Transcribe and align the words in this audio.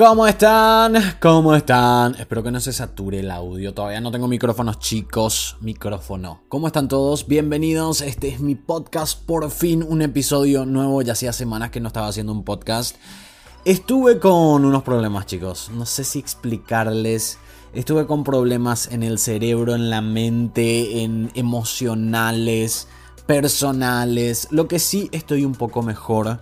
¿Cómo 0.00 0.26
están? 0.26 0.94
¿Cómo 1.20 1.54
están? 1.54 2.14
Espero 2.14 2.42
que 2.42 2.50
no 2.50 2.58
se 2.58 2.72
sature 2.72 3.20
el 3.20 3.30
audio. 3.30 3.74
Todavía 3.74 4.00
no 4.00 4.10
tengo 4.10 4.28
micrófonos, 4.28 4.78
chicos. 4.78 5.58
Micrófono. 5.60 6.40
¿Cómo 6.48 6.68
están 6.68 6.88
todos? 6.88 7.26
Bienvenidos. 7.26 8.00
Este 8.00 8.28
es 8.28 8.40
mi 8.40 8.54
podcast. 8.54 9.22
Por 9.26 9.50
fin 9.50 9.84
un 9.86 10.00
episodio 10.00 10.64
nuevo. 10.64 11.02
Ya 11.02 11.12
hacía 11.12 11.34
semanas 11.34 11.68
que 11.68 11.80
no 11.80 11.88
estaba 11.88 12.08
haciendo 12.08 12.32
un 12.32 12.44
podcast. 12.44 12.96
Estuve 13.66 14.18
con 14.18 14.64
unos 14.64 14.82
problemas, 14.84 15.26
chicos. 15.26 15.70
No 15.70 15.84
sé 15.84 16.04
si 16.04 16.18
explicarles. 16.18 17.36
Estuve 17.74 18.06
con 18.06 18.24
problemas 18.24 18.90
en 18.90 19.02
el 19.02 19.18
cerebro, 19.18 19.74
en 19.74 19.90
la 19.90 20.00
mente, 20.00 21.02
en 21.02 21.30
emocionales, 21.34 22.88
personales. 23.26 24.48
Lo 24.50 24.66
que 24.66 24.78
sí 24.78 25.10
estoy 25.12 25.44
un 25.44 25.52
poco 25.52 25.82
mejor 25.82 26.40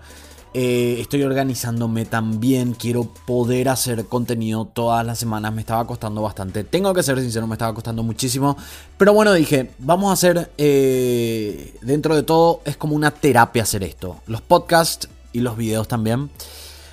eh, 0.53 0.97
estoy 0.99 1.23
organizándome 1.23 2.05
también. 2.05 2.73
Quiero 2.73 3.03
poder 3.03 3.69
hacer 3.69 4.05
contenido 4.05 4.65
todas 4.65 5.05
las 5.05 5.19
semanas. 5.19 5.53
Me 5.53 5.61
estaba 5.61 5.85
costando 5.85 6.21
bastante. 6.21 6.63
Tengo 6.63 6.93
que 6.93 7.03
ser 7.03 7.19
sincero, 7.19 7.45
me 7.47 7.55
estaba 7.55 7.73
costando 7.73 8.03
muchísimo. 8.03 8.57
Pero 8.97 9.13
bueno, 9.13 9.33
dije, 9.33 9.71
vamos 9.79 10.09
a 10.09 10.13
hacer. 10.13 10.51
Eh, 10.57 11.75
dentro 11.81 12.15
de 12.15 12.23
todo, 12.23 12.61
es 12.65 12.77
como 12.77 12.95
una 12.95 13.11
terapia 13.11 13.63
hacer 13.63 13.83
esto. 13.83 14.17
Los 14.25 14.41
podcasts 14.41 15.07
y 15.33 15.41
los 15.41 15.55
videos 15.55 15.87
también. 15.87 16.29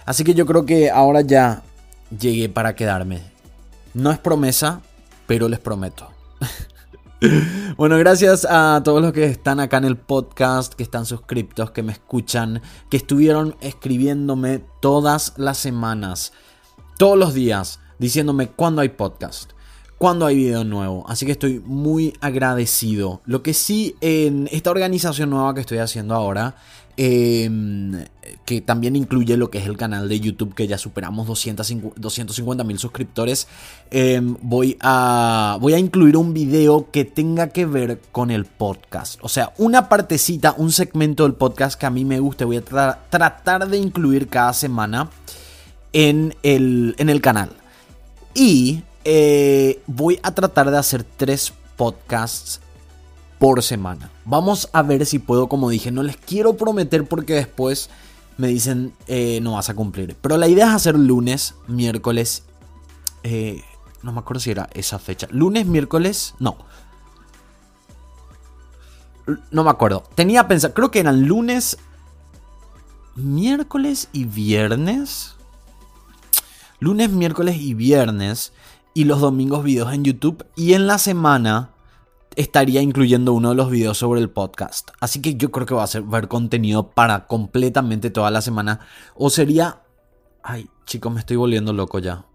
Así 0.04 0.22
que 0.22 0.34
yo 0.34 0.46
creo 0.46 0.66
que 0.66 0.90
ahora 0.90 1.22
ya 1.22 1.62
llegué 2.18 2.48
para 2.48 2.74
quedarme. 2.74 3.22
No 3.94 4.10
es 4.10 4.18
promesa, 4.18 4.82
pero 5.26 5.48
les 5.48 5.58
prometo. 5.58 6.10
Bueno, 7.78 7.96
gracias 7.96 8.46
a 8.48 8.82
todos 8.84 9.00
los 9.00 9.12
que 9.12 9.24
están 9.24 9.58
acá 9.58 9.78
en 9.78 9.86
el 9.86 9.96
podcast, 9.96 10.74
que 10.74 10.82
están 10.82 11.06
suscriptos, 11.06 11.70
que 11.70 11.82
me 11.82 11.92
escuchan, 11.92 12.60
que 12.90 12.98
estuvieron 12.98 13.56
escribiéndome 13.60 14.62
todas 14.80 15.32
las 15.38 15.56
semanas, 15.56 16.34
todos 16.98 17.16
los 17.16 17.32
días, 17.32 17.80
diciéndome 17.98 18.48
cuándo 18.48 18.82
hay 18.82 18.90
podcast, 18.90 19.52
cuándo 19.96 20.26
hay 20.26 20.36
video 20.36 20.64
nuevo. 20.64 21.06
Así 21.08 21.24
que 21.24 21.32
estoy 21.32 21.60
muy 21.64 22.12
agradecido. 22.20 23.22
Lo 23.24 23.42
que 23.42 23.54
sí, 23.54 23.96
en 24.02 24.46
esta 24.52 24.70
organización 24.70 25.30
nueva 25.30 25.54
que 25.54 25.60
estoy 25.60 25.78
haciendo 25.78 26.14
ahora, 26.14 26.56
Em, 26.98 28.06
que 28.46 28.62
también 28.62 28.96
incluye 28.96 29.36
lo 29.36 29.50
que 29.50 29.58
es 29.58 29.66
el 29.66 29.76
canal 29.76 30.08
de 30.08 30.18
YouTube, 30.18 30.54
que 30.54 30.66
ya 30.66 30.78
superamos 30.78 31.26
250 31.26 32.64
mil 32.64 32.78
suscriptores. 32.78 33.48
Em, 33.90 34.36
voy, 34.40 34.78
a, 34.80 35.58
voy 35.60 35.74
a 35.74 35.78
incluir 35.78 36.16
un 36.16 36.32
video 36.32 36.90
que 36.90 37.04
tenga 37.04 37.48
que 37.48 37.66
ver 37.66 38.00
con 38.12 38.30
el 38.30 38.46
podcast. 38.46 39.18
O 39.22 39.28
sea, 39.28 39.52
una 39.58 39.88
partecita, 39.88 40.54
un 40.56 40.72
segmento 40.72 41.24
del 41.24 41.34
podcast 41.34 41.78
que 41.78 41.86
a 41.86 41.90
mí 41.90 42.04
me 42.04 42.18
guste, 42.18 42.44
voy 42.44 42.56
a 42.56 42.62
tratar 43.10 43.68
de 43.68 43.76
incluir 43.76 44.28
cada 44.28 44.52
semana 44.54 45.10
en 45.92 46.34
el, 46.42 46.94
en 46.98 47.10
el 47.10 47.20
canal. 47.20 47.50
Y 48.32 48.82
eh, 49.04 49.82
voy 49.86 50.18
a 50.22 50.34
tratar 50.34 50.70
de 50.70 50.78
hacer 50.78 51.04
tres 51.04 51.52
podcasts 51.76 52.60
por 53.38 53.62
semana. 53.62 54.10
Vamos 54.24 54.68
a 54.72 54.82
ver 54.82 55.06
si 55.06 55.18
puedo, 55.18 55.48
como 55.48 55.70
dije, 55.70 55.90
no 55.90 56.02
les 56.02 56.16
quiero 56.16 56.56
prometer 56.56 57.06
porque 57.06 57.34
después 57.34 57.90
me 58.38 58.48
dicen 58.48 58.92
eh, 59.06 59.40
no 59.42 59.52
vas 59.52 59.70
a 59.70 59.74
cumplir. 59.74 60.16
Pero 60.20 60.36
la 60.36 60.48
idea 60.48 60.66
es 60.66 60.72
hacer 60.72 60.98
lunes, 60.98 61.54
miércoles, 61.66 62.44
eh, 63.22 63.62
no 64.02 64.12
me 64.12 64.20
acuerdo 64.20 64.40
si 64.40 64.50
era 64.50 64.68
esa 64.72 64.98
fecha. 64.98 65.26
Lunes, 65.30 65.66
miércoles, 65.66 66.34
no. 66.38 66.56
No 69.50 69.64
me 69.64 69.70
acuerdo. 69.70 70.04
Tenía 70.14 70.46
pensado, 70.46 70.74
creo 70.74 70.92
que 70.92 71.00
eran 71.00 71.26
lunes, 71.26 71.78
miércoles 73.16 74.08
y 74.12 74.24
viernes. 74.24 75.34
Lunes, 76.78 77.10
miércoles 77.10 77.56
y 77.56 77.74
viernes. 77.74 78.52
Y 78.94 79.04
los 79.04 79.20
domingos 79.20 79.64
videos 79.64 79.92
en 79.92 80.04
YouTube. 80.04 80.46
Y 80.54 80.74
en 80.74 80.86
la 80.86 80.98
semana 80.98 81.70
estaría 82.36 82.82
incluyendo 82.82 83.32
uno 83.32 83.50
de 83.50 83.54
los 83.56 83.70
videos 83.70 83.98
sobre 83.98 84.20
el 84.20 84.30
podcast. 84.30 84.90
Así 85.00 85.20
que 85.20 85.34
yo 85.34 85.50
creo 85.50 85.66
que 85.66 85.74
va 85.74 85.82
a 85.82 85.88
ser 85.88 86.02
ver 86.02 86.28
contenido 86.28 86.90
para 86.90 87.26
completamente 87.26 88.10
toda 88.10 88.30
la 88.30 88.42
semana. 88.42 88.80
O 89.14 89.30
sería... 89.30 89.80
Ay, 90.42 90.68
chicos, 90.84 91.12
me 91.12 91.20
estoy 91.20 91.36
volviendo 91.36 91.72
loco 91.72 91.98
ya. 91.98 92.26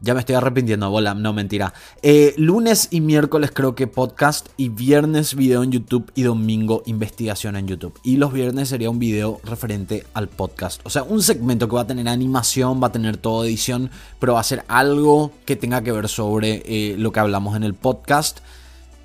Ya 0.00 0.14
me 0.14 0.20
estoy 0.20 0.34
arrepintiendo, 0.34 0.90
bola, 0.90 1.14
no 1.14 1.32
mentira. 1.32 1.72
Eh, 2.02 2.34
lunes 2.36 2.88
y 2.90 3.00
miércoles 3.00 3.50
creo 3.52 3.74
que 3.74 3.86
podcast 3.86 4.48
y 4.56 4.68
viernes 4.68 5.34
video 5.34 5.62
en 5.62 5.72
YouTube 5.72 6.10
y 6.14 6.22
domingo 6.22 6.82
investigación 6.86 7.56
en 7.56 7.66
YouTube. 7.66 7.98
Y 8.02 8.16
los 8.16 8.32
viernes 8.32 8.68
sería 8.68 8.90
un 8.90 8.98
video 8.98 9.40
referente 9.44 10.06
al 10.12 10.28
podcast. 10.28 10.80
O 10.84 10.90
sea, 10.90 11.02
un 11.02 11.22
segmento 11.22 11.68
que 11.68 11.76
va 11.76 11.82
a 11.82 11.86
tener 11.86 12.08
animación, 12.08 12.82
va 12.82 12.88
a 12.88 12.92
tener 12.92 13.16
toda 13.16 13.46
edición, 13.46 13.90
pero 14.18 14.34
va 14.34 14.40
a 14.40 14.44
ser 14.44 14.64
algo 14.68 15.32
que 15.46 15.56
tenga 15.56 15.82
que 15.82 15.92
ver 15.92 16.08
sobre 16.08 16.62
eh, 16.66 16.96
lo 16.98 17.12
que 17.12 17.20
hablamos 17.20 17.56
en 17.56 17.62
el 17.62 17.74
podcast 17.74 18.40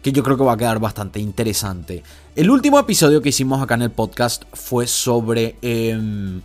que 0.06 0.12
yo 0.12 0.22
creo 0.22 0.38
que 0.38 0.44
va 0.44 0.54
a 0.54 0.58
quedar 0.58 0.78
bastante 0.78 1.20
interesante. 1.20 2.04
El 2.36 2.52
último 2.52 2.78
episodio 2.78 3.24
que 3.24 3.30
hicimos 3.30 3.60
acá 3.60 3.74
en 3.74 3.82
el 3.82 3.90
podcast 3.90 4.44
fue 4.54 4.86
sobre... 4.86 5.56
Em, 5.64 6.44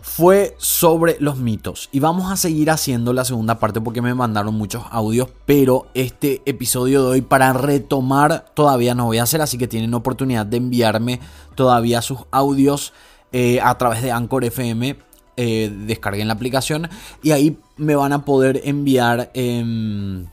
fue 0.00 0.54
sobre 0.56 1.16
los 1.18 1.38
mitos. 1.38 1.88
Y 1.90 1.98
vamos 1.98 2.30
a 2.30 2.36
seguir 2.36 2.70
haciendo 2.70 3.12
la 3.12 3.24
segunda 3.24 3.58
parte 3.58 3.80
porque 3.80 4.02
me 4.02 4.14
mandaron 4.14 4.54
muchos 4.54 4.84
audios. 4.92 5.30
Pero 5.46 5.88
este 5.94 6.40
episodio 6.46 7.02
de 7.02 7.08
hoy 7.08 7.22
para 7.22 7.52
retomar 7.52 8.44
todavía 8.54 8.94
no 8.94 9.06
voy 9.06 9.18
a 9.18 9.24
hacer. 9.24 9.42
Así 9.42 9.58
que 9.58 9.66
tienen 9.66 9.92
oportunidad 9.94 10.46
de 10.46 10.58
enviarme 10.58 11.18
todavía 11.56 12.02
sus 12.02 12.20
audios 12.30 12.92
eh, 13.32 13.60
a 13.60 13.76
través 13.78 14.00
de 14.00 14.12
Anchor 14.12 14.44
FM. 14.44 14.96
Eh, 15.36 15.72
descarguen 15.86 16.28
la 16.28 16.34
aplicación 16.34 16.88
y 17.20 17.32
ahí 17.32 17.58
me 17.76 17.96
van 17.96 18.12
a 18.12 18.24
poder 18.24 18.60
enviar... 18.62 19.32
Em, 19.34 20.28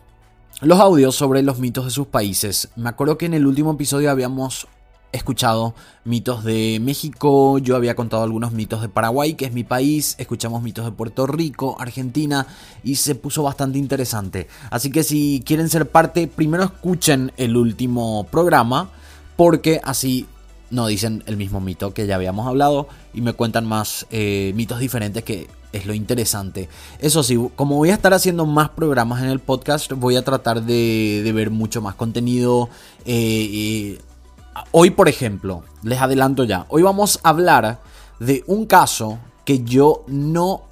los 0.61 0.79
audios 0.79 1.16
sobre 1.16 1.43
los 1.43 1.59
mitos 1.59 1.85
de 1.85 1.91
sus 1.91 2.07
países. 2.07 2.69
Me 2.75 2.89
acuerdo 2.89 3.17
que 3.17 3.25
en 3.25 3.33
el 3.33 3.45
último 3.45 3.73
episodio 3.73 4.09
habíamos 4.09 4.67
escuchado 5.11 5.73
mitos 6.03 6.43
de 6.43 6.79
México, 6.81 7.57
yo 7.59 7.75
había 7.75 7.95
contado 7.95 8.23
algunos 8.23 8.51
mitos 8.51 8.81
de 8.81 8.89
Paraguay, 8.89 9.33
que 9.35 9.45
es 9.45 9.53
mi 9.53 9.63
país, 9.63 10.16
escuchamos 10.17 10.61
mitos 10.61 10.85
de 10.85 10.91
Puerto 10.91 11.25
Rico, 11.25 11.77
Argentina, 11.79 12.47
y 12.83 12.95
se 12.95 13.16
puso 13.16 13.43
bastante 13.43 13.77
interesante. 13.79 14.47
Así 14.69 14.91
que 14.91 15.03
si 15.03 15.41
quieren 15.45 15.69
ser 15.69 15.89
parte, 15.89 16.27
primero 16.27 16.63
escuchen 16.63 17.31
el 17.37 17.55
último 17.55 18.25
programa, 18.29 18.89
porque 19.35 19.79
así 19.83 20.27
no 20.69 20.87
dicen 20.87 21.23
el 21.27 21.37
mismo 21.37 21.61
mito 21.61 21.93
que 21.93 22.07
ya 22.07 22.16
habíamos 22.16 22.47
hablado 22.47 22.87
y 23.13 23.22
me 23.22 23.33
cuentan 23.33 23.66
más 23.66 24.07
eh, 24.09 24.51
mitos 24.55 24.79
diferentes 24.79 25.23
que 25.23 25.47
es 25.75 25.86
lo 25.86 25.94
interesante. 25.94 26.69
Eso 27.00 27.24
sí, 27.24 27.38
como 27.56 27.75
voy 27.75 27.90
a 27.90 27.94
estar 27.96 28.13
haciendo 28.13 28.46
más 28.46 28.69
programas 28.69 29.22
en 29.22 29.30
el 29.30 29.40
podcast, 29.40 29.91
voy 29.94 30.16
a 30.16 30.24
tratar 30.24 30.63
de, 30.63 31.31
ver 31.36 31.52
mucho 31.52 31.81
más 31.81 31.96
contenido. 31.96 32.69
Eh, 33.06 34.00
hoy, 34.72 34.91
por 34.91 35.09
ejemplo, 35.09 35.64
les 35.84 36.00
adelanto 36.00 36.44
ya, 36.44 36.66
hoy 36.69 36.81
vamos 36.81 37.19
a 37.24 37.30
hablar 37.30 37.81
de 38.19 38.44
un 38.47 38.66
caso 38.66 39.19
que 39.44 39.64
yo 39.64 40.03
no 40.08 40.64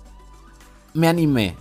me 0.94 1.08
animé. 1.08 1.56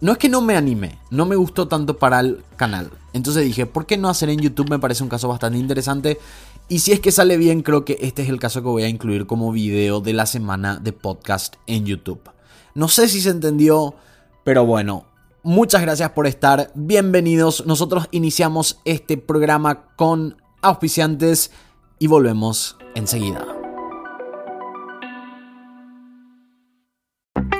No 0.00 0.12
es 0.12 0.18
que 0.18 0.28
no 0.28 0.40
me 0.40 0.56
animé, 0.56 0.98
no 1.10 1.26
me 1.26 1.34
gustó 1.34 1.66
tanto 1.66 1.98
para 1.98 2.20
el 2.20 2.44
canal. 2.56 2.92
Entonces 3.12 3.44
dije, 3.44 3.66
¿por 3.66 3.84
qué 3.84 3.96
no 3.96 4.08
hacer 4.08 4.28
en 4.30 4.38
YouTube? 4.38 4.70
Me 4.70 4.78
parece 4.78 5.02
un 5.02 5.08
caso 5.08 5.26
bastante 5.26 5.58
interesante. 5.58 6.18
Y 6.68 6.78
si 6.78 6.92
es 6.92 7.00
que 7.00 7.10
sale 7.10 7.36
bien, 7.36 7.62
creo 7.62 7.84
que 7.84 7.98
este 8.00 8.22
es 8.22 8.28
el 8.28 8.38
caso 8.38 8.62
que 8.62 8.68
voy 8.68 8.84
a 8.84 8.88
incluir 8.88 9.26
como 9.26 9.50
video 9.50 10.00
de 10.00 10.12
la 10.12 10.26
semana 10.26 10.76
de 10.76 10.92
podcast 10.92 11.56
en 11.66 11.84
YouTube. 11.84 12.37
No 12.78 12.86
sé 12.86 13.08
si 13.08 13.20
se 13.20 13.30
entendió, 13.30 13.96
pero 14.44 14.64
bueno, 14.64 15.04
muchas 15.42 15.82
gracias 15.82 16.10
por 16.10 16.28
estar. 16.28 16.70
Bienvenidos. 16.76 17.66
Nosotros 17.66 18.06
iniciamos 18.12 18.78
este 18.84 19.16
programa 19.16 19.96
con 19.96 20.36
auspiciantes 20.62 21.50
y 21.98 22.06
volvemos 22.06 22.76
enseguida. 22.94 23.57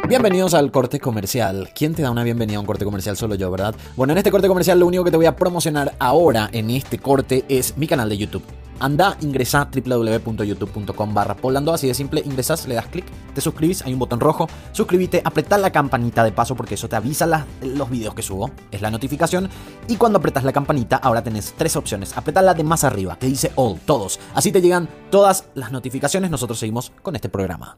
Bienvenidos 0.08 0.55
al 0.55 0.70
corte 0.70 1.00
comercial. 1.00 1.69
¿Quién 1.75 1.94
te 1.94 2.00
da 2.00 2.10
una 2.10 2.25
bienvenida 2.25 2.56
a 2.56 2.60
un 2.60 2.66
corte 2.66 2.87
comercial? 2.87 3.14
Solo 3.19 3.34
yo, 3.34 3.50
¿verdad? 3.50 3.75
Bueno, 3.94 4.14
en 4.14 4.16
este 4.16 4.31
corte 4.31 4.49
comercial 4.49 4.81
lo 4.81 4.87
único 4.87 5.05
que 5.05 5.10
te 5.10 5.19
voy 5.19 5.26
a 5.26 5.37
promocionar 5.37 5.96
ahora 5.99 6.49
en 6.50 6.70
este 6.70 6.99
corte 6.99 7.44
es 7.46 7.76
mi 7.76 7.87
canal 7.87 8.08
de 8.08 8.16
YouTube. 8.16 8.43
Anda, 8.81 9.19
ingresa 9.20 9.69
www.youtube.com 9.70 11.12
barra 11.12 11.37
así 11.75 11.88
de 11.88 11.93
simple, 11.93 12.22
ingresas, 12.25 12.66
le 12.66 12.76
das 12.76 12.87
clic, 12.87 13.05
te 13.34 13.43
suscribís, 13.43 13.82
hay 13.82 13.93
un 13.93 13.99
botón 13.99 14.19
rojo, 14.19 14.49
suscríbete, 14.72 15.20
apretá 15.22 15.58
la 15.58 15.70
campanita 15.72 16.25
de 16.25 16.32
paso 16.32 16.56
porque 16.56 16.76
eso 16.76 16.88
te 16.88 16.96
avisa 16.96 17.44
los 17.61 17.90
videos 17.90 18.14
que 18.14 18.22
subo, 18.22 18.50
es 18.70 18.81
la 18.81 18.90
notificación, 18.90 19.50
y 19.88 19.96
cuando 19.96 20.20
apretas 20.20 20.44
la 20.44 20.52
campanita 20.52 20.96
ahora 20.96 21.22
tenés 21.22 21.52
tres 21.58 21.76
opciones, 21.76 22.16
apretá 22.16 22.40
la 22.40 22.54
de 22.54 22.64
más 22.64 22.82
arriba, 22.82 23.19
que 23.19 23.26
dice 23.26 23.52
All, 23.56 23.78
todos, 23.81 24.20
así 24.32 24.52
te 24.52 24.62
llegan 24.62 24.88
todas 25.11 25.44
las 25.54 25.70
notificaciones, 25.70 26.31
nosotros 26.31 26.58
seguimos 26.58 26.93
con 27.02 27.14
este 27.14 27.28
programa. 27.28 27.76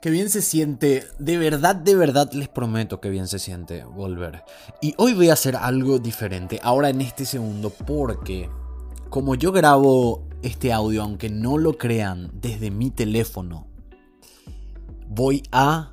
Qué 0.00 0.10
bien 0.10 0.28
se 0.28 0.42
siente, 0.42 1.04
de 1.18 1.38
verdad, 1.38 1.74
de 1.74 1.94
verdad 1.94 2.30
les 2.32 2.48
prometo 2.48 3.00
que 3.00 3.08
bien 3.08 3.26
se 3.26 3.38
siente 3.38 3.84
volver. 3.84 4.44
Y 4.82 4.94
hoy 4.98 5.14
voy 5.14 5.30
a 5.30 5.32
hacer 5.32 5.56
algo 5.56 5.98
diferente, 5.98 6.60
ahora 6.62 6.90
en 6.90 7.00
este 7.00 7.24
segundo, 7.24 7.70
porque 7.70 8.50
como 9.08 9.34
yo 9.34 9.52
grabo 9.52 10.28
este 10.42 10.72
audio, 10.72 11.02
aunque 11.02 11.30
no 11.30 11.56
lo 11.56 11.78
crean, 11.78 12.30
desde 12.34 12.70
mi 12.70 12.90
teléfono, 12.90 13.66
voy 15.08 15.42
a 15.50 15.92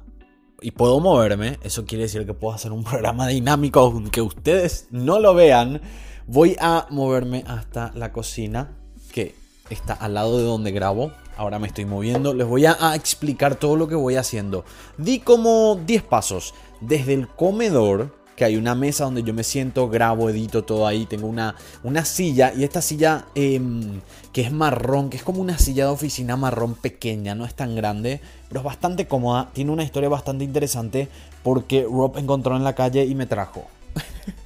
y 0.61 0.71
puedo 0.71 0.99
moverme, 0.99 1.59
eso 1.61 1.85
quiere 1.85 2.03
decir 2.03 2.25
que 2.25 2.33
puedo 2.33 2.55
hacer 2.55 2.71
un 2.71 2.83
programa 2.85 3.27
dinámico 3.27 3.81
aunque 3.81 4.21
ustedes 4.21 4.87
no 4.91 5.19
lo 5.19 5.33
vean. 5.33 5.81
Voy 6.25 6.55
a 6.59 6.87
moverme 6.89 7.43
hasta 7.47 7.91
la 7.95 8.13
cocina 8.13 8.77
que 9.11 9.35
está 9.69 9.93
al 9.93 10.13
lado 10.13 10.37
de 10.37 10.43
donde 10.43 10.71
grabo. 10.71 11.11
Ahora 11.37 11.59
me 11.59 11.67
estoy 11.67 11.85
moviendo. 11.85 12.33
Les 12.33 12.47
voy 12.47 12.65
a, 12.65 12.95
explicar 12.95 13.55
todo 13.55 13.75
lo 13.75 13.87
que 13.87 13.95
voy 13.95 14.15
haciendo. 14.15 14.65
Di 14.97 15.19
como 15.19 15.79
10 15.85 16.03
pasos. 16.03 16.53
Desde 16.81 17.13
el 17.13 17.27
comedor 17.27 18.11
que 18.35 18.45
hay 18.45 18.55
una 18.55 18.73
mesa 18.73 19.05
donde 19.05 19.21
yo 19.21 19.33
me 19.33 19.43
siento, 19.43 19.89
grabo, 19.89 20.29
edito 20.29 20.63
todo 20.63 20.87
ahí. 20.87 21.05
Tengo 21.05 21.27
una, 21.27 21.55
una 21.83 22.03
silla 22.05 22.53
y 22.53 22.63
esta 22.63 22.81
silla 22.81 23.25
em, 23.35 24.01
que 24.31 24.41
es 24.41 24.51
marrón, 24.51 25.09
que 25.09 25.17
es 25.17 25.23
como 25.23 25.41
una 25.41 25.57
silla 25.57 25.85
de 25.85 25.91
oficina 25.91 26.35
marrón 26.35 26.73
pequeña, 26.73 27.35
no 27.35 27.45
es 27.45 27.53
tan 27.53 27.75
grande, 27.75 28.21
pero 28.47 28.61
es 28.61 28.65
bastante 28.65 29.07
cómoda. 29.07 29.49
Tiene 29.53 29.71
una 29.71 29.83
historia 29.83 30.09
bastante 30.09 30.43
interesante 30.43 31.09
porque 31.43 31.83
Rob 31.83 32.17
encontró 32.17 32.55
en 32.55 32.63
la 32.63 32.73
calle 32.73 33.05
y 33.05 33.15
me 33.15 33.27
trajo. 33.27 33.65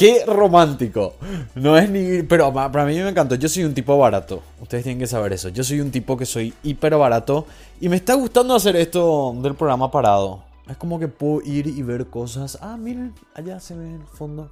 Qué 0.00 0.24
romántico. 0.24 1.12
No 1.54 1.76
es 1.76 1.90
ni. 1.90 2.22
Pero 2.22 2.50
para 2.54 2.86
mí 2.86 2.96
me 2.96 3.10
encantó. 3.10 3.34
Yo 3.34 3.50
soy 3.50 3.64
un 3.64 3.74
tipo 3.74 3.98
barato. 3.98 4.42
Ustedes 4.58 4.84
tienen 4.84 4.98
que 4.98 5.06
saber 5.06 5.34
eso. 5.34 5.50
Yo 5.50 5.62
soy 5.62 5.78
un 5.80 5.90
tipo 5.90 6.16
que 6.16 6.24
soy 6.24 6.54
hiper 6.62 6.96
barato. 6.96 7.44
Y 7.82 7.90
me 7.90 7.96
está 7.96 8.14
gustando 8.14 8.54
hacer 8.54 8.76
esto 8.76 9.36
del 9.42 9.54
programa 9.54 9.90
parado. 9.90 10.42
Es 10.70 10.78
como 10.78 10.98
que 10.98 11.08
puedo 11.08 11.42
ir 11.42 11.66
y 11.66 11.82
ver 11.82 12.06
cosas. 12.06 12.56
Ah, 12.62 12.78
miren, 12.78 13.12
allá 13.34 13.60
se 13.60 13.76
ve 13.76 13.96
el 13.96 14.06
fondo. 14.06 14.50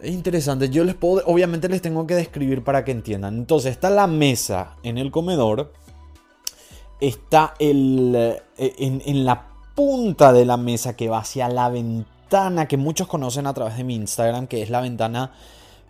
Es 0.00 0.10
interesante. 0.10 0.70
Yo 0.70 0.82
les 0.82 0.96
puedo, 0.96 1.22
obviamente 1.26 1.68
les 1.68 1.80
tengo 1.80 2.04
que 2.04 2.16
describir 2.16 2.64
para 2.64 2.84
que 2.84 2.90
entiendan. 2.90 3.36
Entonces, 3.36 3.70
está 3.70 3.90
la 3.90 4.08
mesa 4.08 4.74
en 4.82 4.98
el 4.98 5.12
comedor. 5.12 5.72
Está 7.00 7.54
el, 7.60 8.12
eh, 8.16 8.42
en, 8.58 9.02
en 9.06 9.24
la 9.24 9.46
punta 9.76 10.32
de 10.32 10.46
la 10.46 10.56
mesa 10.56 10.96
que 10.96 11.08
va 11.08 11.18
hacia 11.18 11.48
la 11.48 11.68
ventana 11.68 12.19
que 12.68 12.76
muchos 12.76 13.08
conocen 13.08 13.46
a 13.46 13.54
través 13.54 13.76
de 13.76 13.84
mi 13.84 13.96
Instagram, 13.96 14.46
que 14.46 14.62
es 14.62 14.70
la 14.70 14.80
ventana 14.80 15.32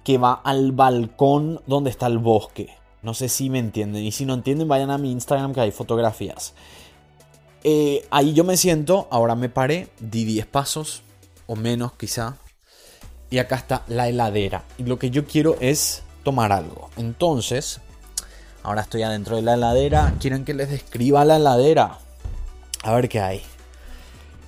que 0.05 0.17
va 0.17 0.33
al 0.33 0.73
balcón 0.73 1.61
donde 1.67 1.91
está 1.91 2.07
el 2.07 2.19
bosque. 2.19 2.75
No 3.03 3.13
sé 3.13 3.29
si 3.29 3.51
me 3.51 3.59
entienden. 3.59 4.05
Y 4.05 4.13
si 4.13 4.25
no 4.25 4.35
entienden, 4.35 4.67
vayan 4.67 4.91
a 4.91 4.99
mi 4.99 5.13
Instagram 5.13 5.53
que 5.53 5.61
hay 5.61 5.71
fotografías. 5.71 6.55
Eh, 7.63 8.07
ahí 8.11 8.33
yo 8.33 8.45
me 8.45 8.57
siento, 8.57 9.07
ahora 9.11 9.35
me 9.35 9.51
paré, 9.51 9.89
di 10.01 10.25
10 10.25 10.47
pasos 10.47 11.03
o 11.47 11.57
menos 11.57 11.93
quizá. 11.93 12.37
Y 13.29 13.39
acá 13.39 13.57
está 13.57 13.85
la 13.87 14.09
heladera. 14.09 14.65
Y 14.79 14.85
lo 14.85 14.99
que 14.99 15.11
yo 15.11 15.27
quiero 15.27 15.57
es 15.61 16.03
tomar 16.25 16.53
algo. 16.53 16.89
Entonces, 16.97 17.81
ahora 18.63 18.81
estoy 18.81 19.03
adentro 19.03 19.37
de 19.37 19.43
la 19.43 19.55
heladera. 19.55 20.15
¿Quieren 20.21 20.45
que 20.45 20.55
les 20.55 20.71
describa 20.71 21.25
la 21.25 21.37
heladera? 21.37 21.99
A 22.83 22.93
ver 22.93 23.09
qué 23.09 23.21
hay. 23.21 23.43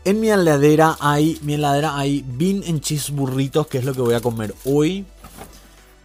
En 0.04 0.18
mi 0.18 0.30
heladera 0.30 0.96
hay, 0.98 1.38
mi 1.42 1.54
heladera 1.54 1.96
hay 1.96 2.24
bean 2.26 2.64
en 2.64 2.80
cheese 2.80 3.12
burritos, 3.12 3.68
que 3.68 3.78
es 3.78 3.84
lo 3.84 3.94
que 3.94 4.00
voy 4.00 4.14
a 4.14 4.20
comer 4.20 4.52
hoy. 4.64 5.06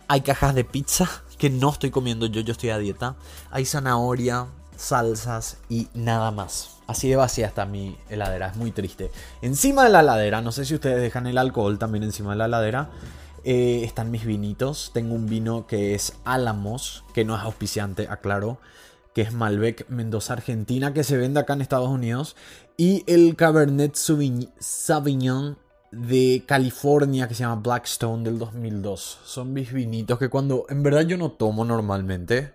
Hay 0.07 0.21
cajas 0.21 0.53
de 0.53 0.63
pizza 0.63 1.09
que 1.39 1.49
no 1.49 1.71
estoy 1.71 1.89
comiendo 1.89 2.27
yo, 2.27 2.41
yo 2.41 2.51
estoy 2.51 2.69
a 2.69 2.77
dieta. 2.77 3.15
Hay 3.49 3.65
zanahoria, 3.65 4.45
salsas 4.75 5.57
y 5.67 5.87
nada 5.95 6.29
más. 6.29 6.77
Así 6.85 7.09
de 7.09 7.15
vacía 7.15 7.47
está 7.47 7.65
mi 7.65 7.97
heladera, 8.07 8.49
es 8.49 8.55
muy 8.55 8.71
triste. 8.71 9.09
Encima 9.41 9.83
de 9.83 9.89
la 9.89 10.01
heladera, 10.01 10.41
no 10.41 10.51
sé 10.51 10.65
si 10.65 10.75
ustedes 10.75 11.01
dejan 11.01 11.25
el 11.25 11.39
alcohol 11.39 11.79
también 11.79 12.03
encima 12.03 12.31
de 12.33 12.37
la 12.37 12.45
heladera, 12.45 12.91
eh, 13.45 13.81
están 13.83 14.11
mis 14.11 14.25
vinitos. 14.25 14.91
Tengo 14.93 15.15
un 15.15 15.25
vino 15.25 15.65
que 15.65 15.95
es 15.95 16.13
Álamos, 16.23 17.03
que 17.15 17.25
no 17.25 17.35
es 17.35 17.41
auspiciante, 17.41 18.07
aclaro, 18.07 18.59
que 19.15 19.23
es 19.23 19.33
Malbec 19.33 19.89
Mendoza 19.89 20.33
Argentina, 20.33 20.93
que 20.93 21.03
se 21.03 21.17
vende 21.17 21.39
acá 21.39 21.53
en 21.53 21.61
Estados 21.61 21.89
Unidos. 21.89 22.35
Y 22.79 23.03
el 23.07 23.35
Cabernet 23.35 23.95
Sauvignon 23.95 25.57
de 25.91 26.43
California 26.45 27.27
que 27.27 27.33
se 27.33 27.39
llama 27.39 27.59
Blackstone 27.61 28.23
del 28.23 28.37
2002. 28.37 29.19
Son 29.25 29.51
mis 29.51 29.73
vinitos 29.73 30.19
que 30.19 30.29
cuando 30.29 30.67
en 30.69 30.83
verdad 30.83 31.01
yo 31.01 31.17
no 31.17 31.31
tomo 31.31 31.65
normalmente. 31.65 32.53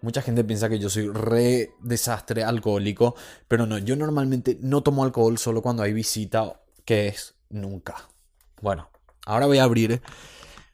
Mucha 0.00 0.22
gente 0.22 0.44
piensa 0.44 0.68
que 0.68 0.78
yo 0.78 0.88
soy 0.88 1.08
re 1.08 1.72
desastre 1.80 2.44
alcohólico, 2.44 3.16
pero 3.48 3.66
no, 3.66 3.78
yo 3.78 3.96
normalmente 3.96 4.58
no 4.60 4.84
tomo 4.84 5.02
alcohol 5.02 5.38
solo 5.38 5.60
cuando 5.60 5.82
hay 5.82 5.92
visita, 5.92 6.60
que 6.84 7.08
es 7.08 7.34
nunca. 7.50 8.08
Bueno, 8.62 8.90
ahora 9.26 9.46
voy 9.46 9.58
a 9.58 9.64
abrir 9.64 10.00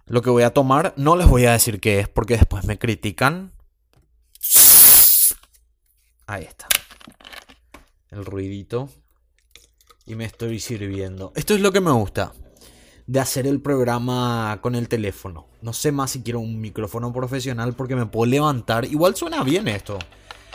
lo 0.05 0.21
que 0.21 0.29
voy 0.29 0.43
a 0.43 0.53
tomar. 0.53 0.93
No 0.99 1.17
les 1.17 1.27
voy 1.27 1.47
a 1.47 1.53
decir 1.53 1.81
qué 1.81 2.01
es 2.01 2.09
porque 2.09 2.37
después 2.37 2.67
me 2.67 2.79
critican. 2.79 3.51
Ahí 6.27 6.45
está. 6.45 6.69
El 8.15 8.25
ruidito. 8.25 8.89
Y 10.07 10.15
me 10.15 10.25
estoy 10.25 10.61
sirviendo. 10.61 11.33
Esto 11.35 11.55
es 11.55 11.61
lo 11.61 11.73
que 11.73 11.81
me 11.81 11.91
gusta 11.91 12.33
de 13.07 13.21
hacer 13.21 13.47
el 13.47 13.61
programa 13.61 14.59
con 14.63 14.75
el 14.75 14.89
teléfono. 14.89 15.49
No 15.61 15.73
sé 15.73 15.93
más 15.93 16.13
si 16.13 16.23
quiero 16.23 16.41
un 16.41 16.61
micrófono 16.61 17.13
profesional 17.13 17.75
porque 17.75 17.97
me 17.97 18.07
puedo 18.07 18.31
levantar. 18.31 18.85
Igual 18.85 19.17
suena 19.17 19.43
bien 19.43 19.69
esto. 19.69 19.99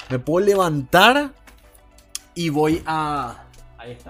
Me 0.09 0.19
puedo 0.19 0.45
levantar 0.45 1.33
y 2.35 2.49
voy 2.49 2.81
a... 2.85 3.45
Ahí 3.77 3.91
está. 3.91 4.09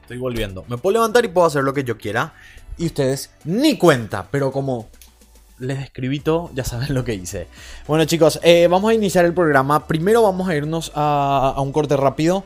Estoy 0.00 0.18
volviendo. 0.18 0.64
Me 0.68 0.78
puedo 0.78 0.94
levantar 0.94 1.24
y 1.24 1.28
puedo 1.28 1.46
hacer 1.46 1.64
lo 1.64 1.74
que 1.74 1.84
yo 1.84 1.98
quiera. 1.98 2.34
Y 2.76 2.86
ustedes 2.86 3.32
ni 3.44 3.76
cuenta. 3.76 4.28
Pero 4.30 4.52
como 4.52 4.88
les 5.58 5.78
escribí 5.80 6.20
todo, 6.20 6.50
ya 6.54 6.64
saben 6.64 6.94
lo 6.94 7.04
que 7.04 7.14
hice. 7.14 7.46
Bueno 7.86 8.04
chicos, 8.04 8.40
eh, 8.42 8.66
vamos 8.68 8.90
a 8.90 8.94
iniciar 8.94 9.24
el 9.24 9.34
programa. 9.34 9.86
Primero 9.86 10.22
vamos 10.22 10.48
a 10.48 10.54
irnos 10.56 10.92
a, 10.94 11.54
un 11.58 11.72
corte 11.72 11.96
rápido. 11.96 12.44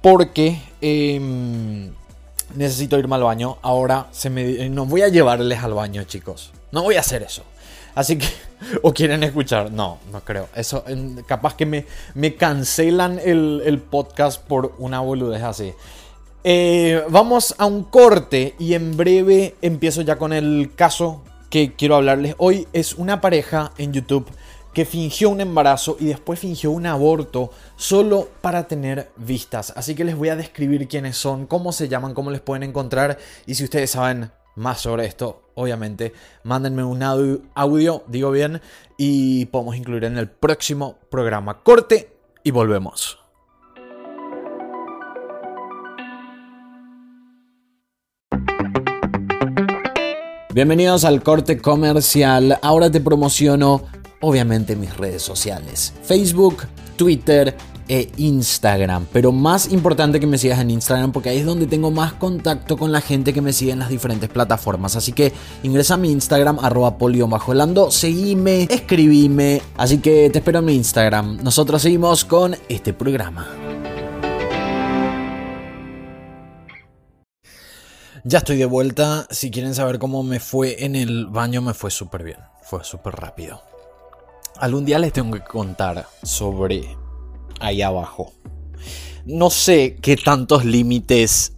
Porque... 0.00 0.60
Em, 0.80 1.90
necesito 2.54 2.98
irme 2.98 3.16
al 3.16 3.24
baño. 3.24 3.58
Ahora 3.62 4.06
se 4.12 4.30
me... 4.30 4.68
no 4.68 4.86
voy 4.86 5.02
a 5.02 5.08
llevarles 5.08 5.62
al 5.62 5.74
baño, 5.74 6.04
chicos. 6.04 6.52
No 6.72 6.82
voy 6.82 6.96
a 6.96 7.00
hacer 7.00 7.22
eso. 7.22 7.42
Así 7.94 8.18
que... 8.18 8.26
¿O 8.82 8.92
quieren 8.94 9.22
escuchar? 9.22 9.70
No, 9.70 9.98
no 10.10 10.20
creo. 10.20 10.48
Eso, 10.54 10.84
capaz 11.26 11.54
que 11.54 11.66
me, 11.66 11.86
me 12.14 12.34
cancelan 12.34 13.20
el, 13.22 13.82
podcast 13.90 14.42
por 14.42 14.74
una 14.78 15.00
boludez 15.00 15.42
así. 15.42 15.74
Eh, 16.42 17.02
vamos 17.10 17.54
a 17.58 17.66
un 17.66 17.84
corte 17.84 18.54
y 18.58 18.74
en 18.74 18.96
breve 18.96 19.56
empiezo 19.60 20.02
ya 20.02 20.16
con 20.16 20.32
el 20.32 20.72
caso 20.74 21.22
que 21.56 21.72
quiero 21.72 21.96
hablarles. 21.96 22.34
Hoy 22.36 22.68
es 22.74 22.92
una 22.96 23.22
pareja 23.22 23.72
en 23.78 23.94
YouTube 23.94 24.26
que 24.74 24.84
fingió 24.84 25.30
un 25.30 25.40
embarazo 25.40 25.96
y 25.98 26.04
después 26.04 26.38
fingió 26.38 26.70
un 26.70 26.84
aborto 26.84 27.50
solo 27.76 28.28
para 28.42 28.68
tener 28.68 29.08
vistas. 29.16 29.72
Así 29.74 29.94
que 29.94 30.04
les 30.04 30.16
voy 30.16 30.28
a 30.28 30.36
describir 30.36 30.86
quiénes 30.86 31.16
son, 31.16 31.46
cómo 31.46 31.72
se 31.72 31.88
llaman, 31.88 32.12
cómo 32.12 32.30
les 32.30 32.42
pueden 32.42 32.62
encontrar 32.62 33.16
y 33.46 33.54
si 33.54 33.64
ustedes 33.64 33.92
saben 33.92 34.30
más 34.54 34.82
sobre 34.82 35.06
esto, 35.06 35.44
obviamente, 35.54 36.12
mándenme 36.42 36.84
un 36.84 37.02
audio, 37.02 38.04
digo 38.06 38.30
bien, 38.30 38.60
y 38.98 39.46
podemos 39.46 39.76
incluir 39.76 40.04
en 40.04 40.18
el 40.18 40.28
próximo 40.28 40.98
programa. 41.08 41.62
Corte 41.62 42.18
y 42.44 42.50
volvemos. 42.50 43.25
Bienvenidos 50.56 51.04
al 51.04 51.22
corte 51.22 51.58
comercial. 51.58 52.58
Ahora 52.62 52.90
te 52.90 53.02
promociono 53.02 53.82
obviamente 54.22 54.74
mis 54.74 54.96
redes 54.96 55.20
sociales, 55.20 55.92
Facebook, 56.02 56.62
Twitter 56.96 57.54
e 57.88 58.10
Instagram. 58.16 59.06
Pero 59.12 59.32
más 59.32 59.70
importante 59.70 60.18
que 60.18 60.26
me 60.26 60.38
sigas 60.38 60.58
en 60.60 60.70
Instagram 60.70 61.12
porque 61.12 61.28
ahí 61.28 61.40
es 61.40 61.44
donde 61.44 61.66
tengo 61.66 61.90
más 61.90 62.14
contacto 62.14 62.78
con 62.78 62.90
la 62.90 63.02
gente 63.02 63.34
que 63.34 63.42
me 63.42 63.52
sigue 63.52 63.72
en 63.72 63.80
las 63.80 63.90
diferentes 63.90 64.30
plataformas. 64.30 64.96
Así 64.96 65.12
que 65.12 65.30
ingresa 65.62 65.92
a 65.92 65.98
mi 65.98 66.10
Instagram, 66.10 66.58
arroba 66.62 66.96
polio-lando, 66.96 67.90
seguime, 67.90 68.66
escribime. 68.70 69.60
Así 69.76 69.98
que 69.98 70.30
te 70.30 70.38
espero 70.38 70.60
en 70.60 70.64
mi 70.64 70.74
Instagram. 70.74 71.36
Nosotros 71.42 71.82
seguimos 71.82 72.24
con 72.24 72.56
este 72.70 72.94
programa. 72.94 73.75
Ya 78.28 78.38
estoy 78.38 78.56
de 78.56 78.66
vuelta. 78.66 79.28
Si 79.30 79.52
quieren 79.52 79.72
saber 79.72 80.00
cómo 80.00 80.24
me 80.24 80.40
fue 80.40 80.84
en 80.84 80.96
el 80.96 81.26
baño, 81.26 81.62
me 81.62 81.74
fue 81.74 81.92
súper 81.92 82.24
bien. 82.24 82.38
Fue 82.60 82.82
súper 82.82 83.14
rápido. 83.14 83.62
Algún 84.58 84.84
día 84.84 84.98
les 84.98 85.12
tengo 85.12 85.30
que 85.30 85.44
contar 85.44 86.08
sobre 86.24 86.96
ahí 87.60 87.82
abajo. 87.82 88.32
No 89.26 89.48
sé 89.48 89.98
qué 90.02 90.16
tantos 90.16 90.64
límites 90.64 91.52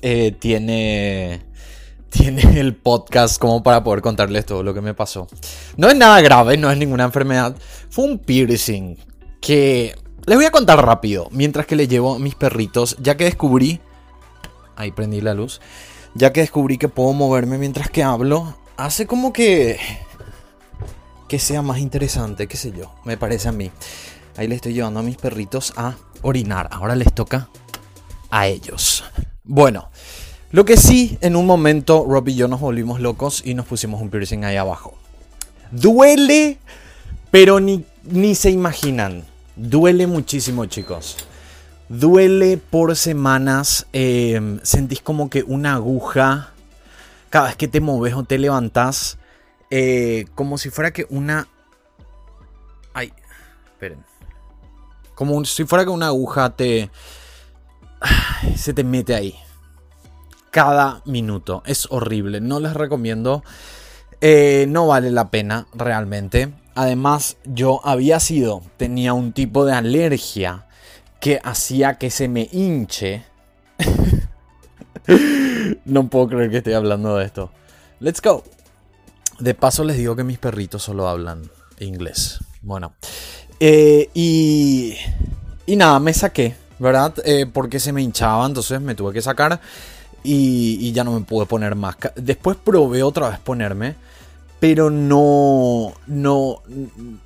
eh, 0.00 0.34
tiene, 0.40 1.44
tiene 2.08 2.58
el 2.58 2.74
podcast 2.74 3.38
como 3.38 3.62
para 3.62 3.84
poder 3.84 4.00
contarles 4.00 4.46
todo 4.46 4.62
lo 4.62 4.72
que 4.72 4.80
me 4.80 4.94
pasó. 4.94 5.28
No 5.76 5.90
es 5.90 5.96
nada 5.96 6.22
grave, 6.22 6.56
no 6.56 6.70
es 6.70 6.78
ninguna 6.78 7.04
enfermedad. 7.04 7.54
Fue 7.90 8.06
un 8.06 8.18
piercing 8.18 8.96
que 9.42 9.94
les 10.24 10.38
voy 10.38 10.46
a 10.46 10.50
contar 10.50 10.82
rápido 10.86 11.28
mientras 11.32 11.66
que 11.66 11.76
le 11.76 11.86
llevo 11.86 12.18
mis 12.18 12.34
perritos, 12.34 12.96
ya 12.98 13.14
que 13.14 13.24
descubrí... 13.24 13.78
Ahí 14.76 14.90
prendí 14.90 15.20
la 15.20 15.34
luz. 15.34 15.60
Ya 16.14 16.32
que 16.32 16.40
descubrí 16.40 16.78
que 16.78 16.88
puedo 16.88 17.12
moverme 17.12 17.58
mientras 17.58 17.90
que 17.90 18.02
hablo, 18.02 18.56
hace 18.76 19.06
como 19.06 19.32
que 19.32 19.78
que 21.28 21.38
sea 21.38 21.62
más 21.62 21.78
interesante, 21.78 22.46
qué 22.46 22.56
sé 22.56 22.72
yo, 22.72 22.92
me 23.04 23.16
parece 23.16 23.48
a 23.48 23.52
mí. 23.52 23.70
Ahí 24.36 24.46
le 24.46 24.54
estoy 24.54 24.74
llevando 24.74 25.00
a 25.00 25.02
mis 25.02 25.16
perritos 25.16 25.72
a 25.76 25.96
orinar. 26.22 26.68
Ahora 26.70 26.94
les 26.94 27.12
toca 27.12 27.48
a 28.30 28.46
ellos. 28.46 29.04
Bueno, 29.44 29.90
lo 30.50 30.64
que 30.64 30.76
sí, 30.76 31.18
en 31.20 31.36
un 31.36 31.46
momento 31.46 32.04
Rob 32.08 32.28
y 32.28 32.34
yo 32.34 32.48
nos 32.48 32.60
volvimos 32.60 33.00
locos 33.00 33.42
y 33.44 33.54
nos 33.54 33.66
pusimos 33.66 34.00
un 34.00 34.10
piercing 34.10 34.44
ahí 34.44 34.56
abajo. 34.56 34.94
Duele, 35.70 36.58
pero 37.30 37.58
ni, 37.58 37.84
ni 38.04 38.34
se 38.34 38.50
imaginan. 38.50 39.24
Duele 39.56 40.06
muchísimo, 40.06 40.66
chicos. 40.66 41.16
Duele 41.88 42.56
por 42.56 42.96
semanas. 42.96 43.86
Em, 43.92 44.58
sentís 44.62 45.00
como 45.00 45.28
que 45.28 45.42
una 45.42 45.74
aguja. 45.74 46.52
Cada 47.30 47.48
vez 47.48 47.56
que 47.56 47.68
te 47.68 47.80
moves 47.80 48.14
o 48.14 48.24
te 48.24 48.38
levantas. 48.38 49.18
Eh, 49.70 50.26
como 50.34 50.56
si 50.56 50.70
fuera 50.70 50.92
que 50.92 51.06
una. 51.10 51.48
Ay, 52.94 53.12
esperen. 53.66 54.04
Como 55.14 55.44
si 55.44 55.64
fuera 55.64 55.84
que 55.84 55.90
una 55.90 56.06
aguja 56.06 56.50
te. 56.50 56.90
Se 58.56 58.72
te 58.72 58.84
mete 58.84 59.14
ahí. 59.14 59.34
Cada 60.50 61.02
minuto. 61.04 61.62
Es 61.66 61.86
horrible. 61.90 62.40
No 62.40 62.60
les 62.60 62.74
recomiendo. 62.74 63.44
Eh, 64.20 64.66
no 64.68 64.86
vale 64.86 65.10
la 65.10 65.30
pena 65.30 65.66
realmente. 65.74 66.52
Además, 66.74 67.36
yo 67.44 67.80
había 67.84 68.20
sido. 68.20 68.62
Tenía 68.78 69.12
un 69.12 69.32
tipo 69.32 69.66
de 69.66 69.74
alergia 69.74 70.66
que 71.24 71.40
hacía 71.42 71.94
que 71.94 72.10
se 72.10 72.28
me 72.28 72.50
hinche. 72.52 73.24
no 75.86 76.06
puedo 76.08 76.28
creer 76.28 76.50
que 76.50 76.58
estoy 76.58 76.74
hablando 76.74 77.16
de 77.16 77.24
esto. 77.24 77.50
Let's 77.98 78.20
go. 78.20 78.44
De 79.38 79.54
paso 79.54 79.84
les 79.84 79.96
digo 79.96 80.14
que 80.16 80.22
mis 80.22 80.36
perritos 80.36 80.82
solo 80.82 81.08
hablan 81.08 81.50
inglés. 81.80 82.40
Bueno. 82.60 82.92
Eh, 83.58 84.10
y, 84.12 84.96
y 85.64 85.76
nada, 85.76 85.98
me 85.98 86.12
saqué, 86.12 86.56
¿verdad? 86.78 87.14
Eh, 87.24 87.46
porque 87.50 87.80
se 87.80 87.94
me 87.94 88.02
hinchaba, 88.02 88.44
entonces 88.44 88.82
me 88.82 88.94
tuve 88.94 89.14
que 89.14 89.22
sacar 89.22 89.62
y, 90.22 90.76
y, 90.78 90.92
ya 90.92 91.04
no 91.04 91.18
me 91.18 91.24
pude 91.24 91.46
poner 91.46 91.74
más. 91.74 91.96
Después 92.16 92.58
probé 92.62 93.02
otra 93.02 93.30
vez 93.30 93.38
ponerme, 93.38 93.94
pero 94.60 94.90
no, 94.90 95.94
no, 96.06 96.60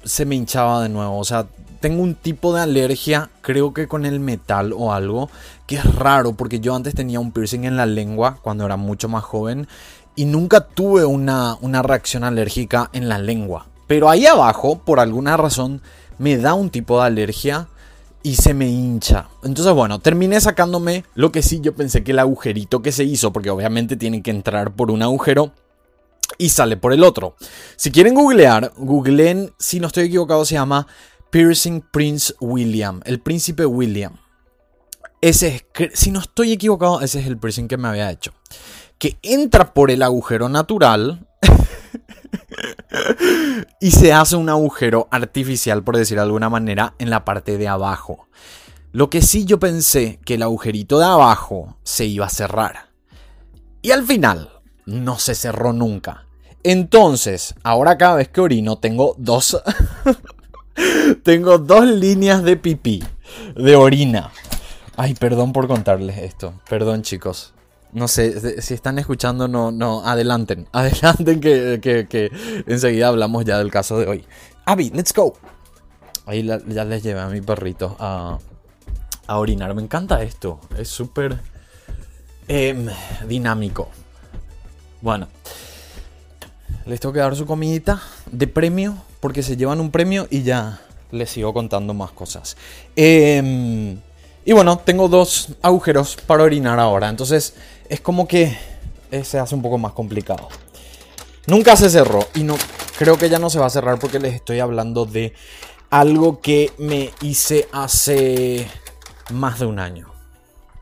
se 0.05 0.25
me 0.25 0.37
hinchaba 0.37 0.85
de 0.85 0.89
nuevo. 0.89 1.19
O 1.19 1.25
sea, 1.25 1.49
tengo 1.81 2.03
un 2.03 2.15
tipo 2.15 2.55
de 2.55 2.63
alergia, 2.63 3.31
creo 3.41 3.73
que 3.73 3.89
con 3.89 4.05
el 4.05 4.21
metal 4.21 4.73
o 4.77 4.93
algo, 4.93 5.31
que 5.67 5.77
es 5.77 5.95
raro 5.95 6.33
porque 6.33 6.61
yo 6.61 6.75
antes 6.75 6.95
tenía 6.95 7.21
un 7.21 7.33
piercing 7.33 7.65
en 7.65 7.77
la 7.77 7.87
lengua 7.87 8.39
cuando 8.43 8.65
era 8.65 8.77
mucho 8.77 9.09
más 9.09 9.25
joven 9.25 9.69
y 10.17 10.25
nunca 10.25 10.61
tuve 10.61 11.05
una, 11.05 11.57
una 11.61 11.83
reacción 11.83 12.25
alérgica 12.25 12.91
en 12.93 13.09
la 13.09 13.19
lengua. 13.19 13.67
Pero 13.87 14.11
ahí 14.11 14.27
abajo, 14.27 14.81
por 14.85 15.01
alguna 15.01 15.37
razón, 15.37 15.81
me 16.19 16.37
da 16.37 16.55
un 16.55 16.71
tipo 16.71 17.01
de 17.01 17.07
alergia 17.07 17.69
y 18.23 18.35
se 18.35 18.53
me 18.53 18.69
hincha. 18.69 19.29
Entonces, 19.45 19.73
bueno, 19.73 20.01
terminé 20.01 20.41
sacándome 20.41 21.05
lo 21.15 21.31
que 21.33 21.43
sí 21.43 21.61
yo 21.61 21.75
pensé 21.75 22.03
que 22.03 22.11
el 22.11 22.19
agujerito 22.19 22.83
que 22.83 22.93
se 22.93 23.05
hizo, 23.05 23.33
porque 23.33 23.51
obviamente 23.51 23.97
tienen 23.97 24.23
que 24.23 24.31
entrar 24.31 24.73
por 24.73 24.91
un 24.91 25.03
agujero 25.03 25.53
y 26.37 26.51
sale 26.51 26.77
por 26.77 26.93
el 26.93 27.05
otro. 27.05 27.37
Si 27.77 27.91
quieren 27.91 28.15
googlear, 28.15 28.73
googleen, 28.77 29.53
si 29.59 29.81
no 29.81 29.87
estoy 29.87 30.07
equivocado, 30.07 30.45
se 30.45 30.55
llama 30.55 30.87
Piercing 31.31 31.83
Prince 31.83 32.35
William, 32.41 33.01
el 33.05 33.21
príncipe 33.21 33.67
William. 33.67 34.17
Ese 35.21 35.67
es, 35.75 35.99
si 35.99 36.11
no 36.11 36.21
estoy 36.21 36.53
equivocado, 36.53 37.01
ese 37.01 37.21
es 37.21 37.27
el 37.27 37.39
piercing 37.39 37.69
que 37.69 37.77
me 37.77 37.89
había 37.89 38.11
hecho. 38.11 38.33
Que 38.99 39.19
entra 39.23 39.75
por 39.75 39.91
el 39.91 40.03
agujero 40.03 40.49
natural 40.49 41.27
y 43.81 43.91
se 43.91 44.13
hace 44.13 44.37
un 44.37 44.49
agujero 44.49 45.09
artificial, 45.11 45.83
por 45.83 45.97
decir 45.97 46.17
de 46.17 46.23
alguna 46.23 46.49
manera, 46.49 46.95
en 46.99 47.11
la 47.11 47.25
parte 47.25 47.59
de 47.59 47.69
abajo. 47.69 48.29
Lo 48.93 49.11
que 49.11 49.21
sí 49.21 49.45
yo 49.45 49.59
pensé 49.59 50.19
que 50.25 50.35
el 50.35 50.43
agujerito 50.43 50.99
de 50.99 51.05
abajo 51.05 51.77
se 51.83 52.07
iba 52.07 52.27
a 52.27 52.31
cerrar. 52.31 52.89
Y 53.83 53.91
al 53.91 54.05
final, 54.05 54.51
no 54.87 55.19
se 55.19 55.35
cerró 55.35 55.73
nunca. 55.73 56.27
Entonces, 56.63 57.55
ahora 57.63 57.99
cada 57.99 58.17
vez 58.17 58.29
que 58.29 58.41
orino 58.41 58.79
tengo 58.79 59.15
dos 59.19 59.61
Tengo 61.23 61.59
dos 61.59 61.87
líneas 61.87 62.43
de 62.43 62.57
pipí, 62.57 63.03
de 63.57 63.77
orina. 63.77 64.31
Ay, 64.97 65.15
perdón 65.15 65.53
por 65.53 65.69
contarles 65.69 66.19
esto. 66.19 66.55
Perdón, 66.69 67.03
chicos. 67.03 67.55
No 67.93 68.09
sé, 68.09 68.61
si 68.61 68.75
están 68.75 68.99
escuchando, 68.99 69.49
no, 69.49 69.71
no, 69.71 70.05
adelanten. 70.05 70.69
Adelanten 70.73 71.41
que, 71.41 71.81
que, 71.81 72.31
enseguida 72.67 73.09
hablamos 73.09 73.45
ya 73.45 73.59
del 73.59 73.71
caso 73.71 73.99
de 73.99 74.07
hoy. 74.07 74.25
Abby, 74.67 74.91
let's 74.91 75.15
go. 75.15 75.35
Ahí 76.27 76.47
ya 76.67 76.85
les 76.85 77.03
llevé 77.03 77.21
a 77.21 77.29
mi 77.29 77.41
perrito 77.41 77.97
a, 77.99 78.39
a 79.27 79.39
orinar. 79.39 79.75
Me 79.75 79.83
encanta 79.83 80.23
esto. 80.23 80.61
Es 80.77 80.89
súper 80.89 81.39
em, 82.49 82.89
dinámico. 83.27 83.89
Bueno. 85.01 85.29
Les 86.85 87.01
tengo 87.01 87.13
que 87.13 87.21
dar 87.21 87.37
su 87.37 87.47
comidita 87.47 88.01
de 88.31 88.47
premio 88.47 88.97
porque 89.21 89.43
se 89.43 89.57
llevan 89.57 89.81
un 89.81 89.91
premio 89.91 90.27
y 90.31 90.43
ya 90.43 90.81
les 91.11 91.31
sigo 91.31 91.53
contando 91.53 91.95
más 91.95 92.11
cosas. 92.13 92.57
Em, 92.97 93.99
y 94.45 94.53
bueno, 94.53 94.79
tengo 94.79 95.09
dos 95.09 95.49
agujeros 95.63 96.17
para 96.27 96.45
orinar 96.45 96.79
ahora, 96.79 97.09
entonces 97.09 97.55
es 97.89 98.01
como 98.01 98.27
que 98.29 98.57
se 99.23 99.39
hace 99.39 99.55
un 99.55 99.63
poco 99.63 99.79
más 99.79 99.93
complicado. 99.93 100.49
Nunca 101.47 101.77
se 101.77 101.89
cerró 101.89 102.29
y 102.35 102.43
no 102.43 102.57
creo 102.99 103.17
que 103.17 103.31
ya 103.31 103.39
no 103.39 103.49
se 103.49 103.59
va 103.59 103.67
a 103.67 103.71
cerrar 103.71 103.99
porque 103.99 104.19
les 104.19 104.35
estoy 104.35 104.61
hablando 104.61 105.07
de 105.07 105.35
algo 105.91 106.41
que 106.41 106.73
me 106.79 107.11
hice 107.23 107.69
hace 107.73 108.69
más 109.31 109.59
de 109.59 109.67
un 109.67 109.79
año. 109.79 110.11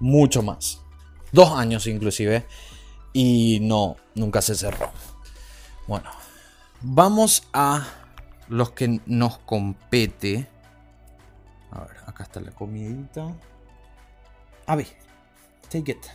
Mucho 0.00 0.42
más. 0.42 0.80
Dos 1.30 1.52
años 1.52 1.86
inclusive. 1.86 2.46
Y 3.12 3.60
no, 3.62 3.96
nunca 4.14 4.42
se 4.42 4.54
cerró. 4.54 4.90
Bueno, 5.86 6.10
vamos 6.80 7.44
a 7.52 7.86
los 8.48 8.70
que 8.72 9.00
nos 9.06 9.38
compete. 9.38 10.46
A 11.70 11.80
ver, 11.80 11.96
acá 12.06 12.24
está 12.24 12.40
la 12.40 12.52
comidita. 12.52 13.34
A 14.66 14.76
ver, 14.76 14.86
take 15.68 15.92
it. 15.92 16.06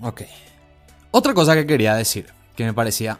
Ok. 0.00 0.22
Otra 1.10 1.34
cosa 1.34 1.54
que 1.54 1.66
quería 1.66 1.94
decir, 1.94 2.26
que 2.56 2.64
me 2.64 2.72
parecía 2.72 3.18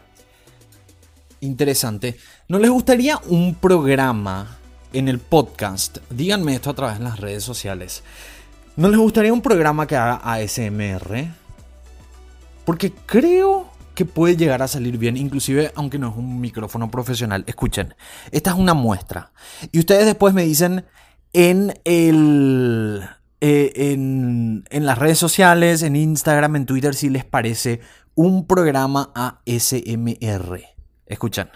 interesante. 1.41 2.17
¿No 2.47 2.59
les 2.59 2.71
gustaría 2.71 3.19
un 3.27 3.55
programa 3.55 4.57
en 4.91 5.07
el 5.07 5.19
podcast? 5.19 5.97
Díganme 6.09 6.55
esto 6.55 6.71
a 6.71 6.73
través 6.73 6.97
de 6.97 7.05
las 7.05 7.19
redes 7.19 7.43
sociales. 7.43 8.03
¿No 8.75 8.89
les 8.89 8.99
gustaría 8.99 9.31
un 9.31 9.41
programa 9.41 9.85
que 9.85 9.95
haga 9.95 10.15
ASMR? 10.23 11.27
Porque 12.65 12.91
creo 12.91 13.69
que 13.93 14.05
puede 14.05 14.35
llegar 14.35 14.61
a 14.61 14.67
salir 14.67 14.97
bien, 14.97 15.17
inclusive 15.17 15.71
aunque 15.75 15.99
no 15.99 16.09
es 16.09 16.15
un 16.15 16.41
micrófono 16.41 16.89
profesional. 16.89 17.43
Escuchen, 17.47 17.95
esta 18.31 18.51
es 18.51 18.57
una 18.57 18.73
muestra. 18.73 19.31
Y 19.71 19.79
ustedes 19.79 20.05
después 20.05 20.33
me 20.33 20.43
dicen 20.43 20.85
en 21.33 21.73
el... 21.83 23.03
Eh, 23.45 23.91
en, 23.91 24.63
en 24.69 24.85
las 24.85 24.97
redes 24.97 25.17
sociales, 25.17 25.83
en 25.83 25.97
Instagram, 25.97 26.55
en 26.55 26.65
Twitter, 26.65 26.95
si 26.95 27.09
les 27.09 27.25
parece 27.25 27.81
un 28.15 28.47
programa 28.47 29.11
ASMR. 29.13 30.61
Escuchen. 31.05 31.49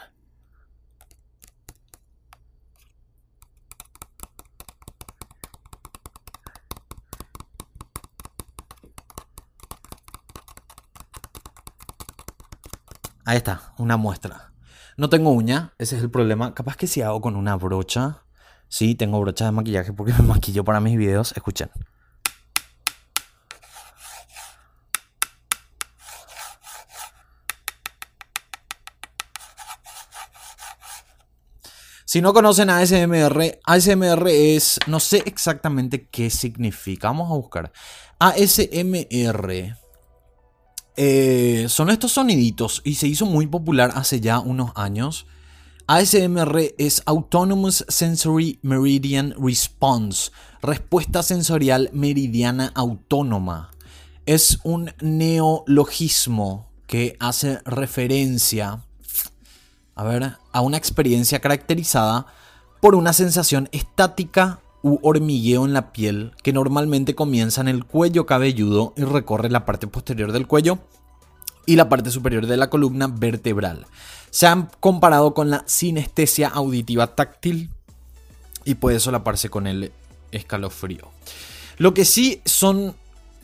Ahí 13.28 13.36
está, 13.36 13.74
una 13.78 13.98
muestra. 13.98 14.54
No 14.96 15.10
tengo 15.10 15.32
uña, 15.32 15.74
ese 15.80 15.98
es 15.98 16.02
el 16.02 16.10
problema. 16.10 16.54
Capaz 16.54 16.78
que 16.78 16.88
si 16.88 17.02
hago 17.02 17.20
con 17.20 17.36
una 17.36 17.58
brocha. 17.58 18.24
Sí, 18.70 18.96
tengo 18.96 19.20
brocha 19.20 19.44
de 19.44 19.52
maquillaje 19.52 19.92
porque 19.92 20.14
me 20.18 20.22
maquillo 20.22 20.64
para 20.64 20.80
mis 20.80 20.98
videos. 20.98 21.34
Escuchen. 21.36 21.70
Si 32.06 32.22
no 32.22 32.34
conocen 32.34 32.70
ASMR, 32.70 33.60
ASMR 33.66 34.30
es, 34.30 34.80
no 34.88 35.02
sé 35.02 35.24
exactamente 35.26 36.08
qué 36.08 36.30
significa. 36.30 37.10
Vamos 37.10 37.30
a 37.30 37.36
buscar. 37.36 37.74
ASMR 38.20 39.76
eh, 40.98 41.68
son 41.70 41.92
estos 41.92 42.14
soniditos 42.14 42.82
y 42.84 42.96
se 42.96 43.08
hizo 43.08 43.26
muy 43.26 43.46
popular 43.46 43.92
hace 43.96 44.20
ya 44.20 44.40
unos 44.40 44.72
años. 44.76 45.28
ASMR 45.86 46.74
es 46.78 47.04
Autonomous 47.06 47.86
Sensory 47.88 48.60
Meridian 48.62 49.34
Response, 49.40 50.32
respuesta 50.62 51.24
sensorial 51.24 51.90
meridiana 51.94 52.72
autónoma. 52.76 53.70
Es 54.26 54.60
un 54.64 54.92
neologismo 55.00 56.70
que 56.88 57.16
hace 57.20 57.60
referencia 57.64 58.84
a, 59.96 60.04
ver, 60.04 60.34
a 60.52 60.62
una 60.62 60.78
experiencia 60.78 61.40
caracterizada 61.40 62.26
por 62.82 62.96
una 62.96 63.14
sensación 63.14 63.70
estática 63.72 64.60
hormigueo 65.02 65.66
en 65.66 65.74
la 65.74 65.92
piel 65.92 66.32
que 66.44 66.54
normalmente 66.54 67.16
comienza 67.16 67.62
en 67.62 67.68
el 67.68 67.86
cuello 67.86 68.26
cabelludo 68.26 68.94
y 68.98 69.04
recorre 69.04 69.50
la 69.50 69.66
parte 69.66 69.88
posterior 69.88 70.32
del 70.32 70.48
cuello 70.48 70.80
y 71.66 71.76
la 71.76 71.90
parte 71.90 72.12
superior 72.12 72.48
de 72.48 72.58
la 72.58 72.70
columna 72.70 73.08
vertebral. 73.08 73.86
Se 74.30 74.48
han 74.48 74.70
comparado 74.80 75.34
con 75.34 75.50
la 75.50 75.64
sinestesia 75.68 76.48
auditiva 76.48 77.16
táctil 77.16 77.70
y 78.66 78.76
puede 78.76 79.00
solaparse 79.00 79.50
con 79.50 79.68
el 79.68 79.92
escalofrío. 80.32 81.10
Lo 81.78 81.94
que 81.94 82.06
sí 82.06 82.42
son 82.46 82.96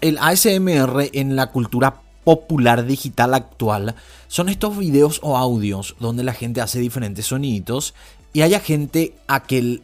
el 0.02 0.18
ASMR 0.18 1.10
en 1.14 1.36
la 1.36 1.52
cultura 1.52 2.02
popular 2.24 2.86
digital 2.86 3.34
actual 3.34 3.96
son 4.28 4.50
estos 4.50 4.78
videos 4.78 5.20
o 5.24 5.38
audios 5.38 5.96
donde 6.00 6.24
la 6.24 6.34
gente 6.34 6.62
hace 6.62 6.80
diferentes 6.80 7.28
sonidos 7.28 7.94
y 8.34 8.42
haya 8.42 8.60
gente 8.60 9.16
a 9.28 9.44
que, 9.44 9.82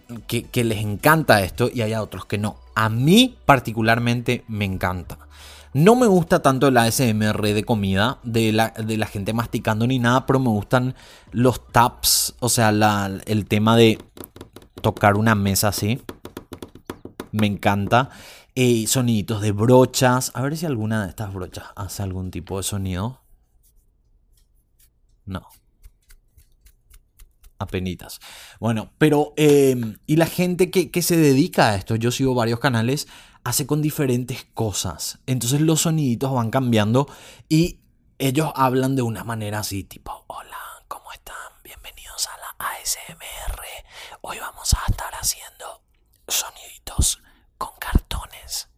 les 0.53 0.77
encanta 0.79 1.41
esto 1.43 1.69
y 1.71 1.83
haya 1.83 2.01
otros 2.01 2.25
que 2.25 2.39
no. 2.39 2.57
A 2.73 2.89
mí 2.89 3.37
particularmente 3.45 4.43
me 4.47 4.65
encanta. 4.65 5.19
No 5.71 5.95
me 5.95 6.07
gusta 6.07 6.41
tanto 6.41 6.67
el 6.67 6.77
ASMR 6.77 7.53
de 7.53 7.63
comida, 7.63 8.17
de 8.23 8.51
la, 8.51 8.69
de 8.69 8.97
la 8.97 9.05
gente 9.05 9.33
masticando 9.33 9.85
ni 9.85 9.99
nada, 9.99 10.25
pero 10.25 10.39
me 10.39 10.49
gustan 10.49 10.95
los 11.31 11.67
taps, 11.67 12.35
o 12.39 12.49
sea, 12.49 12.69
el 13.25 13.45
tema 13.45 13.77
de 13.77 13.99
tocar 14.81 15.15
una 15.15 15.35
mesa 15.35 15.67
así. 15.67 16.01
Me 17.31 17.45
encanta. 17.45 18.09
Eh, 18.55 18.87
soniditos 18.87 19.41
de 19.41 19.51
brochas. 19.51 20.31
A 20.33 20.41
ver 20.41 20.57
si 20.57 20.65
alguna 20.65 21.03
de 21.03 21.09
estas 21.09 21.31
brochas 21.33 21.65
hace 21.75 22.01
algún 22.01 22.31
tipo 22.31 22.57
de 22.57 22.63
sonido. 22.63 23.21
No. 25.25 25.47
Apenitas. 27.59 28.19
Bueno, 28.59 28.91
pero... 28.97 29.33
Em, 29.35 29.97
y 30.07 30.15
la 30.15 30.25
gente 30.25 30.71
que, 30.71 30.91
que 30.91 31.01
se 31.01 31.17
dedica 31.17 31.69
a 31.69 31.75
esto, 31.75 31.95
yo 31.95 32.09
sigo 32.11 32.33
varios 32.33 32.59
canales, 32.59 33.07
hace 33.43 33.67
con 33.67 33.81
diferentes 33.81 34.45
cosas. 34.53 35.19
Entonces 35.25 35.61
los 35.61 35.81
soniditos 35.81 36.33
van 36.33 36.51
cambiando 36.51 37.07
y 37.49 37.81
ellos 38.17 38.51
hablan 38.55 38.95
de 38.95 39.01
una 39.01 39.23
manera 39.23 39.59
así, 39.59 39.83
tipo, 39.83 40.25
hola, 40.27 40.57
¿cómo 40.87 41.11
están? 41.11 41.35
Bienvenidos 41.63 42.27
a 42.27 42.37
la 42.37 42.67
ASMR. 42.69 43.61
Hoy 44.21 44.37
vamos 44.39 44.73
a 44.73 44.91
estar 44.91 45.13
haciendo 45.15 45.83
soniditos 46.27 47.21
con 47.57 47.71
cartones. 47.79 48.68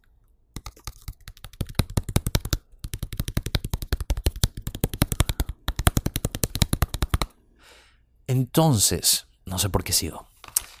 Entonces, 8.32 9.26
no 9.44 9.58
sé 9.58 9.68
por 9.68 9.84
qué 9.84 9.92
sigo. 9.92 10.24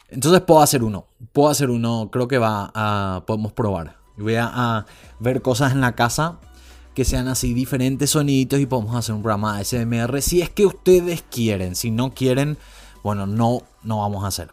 Entonces 0.08 0.40
puedo 0.40 0.62
hacer 0.62 0.82
uno. 0.82 1.04
Puedo 1.34 1.50
hacer 1.50 1.68
uno. 1.68 2.08
Creo 2.10 2.26
que 2.26 2.38
va 2.38 2.72
a. 2.74 3.24
Podemos 3.26 3.52
probar. 3.52 3.98
Voy 4.16 4.36
a, 4.36 4.86
ver 5.20 5.42
cosas 5.42 5.72
en 5.72 5.82
la 5.82 5.94
casa 5.94 6.38
que 6.94 7.04
sean 7.04 7.28
así 7.28 7.52
diferentes 7.52 8.10
soniditos 8.10 8.58
y 8.58 8.64
podemos 8.64 8.96
hacer 8.96 9.14
un 9.14 9.22
programa 9.22 9.58
de 9.58 9.64
SMR 9.64 10.22
si 10.22 10.40
es 10.40 10.48
que 10.48 10.64
ustedes 10.64 11.24
quieren. 11.30 11.76
Si 11.76 11.90
no 11.90 12.14
quieren, 12.14 12.56
bueno, 13.02 13.26
no, 13.26 13.62
no 13.82 13.98
vamos 13.98 14.24
a 14.24 14.28
hacer. 14.28 14.50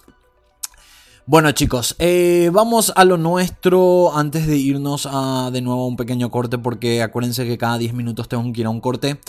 Bueno 1.30 1.52
chicos, 1.52 1.96
eh, 2.00 2.50
vamos 2.52 2.92
a 2.96 3.06
lo 3.06 3.16
nuestro 3.16 4.18
antes 4.18 4.48
de 4.48 4.58
irnos 4.58 5.08
a 5.08 5.52
de 5.54 5.62
nuevo 5.62 5.84
a 5.84 5.86
un 5.86 5.96
pequeño 5.96 6.32
corte 6.32 6.58
porque 6.58 7.04
acuérdense 7.04 7.46
que 7.46 7.56
cada 7.56 7.78
10 7.78 7.94
minutos 7.94 8.28
tengo 8.28 8.52
que 8.52 8.62
ir 8.62 8.66
a 8.66 8.72
un 8.72 8.82
corte. 8.82 9.20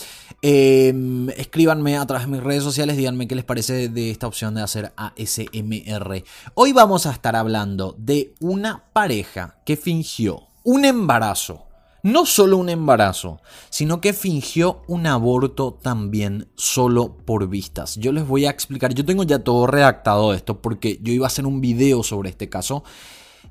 Em, 0.40 1.28
escríbanme 1.28 1.98
a 1.98 2.06
través 2.06 2.26
de 2.26 2.32
mis 2.32 2.42
redes 2.42 2.62
sociales, 2.62 2.96
díganme 2.96 3.28
qué 3.28 3.34
les 3.34 3.44
parece 3.44 3.90
de 3.90 4.10
esta 4.10 4.26
opción 4.26 4.54
de 4.54 4.62
hacer 4.62 4.94
ASMR. 4.96 6.24
Hoy 6.54 6.72
vamos 6.72 7.04
a 7.04 7.10
estar 7.10 7.36
hablando 7.36 7.94
de 7.98 8.32
una 8.40 8.82
pareja 8.94 9.56
que 9.66 9.76
fingió 9.76 10.44
un 10.64 10.86
embarazo 10.86 11.66
no 12.02 12.26
solo 12.26 12.56
un 12.56 12.68
embarazo, 12.68 13.40
sino 13.68 14.00
que 14.00 14.12
fingió 14.12 14.82
un 14.86 15.06
aborto 15.06 15.78
también 15.80 16.48
solo 16.54 17.16
por 17.24 17.48
vistas. 17.48 17.96
Yo 17.96 18.12
les 18.12 18.26
voy 18.26 18.46
a 18.46 18.50
explicar, 18.50 18.94
yo 18.94 19.04
tengo 19.04 19.22
ya 19.22 19.40
todo 19.40 19.66
redactado 19.66 20.32
esto 20.34 20.60
porque 20.60 20.98
yo 21.02 21.12
iba 21.12 21.26
a 21.26 21.28
hacer 21.28 21.46
un 21.46 21.60
video 21.60 22.02
sobre 22.02 22.30
este 22.30 22.48
caso 22.48 22.84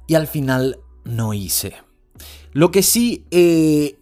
y 0.08 0.16
al 0.16 0.28
final 0.28 0.80
no 1.04 1.34
hice. 1.34 1.74
Lo 2.52 2.72
que 2.72 2.82
sí, 2.82 3.26
eh, 3.32 3.98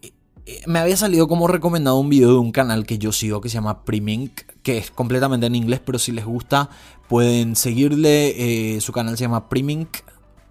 me 0.66 0.78
había 0.78 0.96
salido 0.96 1.28
como 1.28 1.46
recomendado 1.46 1.98
un 1.98 2.08
video 2.08 2.32
de 2.32 2.38
un 2.38 2.52
canal 2.52 2.86
que 2.86 2.98
yo 2.98 3.12
sigo 3.12 3.40
que 3.40 3.48
se 3.48 3.54
llama 3.54 3.84
Primink, 3.84 4.40
que 4.62 4.78
es 4.78 4.90
completamente 4.90 5.46
en 5.46 5.54
inglés, 5.54 5.80
pero 5.84 5.98
si 5.98 6.12
les 6.12 6.24
gusta 6.24 6.70
pueden 7.08 7.56
seguirle. 7.56 8.76
Eh, 8.76 8.80
su 8.80 8.92
canal 8.92 9.16
se 9.16 9.24
llama 9.24 9.48
Primink, 9.48 9.98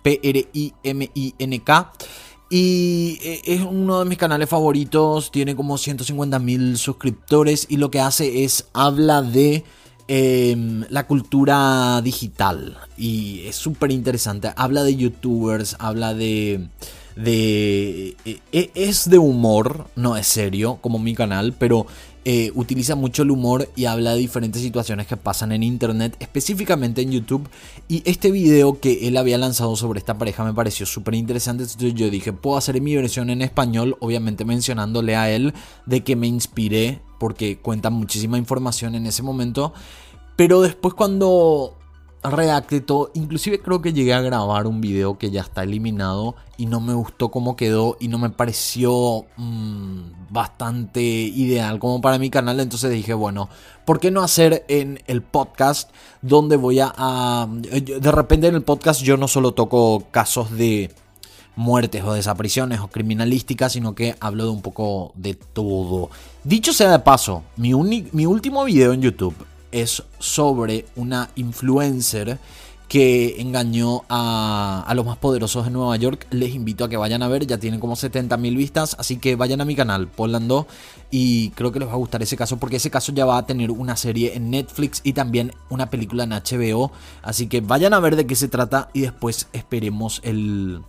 P-R-I-M-I-N-K. 0.04 1.94
Y 2.50 3.20
eh, 3.22 3.42
es 3.46 3.62
uno 3.62 4.00
de 4.00 4.06
mis 4.06 4.18
canales 4.18 4.48
favoritos, 4.50 5.32
tiene 5.32 5.56
como 5.56 5.78
150 5.78 6.40
mil 6.40 6.78
suscriptores 6.78 7.66
y 7.70 7.78
lo 7.78 7.92
que 7.92 8.00
hace 8.00 8.46
es 8.46 8.68
habla 8.74 9.22
de 9.22 9.66
em, 10.08 10.86
la 10.90 11.06
cultura 11.08 12.02
digital 12.02 12.78
y 12.98 13.42
es 13.46 13.58
súper 13.58 13.92
interesante. 13.92 14.54
Habla 14.56 14.84
de 14.84 14.96
youtubers, 14.96 15.76
habla 15.80 16.14
de... 16.14 16.70
de 17.18 18.16
eh, 18.24 18.40
eh, 18.54 18.72
es 18.76 19.10
de 19.10 19.18
humor, 19.18 19.88
no 19.98 20.16
es 20.16 20.28
serio 20.28 20.78
como 20.82 21.00
mi 21.00 21.16
canal, 21.16 21.54
pero 21.58 21.86
eh, 22.30 22.52
utiliza 22.56 22.96
mucho 22.96 23.24
el 23.24 23.32
humor 23.32 23.70
y 23.78 23.86
habla 23.86 24.12
de 24.12 24.18
diferentes 24.18 24.62
situaciones 24.62 25.08
que 25.08 25.16
pasan 25.16 25.54
en 25.54 25.64
internet, 25.64 26.18
específicamente 26.20 27.02
en 27.02 27.14
YouTube. 27.14 27.48
Y 27.88 28.04
este 28.04 28.32
video 28.32 28.82
que 28.82 29.08
él 29.08 29.16
había 29.16 29.38
lanzado 29.38 29.78
sobre 29.78 30.00
esta 30.00 30.18
pareja 30.18 30.44
me 30.44 30.54
pareció 30.54 30.86
súper 30.86 31.14
interesante. 31.14 31.64
Entonces 31.64 31.94
yo 31.94 32.10
dije, 32.10 32.34
puedo 32.34 32.58
hacer 32.58 32.82
mi 32.82 32.94
versión 32.98 33.30
en 33.30 33.42
español, 33.42 33.96
obviamente 34.02 34.44
mencionándole 34.44 35.16
a 35.16 35.32
él 35.32 35.54
de 35.86 36.04
que 36.04 36.18
me 36.18 36.28
inspiré 36.28 37.00
porque 37.18 37.60
cuenta 37.60 37.90
muchísima 37.92 38.38
información 38.38 38.96
en 38.96 39.06
ese 39.06 39.24
momento. 39.24 39.74
Pero 40.36 40.60
después 40.60 40.96
cuando 40.96 41.77
redacté 42.30 42.82
todo. 42.82 43.12
Inclusive 43.14 43.60
creo 43.60 43.82
que 43.82 43.94
llegué 43.94 44.14
a 44.14 44.22
grabar 44.22 44.68
un 44.68 44.82
video 44.82 45.18
que 45.18 45.32
ya 45.32 45.42
está 45.42 45.64
eliminado 45.64 46.36
y 46.58 46.66
no 46.66 46.80
me 46.80 46.94
gustó 46.94 47.30
cómo 47.30 47.56
quedó 47.56 47.98
y 48.00 48.08
no 48.08 48.18
me 48.18 48.30
pareció 48.30 49.26
mm, 49.38 50.02
bastante 50.30 51.02
ideal 51.02 51.80
como 51.80 52.02
para 52.02 52.18
mi 52.18 52.30
canal. 52.30 52.60
Entonces 52.60 52.92
dije, 52.92 53.14
bueno, 53.14 53.50
¿por 53.86 54.00
qué 54.00 54.12
no 54.12 54.22
hacer 54.22 54.66
en 54.68 55.02
el 55.08 55.22
podcast 55.22 55.92
donde 56.22 56.56
voy 56.56 56.80
a... 56.82 57.48
de 57.50 58.12
repente 58.12 58.48
en 58.48 58.56
el 58.56 58.64
podcast 58.64 59.02
yo 59.02 59.18
no 59.18 59.28
solo 59.28 59.54
toco 59.54 60.06
casos 60.12 60.52
de 60.52 60.92
muertes 61.56 62.04
o 62.04 62.14
desapariciones 62.14 62.80
o 62.80 62.88
criminalísticas, 62.88 63.74
sino 63.74 63.96
que 63.96 64.16
hablo 64.20 64.46
de 64.46 64.52
un 64.52 64.62
poco 64.62 65.12
de 65.16 65.34
todo. 65.34 66.10
Dicho 66.44 66.72
sea 66.72 66.92
de 66.92 67.00
paso, 67.00 67.44
mi, 67.58 67.74
mi 68.12 68.26
último 68.26 68.64
video 68.64 68.94
en 68.94 69.02
YouTube 69.02 69.36
es 69.72 70.04
sobre 70.20 70.86
una 70.96 71.30
influencer 71.36 72.40
que 72.88 73.42
engañó 73.42 74.04
a, 74.08 74.92
los 74.96 75.06
más 75.06 75.18
poderosos 75.18 75.66
de 75.66 75.72
Nueva 75.72 75.96
York. 75.98 76.28
Les 76.32 76.56
invito 76.56 76.86
a 76.86 76.90
que 76.90 76.98
vayan 76.98 77.22
a 77.22 77.28
ver, 77.28 77.46
ya 77.46 77.58
tienen 77.58 77.80
como 77.80 77.96
70 77.96 78.38
mil 78.38 78.56
vistas, 78.56 78.96
así 79.00 79.18
que 79.18 79.36
vayan 79.36 79.62
a 79.62 79.66
mi 79.66 79.76
canal, 79.76 80.08
Polando, 80.08 80.68
y 81.12 81.50
creo 81.52 81.72
que 81.72 81.80
les 81.80 81.90
va 81.90 81.94
a 81.94 81.98
gustar 81.98 82.22
ese 82.24 82.38
caso, 82.38 82.58
porque 82.58 82.78
ese 82.78 82.90
caso 82.90 83.12
ya 83.12 83.26
va 83.26 83.38
a 83.38 83.46
tener 83.46 83.72
una 83.72 83.98
serie 83.98 84.36
en 84.36 84.50
Netflix 84.50 85.02
y 85.04 85.14
también 85.14 85.54
una 85.70 85.90
película 85.90 86.24
en 86.24 86.32
HBO, 86.32 86.92
así 87.24 87.48
que 87.48 87.62
vayan 87.62 87.94
a 87.94 88.00
ver 88.00 88.16
de 88.16 88.26
qué 88.26 88.36
se 88.36 88.48
trata 88.48 88.90
y 88.94 89.02
después 89.02 89.48
esperemos 89.54 90.22
el... 90.24 90.82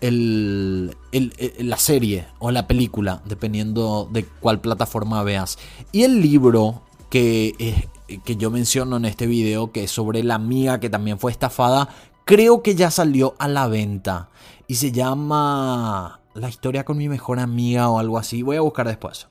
El, 0.00 0.96
la 1.60 1.76
serie 1.76 2.26
o 2.40 2.50
la 2.50 2.66
película, 2.66 3.22
dependiendo 3.24 4.08
de 4.10 4.24
cuál 4.24 4.60
plataforma 4.60 5.22
veas. 5.22 5.58
Y 5.92 6.02
el 6.02 6.20
libro 6.20 6.82
que, 7.12 7.90
que 8.24 8.36
yo 8.36 8.50
menciono 8.50 8.96
en 8.96 9.04
este 9.04 9.26
video, 9.26 9.70
que 9.70 9.84
es 9.84 9.90
sobre 9.90 10.24
la 10.24 10.36
amiga 10.36 10.80
que 10.80 10.88
también 10.88 11.18
fue 11.18 11.30
estafada, 11.30 11.90
creo 12.24 12.62
que 12.62 12.74
ya 12.74 12.90
salió 12.90 13.34
a 13.38 13.48
la 13.48 13.68
venta. 13.68 14.30
Y 14.66 14.76
se 14.76 14.92
llama 14.92 16.22
La 16.32 16.48
historia 16.48 16.86
con 16.86 16.96
mi 16.96 17.10
mejor 17.10 17.38
amiga 17.38 17.90
o 17.90 17.98
algo 17.98 18.16
así. 18.16 18.40
Voy 18.40 18.56
a 18.56 18.62
buscar 18.62 18.88
después. 18.88 19.28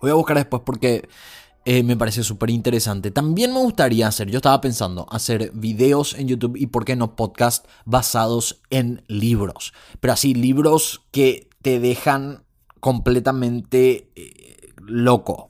Voy 0.00 0.10
a 0.10 0.14
buscar 0.14 0.36
después 0.36 0.62
porque 0.66 1.08
eh, 1.64 1.84
me 1.84 1.96
parece 1.96 2.24
súper 2.24 2.50
interesante. 2.50 3.12
También 3.12 3.52
me 3.52 3.60
gustaría 3.60 4.08
hacer, 4.08 4.28
yo 4.28 4.38
estaba 4.38 4.60
pensando, 4.60 5.06
hacer 5.10 5.52
videos 5.54 6.14
en 6.14 6.26
YouTube 6.26 6.56
y 6.56 6.66
por 6.66 6.84
qué 6.84 6.96
no 6.96 7.14
podcast 7.14 7.68
basados 7.84 8.62
en 8.70 9.04
libros. 9.06 9.72
Pero 10.00 10.14
así, 10.14 10.34
libros 10.34 11.02
que 11.12 11.48
te 11.62 11.78
dejan 11.78 12.42
completamente 12.80 14.10
eh, 14.16 14.72
loco 14.80 15.49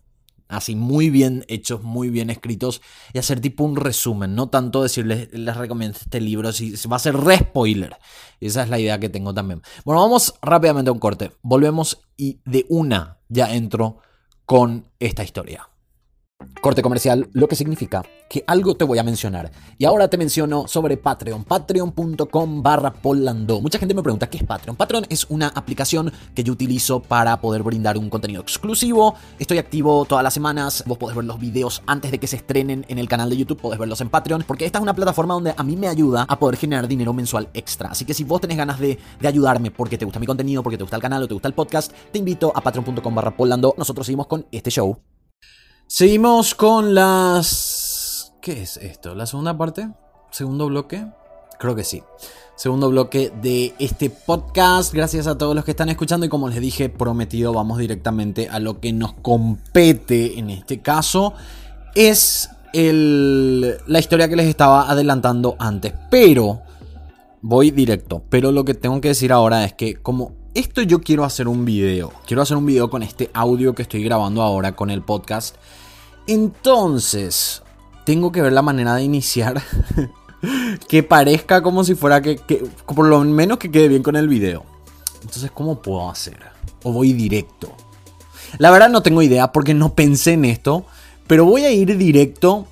así 0.50 0.74
muy 0.74 1.08
bien 1.10 1.44
hechos, 1.48 1.82
muy 1.82 2.10
bien 2.10 2.28
escritos 2.28 2.82
y 3.12 3.18
hacer 3.18 3.40
tipo 3.40 3.64
un 3.64 3.76
resumen, 3.76 4.34
no 4.34 4.48
tanto 4.48 4.82
decirles, 4.82 5.28
les 5.32 5.56
recomiendo 5.56 5.96
este 5.98 6.20
libro, 6.20 6.52
si 6.52 6.74
va 6.88 6.96
a 6.96 7.00
ser 7.00 7.16
re 7.16 7.38
spoiler. 7.38 7.96
Esa 8.40 8.62
es 8.62 8.68
la 8.68 8.78
idea 8.78 9.00
que 9.00 9.08
tengo 9.08 9.32
también. 9.32 9.62
Bueno, 9.84 10.00
vamos 10.00 10.34
rápidamente 10.42 10.90
a 10.90 10.92
un 10.92 10.98
corte, 10.98 11.32
volvemos 11.42 12.02
y 12.16 12.40
de 12.44 12.66
una 12.68 13.18
ya 13.28 13.54
entro 13.54 13.98
con 14.44 14.86
esta 14.98 15.22
historia. 15.24 15.69
Corte 16.60 16.82
comercial, 16.82 17.28
lo 17.32 17.48
que 17.48 17.56
significa 17.56 18.02
que 18.28 18.44
algo 18.46 18.76
te 18.76 18.84
voy 18.84 18.98
a 18.98 19.02
mencionar. 19.02 19.50
Y 19.78 19.86
ahora 19.86 20.08
te 20.08 20.18
menciono 20.18 20.68
sobre 20.68 20.96
Patreon, 20.96 21.42
patreon.com 21.44 22.62
barra 22.62 22.92
polando. 22.92 23.60
Mucha 23.60 23.78
gente 23.78 23.94
me 23.94 24.02
pregunta 24.02 24.28
qué 24.28 24.38
es 24.38 24.44
Patreon. 24.44 24.76
Patreon 24.76 25.06
es 25.08 25.26
una 25.30 25.48
aplicación 25.48 26.12
que 26.34 26.44
yo 26.44 26.52
utilizo 26.52 27.02
para 27.02 27.40
poder 27.40 27.62
brindar 27.62 27.98
un 27.98 28.10
contenido 28.10 28.42
exclusivo. 28.42 29.14
Estoy 29.38 29.58
activo 29.58 30.04
todas 30.04 30.22
las 30.22 30.34
semanas. 30.34 30.84
Vos 30.86 30.98
podés 30.98 31.16
ver 31.16 31.24
los 31.24 31.40
videos 31.40 31.82
antes 31.86 32.10
de 32.10 32.20
que 32.20 32.26
se 32.26 32.36
estrenen 32.36 32.84
en 32.88 32.98
el 32.98 33.08
canal 33.08 33.30
de 33.30 33.38
YouTube. 33.38 33.60
Podés 33.60 33.78
verlos 33.78 34.00
en 34.00 34.10
Patreon. 34.10 34.44
Porque 34.46 34.66
esta 34.66 34.78
es 34.78 34.82
una 34.82 34.94
plataforma 34.94 35.34
donde 35.34 35.54
a 35.56 35.62
mí 35.64 35.76
me 35.76 35.88
ayuda 35.88 36.24
a 36.28 36.38
poder 36.38 36.56
generar 36.56 36.86
dinero 36.86 37.12
mensual 37.12 37.48
extra. 37.54 37.88
Así 37.88 38.04
que 38.04 38.14
si 38.14 38.22
vos 38.22 38.40
tenés 38.40 38.58
ganas 38.58 38.78
de, 38.78 38.98
de 39.18 39.28
ayudarme 39.28 39.70
porque 39.70 39.98
te 39.98 40.04
gusta 40.04 40.20
mi 40.20 40.26
contenido, 40.26 40.62
porque 40.62 40.76
te 40.76 40.84
gusta 40.84 40.96
el 40.96 41.02
canal 41.02 41.22
o 41.22 41.26
te 41.26 41.34
gusta 41.34 41.48
el 41.48 41.54
podcast, 41.54 41.90
te 42.12 42.18
invito 42.18 42.52
a 42.54 42.60
patreon.com 42.60 43.14
barra 43.14 43.36
polando. 43.36 43.74
Nosotros 43.76 44.06
seguimos 44.06 44.26
con 44.26 44.46
este 44.52 44.70
show. 44.70 45.09
Seguimos 45.92 46.54
con 46.54 46.94
las... 46.94 48.32
¿Qué 48.40 48.62
es 48.62 48.76
esto? 48.76 49.16
¿La 49.16 49.26
segunda 49.26 49.58
parte? 49.58 49.90
¿Segundo 50.30 50.68
bloque? 50.68 51.04
Creo 51.58 51.74
que 51.74 51.82
sí. 51.82 52.00
Segundo 52.54 52.90
bloque 52.90 53.32
de 53.42 53.74
este 53.80 54.08
podcast. 54.08 54.94
Gracias 54.94 55.26
a 55.26 55.36
todos 55.36 55.56
los 55.56 55.64
que 55.64 55.72
están 55.72 55.88
escuchando 55.88 56.24
y 56.24 56.28
como 56.28 56.48
les 56.48 56.60
dije, 56.60 56.90
prometido, 56.90 57.52
vamos 57.52 57.78
directamente 57.78 58.48
a 58.48 58.60
lo 58.60 58.78
que 58.78 58.92
nos 58.92 59.14
compete 59.14 60.38
en 60.38 60.50
este 60.50 60.80
caso. 60.80 61.34
Es 61.96 62.50
el, 62.72 63.78
la 63.88 63.98
historia 63.98 64.28
que 64.28 64.36
les 64.36 64.46
estaba 64.46 64.88
adelantando 64.88 65.56
antes. 65.58 65.92
Pero, 66.08 66.62
voy 67.42 67.72
directo. 67.72 68.22
Pero 68.30 68.52
lo 68.52 68.64
que 68.64 68.74
tengo 68.74 69.00
que 69.00 69.08
decir 69.08 69.32
ahora 69.32 69.64
es 69.64 69.72
que 69.72 69.96
como 69.96 70.39
esto 70.54 70.82
yo 70.82 71.00
quiero 71.00 71.24
hacer 71.24 71.48
un 71.48 71.64
video. 71.64 72.12
Quiero 72.26 72.42
hacer 72.42 72.56
un 72.56 72.66
video 72.66 72.90
con 72.90 73.02
este 73.02 73.30
audio 73.32 73.74
que 73.74 73.82
estoy 73.82 74.02
grabando 74.02 74.42
ahora 74.42 74.74
con 74.74 74.90
el 74.90 75.02
podcast. 75.02 75.56
Entonces, 76.26 77.62
tengo 78.04 78.32
que 78.32 78.42
ver 78.42 78.52
la 78.52 78.62
manera 78.62 78.94
de 78.94 79.02
iniciar 79.02 79.62
que 80.88 81.02
parezca 81.02 81.62
como 81.62 81.84
si 81.84 81.94
fuera 81.94 82.20
que, 82.22 82.40
por 82.86 83.06
lo 83.06 83.20
menos 83.20 83.58
que 83.58 83.70
quede 83.70 83.88
bien 83.88 84.02
con 84.02 84.16
el 84.16 84.28
video. 84.28 84.64
Entonces, 85.22 85.50
¿cómo 85.50 85.80
puedo 85.82 86.10
hacer? 86.10 86.38
¿O 86.82 86.92
voy 86.92 87.12
directo? 87.12 87.72
La 88.58 88.70
verdad 88.70 88.88
no 88.88 89.02
tengo 89.02 89.22
idea 89.22 89.52
porque 89.52 89.74
no 89.74 89.94
pensé 89.94 90.32
en 90.32 90.44
esto, 90.44 90.84
pero 91.26 91.44
voy 91.44 91.62
a 91.62 91.70
ir 91.70 91.96
directo 91.96 92.66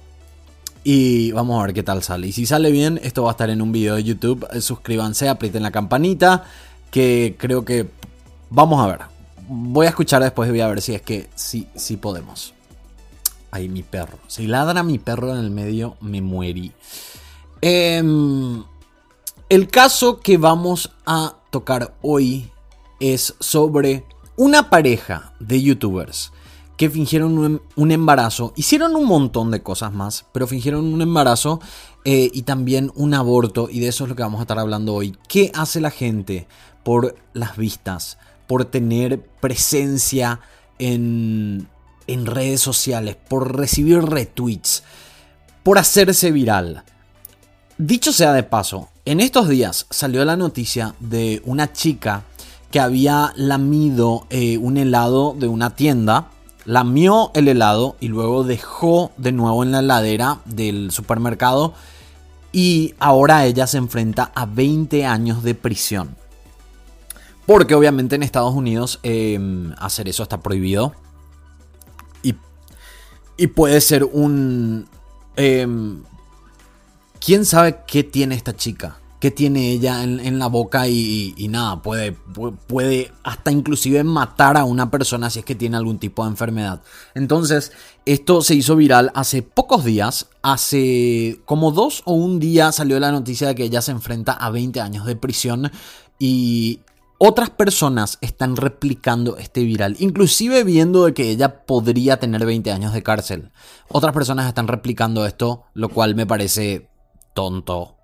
y 0.83 1.31
vamos 1.33 1.61
a 1.61 1.67
ver 1.67 1.75
qué 1.75 1.83
tal 1.83 2.03
sale. 2.03 2.29
Y 2.29 2.33
si 2.33 2.47
sale 2.47 2.73
bien, 2.73 2.99
esto 3.03 3.23
va 3.23 3.31
a 3.31 3.33
estar 3.33 3.51
en 3.51 3.63
un 3.63 3.71
video 3.71 3.97
de 3.97 4.05
YouTube. 4.05 4.47
Suscríbanse, 4.61 5.29
aprieten 5.29 5.63
la 5.63 5.71
campanita, 5.71 6.45
que 6.91 7.37
creo 7.39 7.65
que 7.65 7.89
vamos 8.51 8.81
a 8.83 8.87
ver. 8.87 9.01
Voy 9.49 9.87
a 9.87 9.91
escuchar 9.91 10.23
después 10.23 10.49
y 10.49 10.53
voy 10.53 10.61
a 10.61 10.69
ver 10.69 10.83
si 10.83 10.95
es 10.95 11.03
que 11.03 11.29
sí, 11.35 11.67
sí 11.75 11.97
podemos. 11.97 12.55
Ahí 13.51 13.69
mi 13.69 13.83
perro. 13.83 14.19
Si 14.27 14.47
ladra 14.47 14.83
mi 14.83 14.99
perro 14.99 15.33
en 15.33 15.39
el 15.39 15.51
medio, 15.51 15.97
me 16.01 16.21
muerí. 16.21 16.73
Em, 17.61 18.63
el 19.49 19.69
caso 19.69 20.21
que 20.21 20.37
vamos 20.37 20.93
a 21.07 21.35
tocar 21.51 21.95
hoy 22.03 22.51
es 23.01 23.35
sobre 23.41 24.05
una 24.37 24.71
pareja 24.71 25.33
de 25.41 25.63
youtubers 25.63 26.33
que 26.77 26.89
fingieron 26.89 27.37
un, 27.39 27.61
em, 27.77 27.91
embarazo. 27.91 28.53
Hicieron 28.55 28.95
un 28.95 29.07
montón 29.07 29.51
de 29.51 29.63
cosas 29.63 29.93
más, 29.93 30.27
pero 30.33 30.47
fingieron 30.47 30.85
un 30.85 31.03
embarazo 31.03 31.61
eh, 32.05 32.31
y 32.33 32.43
también 32.43 32.93
un 32.95 33.15
aborto. 33.15 33.69
Y 33.69 33.81
de 33.81 33.89
eso 33.89 34.05
es 34.05 34.11
lo 34.11 34.17
que 34.17 34.23
vamos 34.23 34.39
a 34.39 34.43
estar 34.43 34.59
hablando 34.61 34.95
hoy. 34.95 35.17
¿Qué 35.27 35.51
hace 35.55 35.81
la 35.81 35.91
gente 35.91 36.47
por 36.89 37.17
las 37.35 37.59
vistas? 37.59 38.17
Por 38.47 38.65
tener 38.65 39.21
presencia 39.21 40.41
en, 40.79 41.69
en 42.07 42.25
redes 42.25 42.63
sociales, 42.63 43.15
por 43.29 43.59
recibir 43.59 44.03
retweets, 44.03 44.85
por 45.63 45.77
hacerse 45.77 46.33
viral. 46.33 46.85
Dicho 47.77 48.11
sea 48.11 48.33
de 48.33 48.43
paso, 48.43 48.89
en 49.05 49.21
estos 49.21 49.51
días 49.51 49.85
salió 49.91 50.25
la 50.25 50.39
noticia 50.39 50.95
de 50.99 51.43
una 51.45 51.75
chica 51.75 52.23
que 52.71 52.81
había 52.81 53.35
lamido 53.37 54.27
eh, 54.31 54.57
un 54.57 54.79
helado 54.79 55.37
de 55.39 55.47
una 55.47 55.77
tienda, 55.77 56.31
lamió 56.65 57.33
el 57.35 57.49
helado 57.49 57.97
y 58.01 58.09
luego 58.09 58.45
dejó 58.45 59.13
de 59.19 59.33
nuevo 59.33 59.63
en 59.63 59.73
la 59.73 59.81
heladera 59.81 60.39
del 60.47 60.91
supermercado 60.91 61.75
y 62.51 62.95
ahora 62.99 63.45
ella 63.45 63.67
se 63.67 63.77
enfrenta 63.77 64.33
a 64.35 64.47
20 64.47 65.05
años 65.05 65.43
de 65.43 65.55
prisión. 65.55 66.17
Porque 67.49 67.75
obviamente 67.75 68.15
en 68.15 68.23
Estados 68.23 68.55
Unidos 68.55 69.01
em, 69.03 69.73
hacer 69.79 70.09
eso 70.09 70.23
está 70.23 70.41
prohibido. 70.41 70.93
Y 73.39 73.47
puede 73.47 73.81
ser 73.81 74.05
un... 74.05 74.89
Em, 75.37 76.03
¿Quién 77.25 77.47
sabe 77.47 77.79
qué 77.87 78.03
tiene 78.03 78.35
esta 78.35 78.55
chica? 78.55 78.99
¿Qué 79.21 79.31
tiene 79.31 79.71
ella 79.71 80.03
en, 80.03 80.39
la 80.39 80.49
boca? 80.49 80.89
Y, 80.89 81.35
nada, 81.49 81.81
puede, 81.83 82.13
puede 82.13 83.13
hasta 83.23 83.51
inclusive 83.51 84.05
matar 84.05 84.57
a 84.57 84.65
una 84.65 84.91
persona 84.91 85.31
si 85.31 85.41
es 85.41 85.45
que 85.45 85.55
tiene 85.55 85.77
algún 85.77 85.99
tipo 85.99 86.25
de 86.25 86.31
enfermedad. 86.31 86.83
Entonces, 87.15 87.73
esto 88.07 88.43
se 88.43 88.55
hizo 88.55 88.77
viral 88.77 89.11
hace 89.15 89.43
pocos 89.43 89.85
días. 89.85 90.29
Hace 90.43 91.41
como 91.45 91.73
dos 91.73 92.03
o 92.05 92.13
un 92.13 92.39
día 92.39 92.73
salió 92.73 92.99
la 93.01 93.13
noticia 93.13 93.49
de 93.49 93.55
que 93.55 93.65
ella 93.65 93.83
se 93.83 93.93
enfrenta 93.93 94.33
a 94.33 94.51
20 94.51 94.81
años 94.81 95.07
de 95.07 95.17
prisión. 95.17 95.71
Y 96.19 96.81
otras 97.19 97.51
personas 97.51 98.19
están 98.21 98.57
replicando 98.57 99.37
este 99.39 99.65
viral, 99.65 99.97
inclusive 99.99 100.63
viendo 100.63 101.05
de 101.05 101.15
que 101.15 101.31
ella 101.31 101.67
podría 101.67 102.19
tener 102.19 102.47
20 102.47 102.71
años 102.71 102.93
de 102.93 103.03
cárcel. 103.03 103.51
Otras 103.89 104.13
personas 104.15 104.47
están 104.47 104.69
replicando 104.69 105.27
esto, 105.27 105.65
lo 105.75 105.89
cual 105.89 106.15
me 106.15 106.27
parece 106.27 106.89
tonto. 107.35 107.97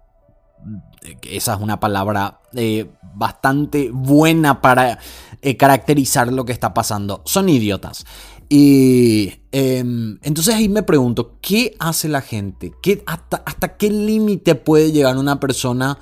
Esa 1.22 1.54
es 1.54 1.60
una 1.60 1.78
palabra 1.78 2.40
eh, 2.54 2.90
bastante 3.14 3.90
buena 3.92 4.60
para 4.60 4.98
eh, 5.42 5.56
caracterizar 5.56 6.32
lo 6.32 6.44
que 6.44 6.52
está 6.52 6.74
pasando. 6.74 7.22
Son 7.24 7.48
idiotas. 7.48 8.04
Y 8.48 9.32
em, 9.52 10.18
entonces 10.22 10.54
ahí 10.54 10.68
me 10.68 10.82
pregunto, 10.82 11.38
¿qué 11.40 11.76
hace 11.78 12.08
la 12.08 12.20
gente? 12.20 12.72
¿Qué, 12.82 13.04
hasta, 13.06 13.76
qué 13.76 13.90
límite 13.90 14.54
puede 14.54 14.90
llegar 14.90 15.16
una 15.16 15.38
persona 15.38 15.98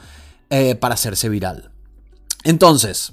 eh, 0.48 0.74
para 0.76 0.94
hacerse 0.94 1.28
viral? 1.28 1.71
Entonces, 2.44 3.12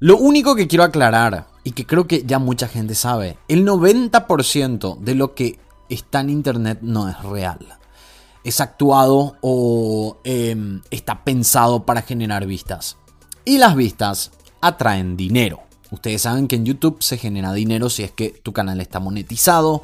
lo 0.00 0.16
único 0.16 0.54
que 0.54 0.66
quiero 0.66 0.84
aclarar, 0.84 1.46
y 1.64 1.72
que 1.72 1.86
creo 1.86 2.06
que 2.06 2.24
ya 2.24 2.38
mucha 2.38 2.68
gente 2.68 2.94
sabe, 2.94 3.38
el 3.48 3.66
90% 3.66 4.98
de 4.98 5.14
lo 5.14 5.34
que 5.34 5.58
está 5.88 6.20
en 6.20 6.30
Internet 6.30 6.78
no 6.82 7.08
es 7.08 7.22
real. 7.22 7.78
Es 8.44 8.60
actuado 8.60 9.36
o 9.40 10.18
em, 10.24 10.82
está 10.90 11.24
pensado 11.24 11.86
para 11.86 12.02
generar 12.02 12.46
vistas. 12.46 12.98
Y 13.46 13.58
las 13.58 13.74
vistas 13.74 14.30
atraen 14.60 15.16
dinero. 15.16 15.60
Ustedes 15.90 16.22
saben 16.22 16.48
que 16.48 16.56
en 16.56 16.66
YouTube 16.66 17.02
se 17.02 17.16
genera 17.16 17.52
dinero 17.52 17.88
si 17.88 18.02
es 18.02 18.10
que 18.10 18.30
tu 18.30 18.52
canal 18.52 18.80
está 18.80 19.00
monetizado, 19.00 19.82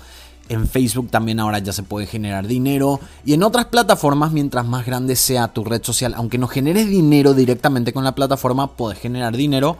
en 0.51 0.67
Facebook 0.67 1.11
también 1.11 1.39
ahora 1.39 1.61
ya 1.61 1.73
se 1.73 1.85
puede 1.85 2.07
generar 2.07 2.47
dinero. 2.47 3.01
Y 3.25 3.35
en 3.35 3.45
otras 3.45 3.67
plataformas, 3.67 4.33
mientras 4.33 4.67
más 4.67 4.85
grande 4.85 5.15
sea 5.15 5.49
tu 5.49 5.65
red 5.65 5.83
social, 5.83 6.13
aunque 6.17 6.39
no 6.39 6.49
generes 6.49 6.89
dinero 6.89 7.35
directamente 7.35 7.93
con 7.93 8.03
la 8.03 8.17
plataforma, 8.17 8.73
puedes 8.73 8.99
generar 8.99 9.37
dinero 9.37 9.79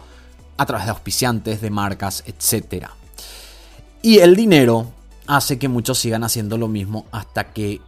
a 0.57 0.65
través 0.65 0.85
de 0.85 0.91
auspiciantes, 0.91 1.59
de 1.59 1.69
marcas, 1.69 2.23
etc. 2.25 2.87
Y 4.01 4.19
el 4.19 4.35
dinero 4.35 4.87
hace 5.27 5.59
que 5.59 5.67
muchos 5.67 5.99
sigan 5.99 6.23
haciendo 6.23 6.57
lo 6.57 6.69
mismo 6.69 7.05
hasta 7.11 7.51
que 7.51 7.81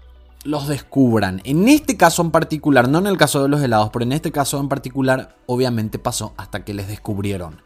los 0.43 0.67
descubran. 0.67 1.41
En 1.45 1.69
este 1.69 1.95
caso 1.95 2.21
en 2.21 2.31
particular, 2.31 2.89
no 2.89 2.99
en 2.99 3.07
el 3.07 3.17
caso 3.17 3.41
de 3.41 3.47
los 3.47 3.61
helados, 3.61 3.91
pero 3.93 4.03
en 4.03 4.11
este 4.11 4.33
caso 4.33 4.59
en 4.59 4.67
particular, 4.67 5.37
obviamente 5.45 5.99
pasó 5.99 6.33
hasta 6.35 6.65
que 6.65 6.73
les 6.73 6.89
descubrieron. 6.89 7.61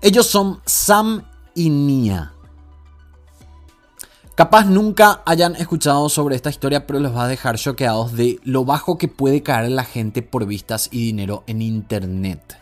Ellos 0.00 0.26
son 0.26 0.60
Sam 0.64 1.24
y 1.54 1.68
Nia. 1.68 2.32
Capaz 4.36 4.66
nunca 4.66 5.22
hayan 5.24 5.56
escuchado 5.56 6.10
sobre 6.10 6.36
esta 6.36 6.50
historia, 6.50 6.86
pero 6.86 7.00
les 7.00 7.10
va 7.10 7.24
a 7.24 7.28
dejar 7.28 7.56
choqueados 7.56 8.12
de 8.12 8.38
lo 8.44 8.66
bajo 8.66 8.98
que 8.98 9.08
puede 9.08 9.42
caer 9.42 9.70
la 9.70 9.82
gente 9.82 10.20
por 10.20 10.44
vistas 10.44 10.90
y 10.92 11.06
dinero 11.06 11.42
en 11.46 11.62
internet. 11.62 12.58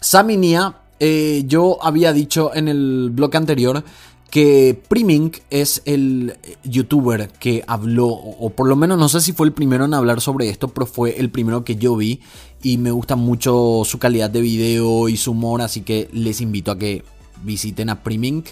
Saminia, 0.00 0.76
eh, 0.98 1.44
yo 1.46 1.76
había 1.82 2.14
dicho 2.14 2.54
en 2.54 2.68
el 2.68 3.10
blog 3.12 3.36
anterior 3.36 3.84
que 4.30 4.80
Primink 4.88 5.40
es 5.50 5.82
el 5.84 6.38
youtuber 6.64 7.28
que 7.28 7.62
habló, 7.66 8.06
o 8.06 8.48
por 8.48 8.66
lo 8.66 8.76
menos 8.76 8.98
no 8.98 9.10
sé 9.10 9.20
si 9.20 9.34
fue 9.34 9.46
el 9.46 9.52
primero 9.52 9.84
en 9.84 9.92
hablar 9.92 10.22
sobre 10.22 10.48
esto, 10.48 10.68
pero 10.68 10.86
fue 10.86 11.20
el 11.20 11.30
primero 11.30 11.64
que 11.64 11.76
yo 11.76 11.96
vi 11.96 12.20
y 12.62 12.78
me 12.78 12.92
gusta 12.92 13.14
mucho 13.14 13.82
su 13.84 13.98
calidad 13.98 14.30
de 14.30 14.40
video 14.40 15.10
y 15.10 15.18
su 15.18 15.32
humor, 15.32 15.60
así 15.60 15.82
que 15.82 16.08
les 16.14 16.40
invito 16.40 16.70
a 16.70 16.78
que 16.78 17.04
visiten 17.42 17.90
a 17.90 18.02
Primink. 18.02 18.46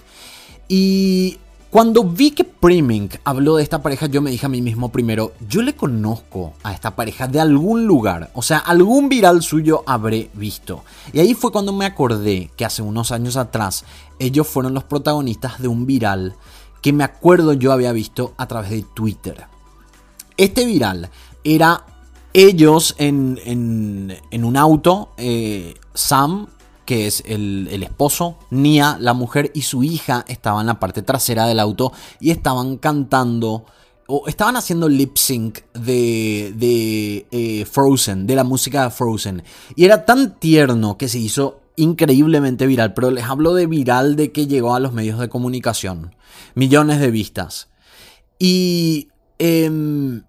Y 0.68 1.38
cuando 1.72 2.04
vi 2.04 2.32
que 2.32 2.44
Primink 2.44 3.14
habló 3.24 3.56
de 3.56 3.62
esta 3.62 3.80
pareja, 3.80 4.04
yo 4.04 4.20
me 4.20 4.30
dije 4.30 4.44
a 4.44 4.50
mí 4.50 4.60
mismo 4.60 4.92
primero, 4.92 5.32
yo 5.48 5.62
le 5.62 5.74
conozco 5.74 6.52
a 6.62 6.74
esta 6.74 6.94
pareja 6.94 7.28
de 7.28 7.40
algún 7.40 7.86
lugar, 7.86 8.30
o 8.34 8.42
sea, 8.42 8.58
algún 8.58 9.08
viral 9.08 9.40
suyo 9.42 9.82
habré 9.86 10.28
visto. 10.34 10.84
Y 11.14 11.20
ahí 11.20 11.32
fue 11.32 11.50
cuando 11.50 11.72
me 11.72 11.86
acordé 11.86 12.50
que 12.58 12.66
hace 12.66 12.82
unos 12.82 13.10
años 13.10 13.38
atrás 13.38 13.86
ellos 14.18 14.46
fueron 14.48 14.74
los 14.74 14.84
protagonistas 14.84 15.62
de 15.62 15.68
un 15.68 15.86
viral 15.86 16.36
que 16.82 16.92
me 16.92 17.04
acuerdo 17.04 17.54
yo 17.54 17.72
había 17.72 17.92
visto 17.92 18.34
a 18.36 18.46
través 18.46 18.68
de 18.68 18.84
Twitter. 18.92 19.46
Este 20.36 20.66
viral 20.66 21.08
era 21.42 21.86
ellos 22.34 22.94
en, 22.98 23.40
en, 23.46 24.44
un 24.44 24.56
auto, 24.58 25.14
eh, 25.16 25.72
Sam, 25.94 26.48
que 26.84 27.06
es 27.06 27.22
el, 27.26 27.68
el, 27.70 27.82
esposo, 27.82 28.38
Nia, 28.50 28.96
la 29.00 29.14
mujer 29.14 29.50
y 29.54 29.62
su 29.62 29.84
hija 29.84 30.24
estaban 30.28 30.62
en 30.62 30.66
la 30.68 30.80
parte 30.80 31.02
trasera 31.02 31.46
del 31.46 31.60
auto 31.60 31.92
y 32.20 32.30
estaban 32.30 32.76
cantando 32.76 33.64
o 34.06 34.24
estaban 34.26 34.56
haciendo 34.56 34.88
lip 34.88 35.16
sync 35.16 35.60
de, 35.72 36.52
de 36.56 37.26
eh, 37.30 37.64
Frozen, 37.64 38.26
de 38.26 38.36
la 38.36 38.44
música 38.44 38.84
de 38.84 38.90
Frozen. 38.90 39.42
Y 39.76 39.84
era 39.84 40.04
tan 40.04 40.38
tierno 40.38 40.98
que 40.98 41.08
se 41.08 41.18
hizo 41.18 41.60
increíblemente 41.76 42.66
viral, 42.66 42.94
pero 42.94 43.10
les 43.10 43.24
hablo 43.24 43.54
de 43.54 43.66
viral 43.66 44.16
de 44.16 44.32
que 44.32 44.46
llegó 44.46 44.74
a 44.74 44.80
los 44.80 44.92
medios 44.92 45.18
de 45.18 45.28
comunicación. 45.28 46.14
Millones 46.54 47.00
de 47.00 47.10
vistas. 47.10 47.68
Y, 48.38 49.08
em, 49.38 50.24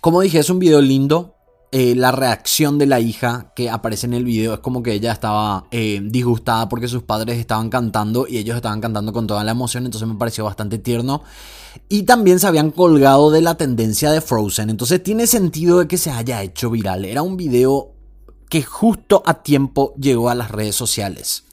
como 0.00 0.20
dije, 0.20 0.38
es 0.38 0.50
un 0.50 0.58
video 0.58 0.80
lindo. 0.80 1.35
Eh, 1.72 1.96
la 1.96 2.12
reacción 2.12 2.78
de 2.78 2.86
la 2.86 3.00
hija 3.00 3.52
que 3.56 3.68
aparece 3.68 4.06
en 4.06 4.14
el 4.14 4.24
video 4.24 4.54
es 4.54 4.60
como 4.60 4.84
que 4.84 4.92
ella 4.92 5.12
estaba 5.12 5.66
eh, 5.72 6.00
disgustada 6.02 6.68
porque 6.68 6.86
sus 6.86 7.02
padres 7.02 7.38
estaban 7.38 7.70
cantando 7.70 8.26
y 8.28 8.38
ellos 8.38 8.54
estaban 8.54 8.80
cantando 8.80 9.12
con 9.12 9.26
toda 9.26 9.42
la 9.42 9.50
emoción, 9.50 9.84
entonces 9.84 10.08
me 10.08 10.14
pareció 10.14 10.44
bastante 10.44 10.78
tierno. 10.78 11.22
Y 11.88 12.04
también 12.04 12.38
se 12.38 12.46
habían 12.46 12.70
colgado 12.70 13.30
de 13.30 13.42
la 13.42 13.56
tendencia 13.56 14.12
de 14.12 14.20
Frozen, 14.20 14.70
entonces 14.70 15.02
tiene 15.02 15.26
sentido 15.26 15.80
de 15.80 15.88
que 15.88 15.98
se 15.98 16.10
haya 16.10 16.42
hecho 16.42 16.70
viral. 16.70 17.04
Era 17.04 17.22
un 17.22 17.36
video 17.36 17.92
que 18.48 18.62
justo 18.62 19.22
a 19.26 19.42
tiempo 19.42 19.92
llegó 19.98 20.30
a 20.30 20.36
las 20.36 20.52
redes 20.52 20.76
sociales. 20.76 21.44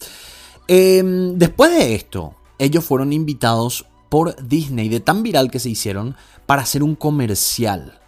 Em, 0.67 1.37
después 1.37 1.71
de 1.71 1.95
esto, 1.95 2.35
ellos 2.59 2.85
fueron 2.85 3.13
invitados 3.13 3.85
por 4.09 4.47
Disney, 4.47 4.89
de 4.89 4.99
tan 4.99 5.23
viral 5.23 5.49
que 5.49 5.59
se 5.59 5.71
hicieron, 5.71 6.15
para 6.45 6.61
hacer 6.61 6.83
un 6.83 6.95
comercial. 6.95 7.99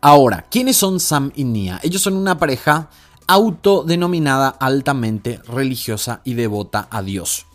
Ahora, 0.00 0.46
¿quiénes 0.48 0.76
son 0.76 1.00
Sam 1.00 1.32
y 1.34 1.44
Nia? 1.44 1.80
Ellos 1.82 2.02
son 2.02 2.14
una 2.14 2.38
pareja 2.38 2.88
autodenominada 3.26 4.48
altamente 4.48 5.40
religiosa 5.46 6.20
y 6.24 6.34
devota 6.34 6.86
a 6.90 7.02
Dios. 7.02 7.46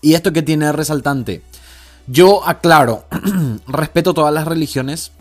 ¿Y 0.00 0.14
esto 0.14 0.32
que 0.32 0.42
tiene 0.42 0.72
resaltante? 0.72 1.42
Yo 2.06 2.46
aclaro, 2.46 3.04
respeto 3.66 4.14
todas 4.14 4.32
las 4.32 4.48
religiones, 4.48 5.12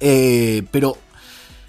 eh, 0.00 0.66
pero 0.70 0.96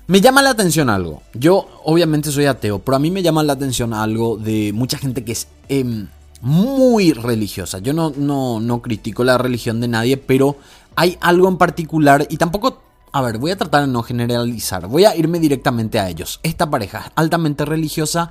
me 0.08 0.22
llama 0.22 0.42
la 0.42 0.52
atención 0.52 0.90
algo. 0.90 1.22
Yo 1.34 1.68
obviamente 1.84 2.32
soy 2.32 2.46
ateo, 2.46 2.80
pero 2.80 2.96
a 2.96 3.00
mí 3.00 3.12
me 3.12 3.22
llama 3.24 3.44
la 3.44 3.54
atención 3.54 3.94
algo 3.94 4.38
de 4.38 4.72
mucha 4.74 4.98
gente 4.98 5.26
que 5.26 5.34
es 5.34 5.50
em, 5.68 6.08
muy 6.40 7.12
religiosa. 7.12 7.80
Yo 7.80 7.92
no, 7.92 8.14
no, 8.16 8.62
no 8.62 8.82
critico 8.82 9.26
la 9.26 9.38
religión 9.38 9.82
de 9.82 9.90
nadie, 9.90 10.16
pero 10.16 10.56
hay 10.96 11.18
algo 11.20 11.50
en 11.50 11.58
particular 11.58 12.26
y 12.30 12.38
tampoco... 12.38 12.87
A 13.18 13.22
ver, 13.22 13.40
voy 13.40 13.50
a 13.50 13.58
tratar 13.58 13.82
de 13.82 13.88
no 13.88 14.04
generalizar. 14.04 14.86
Voy 14.86 15.06
a 15.06 15.16
irme 15.16 15.40
directamente 15.40 15.98
a 15.98 16.08
ellos. 16.08 16.40
Esta 16.44 16.70
pareja 16.70 17.00
es 17.00 17.12
altamente 17.16 17.66
religiosa, 17.66 18.30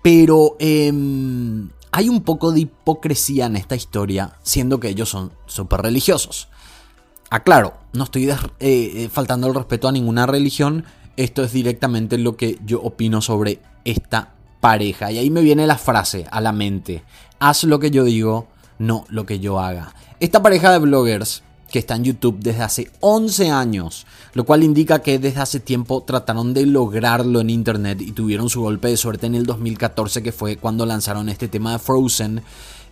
pero 0.00 0.54
em, 0.60 1.70
hay 1.90 2.08
un 2.08 2.22
poco 2.22 2.52
de 2.52 2.60
hipocresía 2.60 3.46
en 3.46 3.56
esta 3.56 3.74
historia, 3.74 4.34
siendo 4.44 4.78
que 4.78 4.90
ellos 4.90 5.08
son 5.08 5.32
súper 5.46 5.82
religiosos. 5.82 6.46
Aclaro, 7.30 7.74
no 7.94 8.04
estoy 8.04 8.30
eh, 8.30 8.36
eh, 8.60 9.08
faltando 9.12 9.48
el 9.48 9.56
respeto 9.56 9.88
a 9.88 9.92
ninguna 9.92 10.24
religión, 10.24 10.84
esto 11.16 11.42
es 11.42 11.52
directamente 11.52 12.16
lo 12.16 12.36
que 12.36 12.60
yo 12.64 12.80
opino 12.80 13.22
sobre 13.22 13.58
esta 13.84 14.34
pareja. 14.60 15.10
Y 15.10 15.18
ahí 15.18 15.30
me 15.30 15.40
viene 15.40 15.66
la 15.66 15.78
frase 15.78 16.28
a 16.30 16.40
la 16.40 16.52
mente. 16.52 17.02
Haz 17.40 17.64
lo 17.64 17.80
que 17.80 17.90
yo 17.90 18.04
digo, 18.04 18.46
no 18.78 19.04
lo 19.08 19.26
que 19.26 19.40
yo 19.40 19.58
haga. 19.58 19.96
Esta 20.20 20.40
pareja 20.40 20.70
de 20.70 20.78
bloggers 20.78 21.42
que 21.72 21.80
está 21.80 21.96
en 21.96 22.04
YouTube 22.04 22.38
desde 22.38 22.62
hace 22.62 22.90
11 23.00 23.50
años, 23.50 24.06
lo 24.34 24.44
cual 24.44 24.62
indica 24.62 25.00
que 25.00 25.18
desde 25.18 25.40
hace 25.40 25.58
tiempo 25.58 26.02
trataron 26.02 26.54
de 26.54 26.66
lograrlo 26.66 27.40
en 27.40 27.50
Internet 27.50 28.00
y 28.02 28.12
tuvieron 28.12 28.50
su 28.50 28.60
golpe 28.60 28.88
de 28.88 28.96
suerte 28.96 29.26
en 29.26 29.34
el 29.34 29.46
2014, 29.46 30.22
que 30.22 30.32
fue 30.32 30.58
cuando 30.58 30.86
lanzaron 30.86 31.28
este 31.30 31.48
tema 31.48 31.72
de 31.72 31.78
Frozen, 31.78 32.42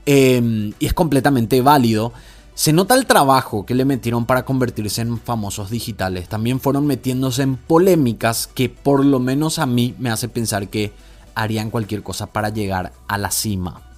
eh, 0.06 0.72
y 0.78 0.86
es 0.86 0.94
completamente 0.94 1.60
válido. 1.60 2.12
Se 2.54 2.72
nota 2.72 2.94
el 2.94 3.06
trabajo 3.06 3.64
que 3.64 3.74
le 3.74 3.84
metieron 3.84 4.26
para 4.26 4.44
convertirse 4.44 5.02
en 5.02 5.18
famosos 5.20 5.70
digitales. 5.70 6.28
También 6.28 6.58
fueron 6.58 6.86
metiéndose 6.86 7.42
en 7.42 7.56
polémicas 7.56 8.48
que 8.48 8.68
por 8.68 9.04
lo 9.04 9.20
menos 9.20 9.58
a 9.58 9.66
mí 9.66 9.94
me 9.98 10.10
hace 10.10 10.28
pensar 10.28 10.68
que 10.68 10.92
harían 11.34 11.70
cualquier 11.70 12.02
cosa 12.02 12.26
para 12.26 12.48
llegar 12.48 12.92
a 13.08 13.18
la 13.18 13.30
cima. 13.30 13.89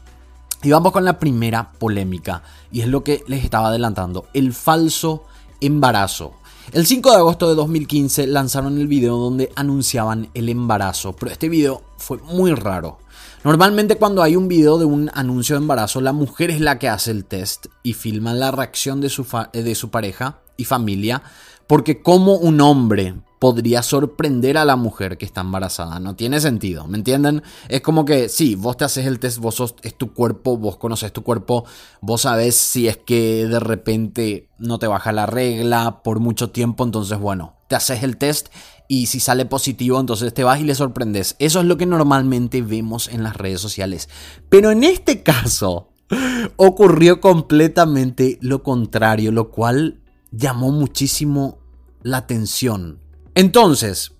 Y 0.62 0.70
vamos 0.70 0.92
con 0.92 1.04
la 1.04 1.18
primera 1.18 1.72
polémica, 1.72 2.42
y 2.70 2.82
es 2.82 2.88
lo 2.88 3.02
que 3.02 3.24
les 3.26 3.42
estaba 3.42 3.68
adelantando, 3.68 4.26
el 4.32 4.52
falso 4.52 5.24
embarazo. 5.60 6.34
El 6.70 6.86
5 6.86 7.10
de 7.10 7.16
agosto 7.16 7.48
de 7.48 7.56
2015 7.56 8.28
lanzaron 8.28 8.78
el 8.78 8.86
video 8.86 9.16
donde 9.16 9.50
anunciaban 9.56 10.30
el 10.34 10.48
embarazo, 10.48 11.14
pero 11.14 11.32
este 11.32 11.48
video 11.48 11.82
fue 11.96 12.18
muy 12.18 12.54
raro. 12.54 12.98
Normalmente 13.42 13.96
cuando 13.96 14.22
hay 14.22 14.36
un 14.36 14.46
video 14.46 14.78
de 14.78 14.84
un 14.84 15.10
anuncio 15.14 15.56
de 15.56 15.62
embarazo, 15.62 16.00
la 16.00 16.12
mujer 16.12 16.50
es 16.50 16.60
la 16.60 16.78
que 16.78 16.88
hace 16.88 17.10
el 17.10 17.24
test 17.24 17.66
y 17.82 17.94
filma 17.94 18.32
la 18.32 18.52
reacción 18.52 19.00
de 19.00 19.08
su, 19.08 19.26
de 19.52 19.74
su 19.74 19.90
pareja 19.90 20.38
y 20.56 20.64
familia, 20.64 21.22
porque 21.66 22.02
como 22.02 22.36
un 22.36 22.60
hombre 22.60 23.16
podría 23.42 23.82
sorprender 23.82 24.56
a 24.56 24.64
la 24.64 24.76
mujer 24.76 25.18
que 25.18 25.24
está 25.24 25.40
embarazada. 25.40 25.98
No 25.98 26.14
tiene 26.14 26.40
sentido, 26.40 26.86
¿me 26.86 26.96
entienden? 26.96 27.42
Es 27.68 27.80
como 27.80 28.04
que, 28.04 28.28
sí, 28.28 28.54
vos 28.54 28.76
te 28.76 28.84
haces 28.84 29.04
el 29.04 29.18
test, 29.18 29.38
vos 29.38 29.56
sos, 29.56 29.74
es 29.82 29.98
tu 29.98 30.12
cuerpo, 30.12 30.56
vos 30.56 30.76
conoces 30.76 31.12
tu 31.12 31.24
cuerpo, 31.24 31.64
vos 32.00 32.20
sabés 32.20 32.54
si 32.54 32.86
es 32.86 32.98
que 32.98 33.48
de 33.48 33.58
repente 33.58 34.48
no 34.58 34.78
te 34.78 34.86
baja 34.86 35.10
la 35.10 35.26
regla 35.26 36.02
por 36.04 36.20
mucho 36.20 36.50
tiempo, 36.50 36.84
entonces 36.84 37.18
bueno, 37.18 37.56
te 37.66 37.74
haces 37.74 38.04
el 38.04 38.16
test 38.16 38.46
y 38.86 39.06
si 39.06 39.18
sale 39.18 39.44
positivo, 39.44 39.98
entonces 39.98 40.32
te 40.32 40.44
vas 40.44 40.60
y 40.60 40.62
le 40.62 40.76
sorprendes. 40.76 41.34
Eso 41.40 41.58
es 41.58 41.66
lo 41.66 41.76
que 41.76 41.86
normalmente 41.86 42.62
vemos 42.62 43.08
en 43.08 43.24
las 43.24 43.36
redes 43.36 43.60
sociales. 43.60 44.08
Pero 44.50 44.70
en 44.70 44.84
este 44.84 45.24
caso 45.24 45.88
ocurrió 46.56 47.20
completamente 47.20 48.38
lo 48.40 48.62
contrario, 48.62 49.32
lo 49.32 49.50
cual 49.50 50.00
llamó 50.30 50.70
muchísimo 50.70 51.58
la 52.04 52.18
atención. 52.18 53.01
Entonces, 53.34 54.12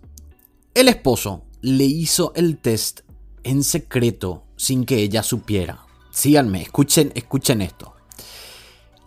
el 0.75 0.88
esposo 0.88 1.44
le 1.61 1.85
hizo 1.85 2.33
el 2.35 2.59
test 2.59 3.01
en 3.44 3.62
secreto 3.62 4.44
sin 4.57 4.85
que 4.85 4.98
ella 4.98 5.22
supiera. 5.22 5.85
Síganme, 6.11 6.62
escuchen, 6.62 7.12
escuchen 7.14 7.61
esto. 7.61 7.94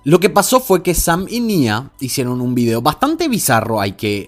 Lo 0.04 0.20
que 0.20 0.30
pasó 0.30 0.60
fue 0.60 0.84
que 0.84 0.94
Sam 0.94 1.26
y 1.28 1.40
Nia 1.40 1.92
hicieron 2.00 2.40
un 2.40 2.54
video 2.54 2.82
bastante 2.82 3.28
bizarro, 3.28 3.82
hay 3.82 3.94
que 3.94 4.28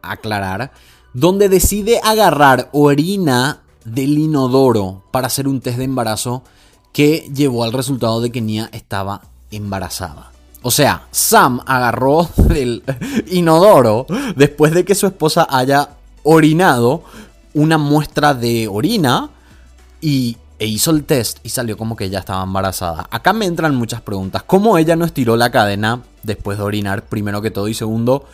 aclarar, 0.00 0.72
donde 1.12 1.48
decide 1.48 2.00
agarrar 2.04 2.70
orina 2.72 3.62
del 3.84 4.18
inodoro 4.18 5.02
para 5.10 5.26
hacer 5.26 5.48
un 5.48 5.60
test 5.60 5.78
de 5.78 5.84
embarazo 5.84 6.44
que 6.92 7.28
llevó 7.34 7.64
al 7.64 7.72
resultado 7.72 8.20
de 8.20 8.30
que 8.30 8.40
Nia 8.40 8.70
estaba 8.72 9.22
embarazada. 9.50 10.35
O 10.66 10.72
sea, 10.72 11.06
Sam 11.12 11.60
agarró 11.64 12.28
del 12.36 12.82
inodoro 13.28 14.04
después 14.34 14.74
de 14.74 14.84
que 14.84 14.96
su 14.96 15.06
esposa 15.06 15.46
haya 15.48 15.90
orinado 16.24 17.04
una 17.54 17.78
muestra 17.78 18.34
de 18.34 18.66
orina 18.66 19.30
y 20.00 20.36
e 20.58 20.66
hizo 20.66 20.90
el 20.90 21.04
test 21.04 21.38
y 21.44 21.50
salió 21.50 21.76
como 21.76 21.94
que 21.94 22.06
ella 22.06 22.18
estaba 22.18 22.42
embarazada. 22.42 23.06
Acá 23.12 23.32
me 23.32 23.46
entran 23.46 23.76
muchas 23.76 24.00
preguntas. 24.00 24.42
¿Cómo 24.42 24.76
ella 24.76 24.96
no 24.96 25.04
estiró 25.04 25.36
la 25.36 25.52
cadena 25.52 26.02
después 26.24 26.58
de 26.58 26.64
orinar, 26.64 27.04
primero 27.04 27.40
que 27.40 27.52
todo? 27.52 27.68
Y 27.68 27.74
segundo, 27.74 28.24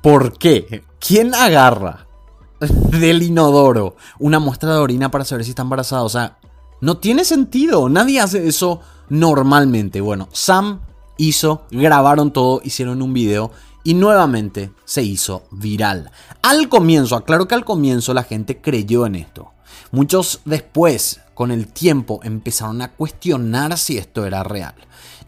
¿Por 0.00 0.38
qué? 0.38 0.84
¿Quién 0.98 1.34
agarra 1.34 2.06
del 2.58 3.22
inodoro 3.22 3.96
una 4.18 4.38
muestra 4.38 4.72
de 4.72 4.78
orina 4.78 5.10
para 5.10 5.26
saber 5.26 5.44
si 5.44 5.50
está 5.50 5.60
embarazada? 5.60 6.02
O 6.02 6.08
sea, 6.08 6.38
no 6.80 6.96
tiene 6.96 7.26
sentido. 7.26 7.90
Nadie 7.90 8.20
hace 8.20 8.48
eso 8.48 8.80
normalmente. 9.10 10.00
Bueno, 10.00 10.26
Sam 10.32 10.80
hizo, 11.20 11.66
grabaron 11.70 12.32
todo, 12.32 12.60
hicieron 12.64 13.02
un 13.02 13.12
video 13.12 13.52
y 13.84 13.94
nuevamente 13.94 14.72
se 14.84 15.02
hizo 15.02 15.44
viral. 15.50 16.10
Al 16.42 16.68
comienzo, 16.68 17.14
aclaro 17.14 17.46
que 17.46 17.54
al 17.54 17.64
comienzo 17.64 18.14
la 18.14 18.24
gente 18.24 18.60
creyó 18.60 19.06
en 19.06 19.16
esto. 19.16 19.50
Muchos 19.92 20.40
después, 20.44 21.20
con 21.34 21.50
el 21.50 21.68
tiempo, 21.68 22.20
empezaron 22.22 22.80
a 22.80 22.92
cuestionar 22.92 23.76
si 23.76 23.98
esto 23.98 24.24
era 24.24 24.42
real. 24.42 24.74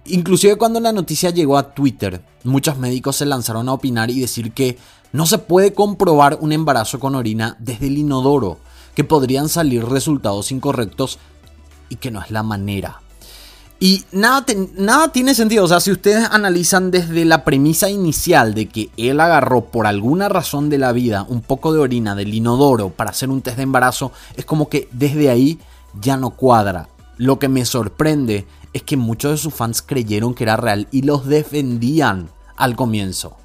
Inclusive 0.07 0.57
cuando 0.57 0.81
la 0.81 0.92
noticia 0.92 1.31
llegó 1.31 1.59
a 1.59 1.74
Twitter, 1.74 2.24
muchos 2.44 2.78
médicos 2.78 3.16
se 3.16 3.26
lanzaron 3.26 3.68
a 3.68 3.74
opinar 3.74 4.11
y 4.11 4.20
decir 4.20 4.52
que 4.52 4.78
no 5.12 5.26
se 5.26 5.38
puede 5.38 5.74
comprobar 5.74 6.38
un 6.40 6.52
embarazo 6.52 6.98
con 6.98 7.14
orina 7.14 7.57
desde 7.61 7.88
el 7.88 7.98
inodoro, 7.98 8.59
que 8.94 9.05
podrían 9.05 9.48
salir 9.48 9.85
resultados 9.85 10.52
incorrectos 10.52 11.18
y 11.88 11.96
que 11.96 12.11
no 12.11 12.22
es 12.22 12.31
la 12.31 12.42
manera. 12.42 13.02
Y 13.83 14.05
nada, 14.12 14.47
nada 14.77 15.09
tiene 15.09 15.35
sentido, 15.35 15.64
o 15.64 15.66
sea, 15.66 15.81
si 15.81 15.90
ustedes 15.90 16.29
analizan 16.31 16.92
desde 16.92 17.25
la 17.25 17.42
premisa 17.42 17.90
inicial 17.90 18.55
de 18.55 18.68
que 18.68 18.90
él 18.97 19.18
agarró 19.18 19.64
por 19.64 19.88
alguna 19.88 20.29
razón 20.29 20.71
de 20.71 20.79
la 20.79 20.92
vida 20.92 21.27
un 21.29 21.40
poco 21.40 21.73
de 21.73 21.81
orina 21.81 22.14
del 22.14 22.33
inodoro 22.33 22.90
para 22.90 23.11
hacer 23.11 23.29
un 23.29 23.42
test 23.42 23.57
de 23.57 23.64
embarazo, 23.64 24.12
es 24.37 24.45
como 24.45 24.68
que 24.68 24.88
desde 24.92 25.31
ahí 25.31 25.59
ya 26.01 26.16
no 26.16 26.31
cuadra. 26.31 26.90
Lo 27.16 27.40
que 27.40 27.49
me 27.49 27.64
sorprende 27.64 28.47
es 28.73 28.85
que 28.85 28.97
muchos 28.97 29.33
de 29.33 29.38
sus 29.38 29.53
fans 29.53 29.83
creyeron 29.83 30.33
que 30.33 30.45
era 30.45 30.57
real 30.57 30.87
y 30.92 31.03
los 31.03 31.27
defendían 31.27 32.29
al 32.57 32.77
comienzo. 32.77 33.37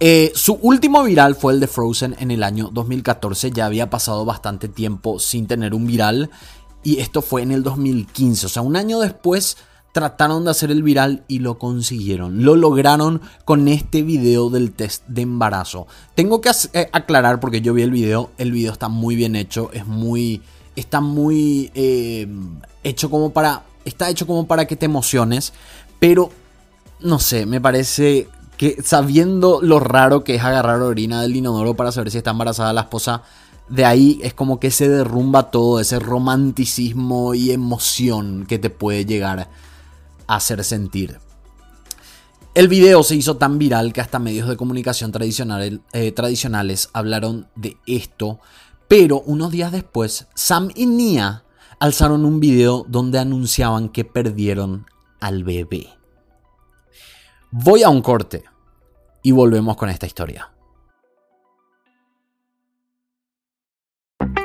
Eh, 0.00 0.32
su 0.34 0.52
último 0.60 1.02
viral 1.02 1.34
fue 1.34 1.54
el 1.54 1.60
de 1.60 1.66
Frozen 1.66 2.14
en 2.20 2.30
el 2.30 2.44
año 2.44 2.68
2014, 2.72 3.50
ya 3.52 3.64
había 3.64 3.90
pasado 3.90 4.24
bastante 4.24 4.68
tiempo 4.68 5.18
sin 5.18 5.46
tener 5.48 5.74
un 5.74 5.86
viral 5.86 6.30
y 6.88 7.00
esto 7.00 7.20
fue 7.20 7.42
en 7.42 7.52
el 7.52 7.62
2015, 7.62 8.46
o 8.46 8.48
sea, 8.48 8.62
un 8.62 8.74
año 8.74 8.98
después 8.98 9.58
trataron 9.92 10.46
de 10.46 10.52
hacer 10.52 10.70
el 10.70 10.82
viral 10.82 11.22
y 11.28 11.40
lo 11.40 11.58
consiguieron. 11.58 12.44
Lo 12.44 12.56
lograron 12.56 13.20
con 13.44 13.68
este 13.68 14.02
video 14.02 14.48
del 14.48 14.72
test 14.72 15.04
de 15.06 15.20
embarazo. 15.20 15.86
Tengo 16.14 16.40
que 16.40 16.50
eh, 16.72 16.88
aclarar 16.92 17.40
porque 17.40 17.60
yo 17.60 17.74
vi 17.74 17.82
el 17.82 17.90
video, 17.90 18.30
el 18.38 18.52
video 18.52 18.72
está 18.72 18.88
muy 18.88 19.16
bien 19.16 19.36
hecho, 19.36 19.70
es 19.74 19.86
muy 19.86 20.40
está 20.76 21.02
muy 21.02 21.70
eh, 21.74 22.26
hecho 22.84 23.10
como 23.10 23.34
para 23.34 23.64
está 23.84 24.08
hecho 24.08 24.26
como 24.26 24.46
para 24.46 24.66
que 24.66 24.76
te 24.76 24.86
emociones, 24.86 25.52
pero 25.98 26.30
no 27.00 27.18
sé, 27.18 27.44
me 27.44 27.60
parece 27.60 28.28
que 28.56 28.78
sabiendo 28.82 29.60
lo 29.60 29.78
raro 29.78 30.24
que 30.24 30.36
es 30.36 30.42
agarrar 30.42 30.80
orina 30.80 31.20
del 31.20 31.36
inodoro 31.36 31.74
para 31.74 31.92
saber 31.92 32.10
si 32.10 32.16
está 32.16 32.30
embarazada 32.30 32.72
la 32.72 32.80
esposa, 32.82 33.24
de 33.68 33.84
ahí 33.84 34.20
es 34.22 34.34
como 34.34 34.58
que 34.60 34.70
se 34.70 34.88
derrumba 34.88 35.50
todo 35.50 35.80
ese 35.80 35.98
romanticismo 35.98 37.34
y 37.34 37.50
emoción 37.50 38.46
que 38.46 38.58
te 38.58 38.70
puede 38.70 39.04
llegar 39.04 39.48
a 40.26 40.36
hacer 40.36 40.64
sentir. 40.64 41.18
El 42.54 42.68
video 42.68 43.02
se 43.02 43.14
hizo 43.14 43.36
tan 43.36 43.58
viral 43.58 43.92
que 43.92 44.00
hasta 44.00 44.18
medios 44.18 44.48
de 44.48 44.56
comunicación 44.56 45.12
eh, 45.92 46.12
tradicionales 46.12 46.88
hablaron 46.92 47.46
de 47.54 47.76
esto, 47.86 48.40
pero 48.88 49.20
unos 49.20 49.52
días 49.52 49.70
después 49.70 50.26
Sam 50.34 50.70
y 50.74 50.86
Nia 50.86 51.44
alzaron 51.78 52.24
un 52.24 52.40
video 52.40 52.84
donde 52.88 53.18
anunciaban 53.18 53.90
que 53.90 54.04
perdieron 54.04 54.86
al 55.20 55.44
bebé. 55.44 55.88
Voy 57.50 57.82
a 57.82 57.90
un 57.90 58.02
corte 58.02 58.44
y 59.22 59.32
volvemos 59.32 59.76
con 59.76 59.88
esta 59.88 60.06
historia. 60.06 60.50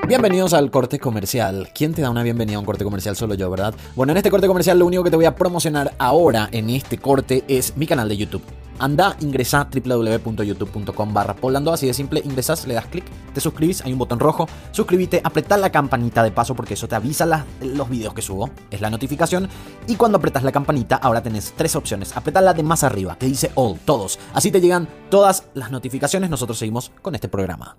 Bienvenidos 0.06 0.54
al 0.54 0.70
corte 0.70 1.00
comercial. 1.00 1.70
¿Quién 1.74 1.94
te 1.94 2.02
da 2.02 2.10
una 2.10 2.24
bienvenida 2.24 2.58
a 2.58 2.60
un 2.60 2.66
corte 2.66 2.84
comercial? 2.84 3.16
Solo 3.16 3.36
yo, 3.36 3.50
¿verdad? 3.50 3.74
Bueno, 3.96 4.12
en 4.12 4.18
este 4.18 4.30
corte 4.30 4.48
comercial 4.48 4.78
lo 4.78 4.86
único 4.86 5.02
que 5.02 5.10
te 5.10 5.16
voy 5.16 5.24
a 5.24 5.34
promocionar 5.34 5.94
ahora 5.98 6.50
en 6.52 6.70
este 6.70 6.98
corte 6.98 7.46
es 7.48 7.78
mi 7.78 7.88
canal 7.88 8.10
de 8.10 8.18
YouTube. 8.18 8.44
Anda, 8.80 9.16
ingresa 9.22 9.70
www.youtube.com 9.74 11.14
barra 11.14 11.36
Polando, 11.36 11.72
así 11.72 11.88
de 11.88 11.94
simple, 11.94 12.22
ingresas, 12.26 12.68
le 12.68 12.74
das 12.74 12.88
clic, 12.88 13.06
te 13.34 13.40
suscribís, 13.40 13.82
hay 13.86 13.94
un 13.94 14.00
botón 14.00 14.20
rojo, 14.20 14.46
suscríbete, 14.72 15.22
apretá 15.24 15.56
la 15.56 15.72
campanita 15.72 16.22
de 16.22 16.32
paso 16.32 16.54
porque 16.54 16.74
eso 16.74 16.88
te 16.88 16.96
avisa 16.96 17.46
los 17.62 17.90
videos 17.90 18.14
que 18.14 18.22
subo, 18.22 18.50
es 18.72 18.82
la 18.82 18.90
notificación, 18.90 19.48
y 19.88 19.96
cuando 19.96 20.18
apretas 20.18 20.44
la 20.44 20.52
campanita 20.52 20.98
ahora 20.98 21.24
tenés 21.24 21.54
tres 21.56 21.78
opciones, 21.78 22.18
apretá 22.18 22.42
la 22.42 22.54
de 22.54 22.64
más 22.64 22.84
arriba, 22.84 23.16
que 23.18 23.28
dice 23.28 23.52
All, 23.56 23.80
todos, 23.86 24.20
así 24.34 24.52
te 24.52 24.60
llegan 24.60 24.88
todas 25.10 25.46
las 25.54 25.72
notificaciones, 25.72 26.30
nosotros 26.30 26.58
seguimos 26.58 26.92
con 27.02 27.16
este 27.16 27.30
programa. 27.30 27.78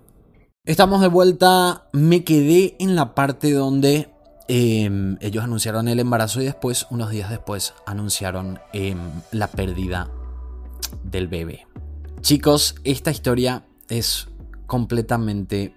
Estamos 0.65 0.99
de 1.01 1.07
vuelta. 1.07 1.87
Me 1.93 2.23
quedé 2.23 2.75
en 2.79 2.95
la 2.95 3.13
parte 3.13 3.51
donde 3.51 4.09
em, 4.47 5.15
ellos 5.21 5.43
anunciaron 5.43 5.87
el 5.87 5.99
embarazo 5.99 6.41
y 6.41 6.45
después, 6.45 6.87
unos 6.89 7.11
días 7.11 7.29
después, 7.29 7.75
anunciaron 7.85 8.57
em, 8.73 8.97
la 9.31 9.45
pérdida 9.45 10.09
del 11.03 11.27
bebé. 11.27 11.67
Chicos, 12.21 12.73
esta 12.83 13.11
historia 13.11 13.63
es 13.89 14.27
completamente 14.65 15.75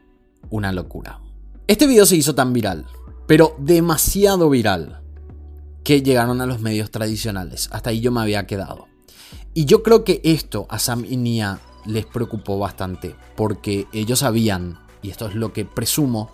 una 0.48 0.72
locura. 0.72 1.20
Este 1.66 1.86
video 1.86 2.06
se 2.06 2.16
hizo 2.16 2.34
tan 2.34 2.54
viral, 2.54 2.86
pero 3.26 3.56
demasiado 3.58 4.48
viral, 4.48 5.02
que 5.84 6.00
llegaron 6.00 6.40
a 6.40 6.46
los 6.46 6.60
medios 6.60 6.90
tradicionales. 6.90 7.68
Hasta 7.72 7.90
ahí 7.90 8.00
yo 8.00 8.10
me 8.10 8.22
había 8.22 8.46
quedado. 8.46 8.86
Y 9.52 9.66
yo 9.66 9.82
creo 9.82 10.02
que 10.02 10.22
esto 10.24 10.66
a 10.70 10.78
Sam 10.78 11.04
y 11.06 11.18
Nia 11.18 11.60
les 11.84 12.06
preocupó 12.06 12.58
bastante, 12.58 13.14
porque 13.36 13.86
ellos 13.92 14.20
sabían, 14.20 14.78
y 15.02 15.10
esto 15.10 15.28
es 15.28 15.34
lo 15.34 15.52
que 15.52 15.64
presumo, 15.64 16.30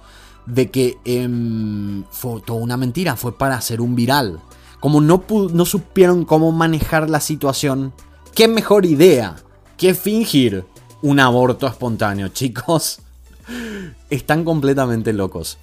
de 0.46 0.70
que 0.70 0.98
em, 1.04 2.04
fue 2.10 2.40
toda 2.40 2.60
una 2.60 2.76
mentira, 2.76 3.16
fue 3.16 3.36
para 3.36 3.56
hacer 3.56 3.80
un 3.80 3.94
viral. 3.94 4.40
Como 4.80 5.00
no, 5.00 5.24
no 5.52 5.64
supieron 5.64 6.24
cómo 6.24 6.52
manejar 6.52 7.08
la 7.08 7.20
situación, 7.20 7.92
qué 8.34 8.48
mejor 8.48 8.84
idea 8.84 9.36
que 9.76 9.94
fingir 9.94 10.64
un 11.02 11.20
aborto 11.20 11.66
espontáneo, 11.66 12.28
chicos. 12.32 13.00
Están 14.10 14.44
completamente 14.44 15.12
locos. 15.12 15.58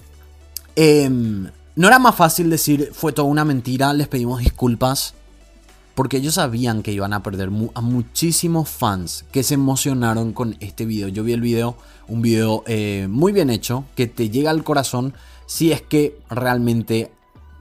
Em, 0.76 1.50
no 1.76 1.88
era 1.88 2.00
más 2.00 2.16
fácil 2.16 2.50
decir 2.50 2.92
fue 2.94 3.12
toda 3.12 3.28
una 3.28 3.46
mentira, 3.46 3.94
les 3.94 4.08
pedimos 4.08 4.40
disculpas. 4.40 5.16
Porque 6.02 6.18
ellos 6.18 6.34
sabían 6.34 6.82
que 6.82 6.92
iban 6.92 7.14
a 7.14 7.22
perder 7.22 7.52
a 7.76 7.82
muchísimos 7.82 8.68
fans 8.68 9.24
que 9.32 9.44
se 9.44 9.54
emocionaron 9.54 10.34
con 10.34 10.58
este 10.60 10.84
video. 10.84 11.10
Yo 11.10 11.24
vi 11.24 11.34
el 11.34 11.42
video, 11.42 11.78
un 12.08 12.24
video 12.24 12.64
eh, 12.66 13.06
muy 13.08 13.32
bien 13.32 13.52
hecho, 13.52 13.84
que 13.96 14.08
te 14.08 14.32
llega 14.32 14.50
al 14.50 14.64
corazón 14.64 15.14
si 15.46 15.72
es 15.72 15.84
que 15.84 16.20
realmente 16.28 17.12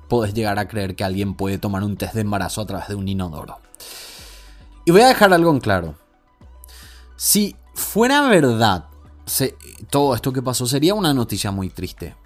puedes 0.08 0.32
llegar 0.32 0.58
a 0.58 0.68
creer 0.68 0.96
que 0.96 1.04
alguien 1.04 1.34
puede 1.34 1.58
tomar 1.58 1.82
un 1.82 1.98
test 1.98 2.14
de 2.14 2.22
embarazo 2.22 2.62
a 2.62 2.66
través 2.66 2.88
de 2.88 2.94
un 2.94 3.08
inodoro. 3.08 3.58
Y 4.86 4.90
voy 4.90 5.02
a 5.02 5.08
dejar 5.08 5.34
algo 5.34 5.50
en 5.50 5.60
claro. 5.60 5.96
Si 7.16 7.54
fuera 7.74 8.26
verdad 8.26 8.86
todo 9.90 10.14
esto 10.14 10.32
que 10.32 10.40
pasó, 10.40 10.64
sería 10.64 10.94
una 10.94 11.12
noticia 11.12 11.50
muy 11.50 11.68
triste. 11.68 12.16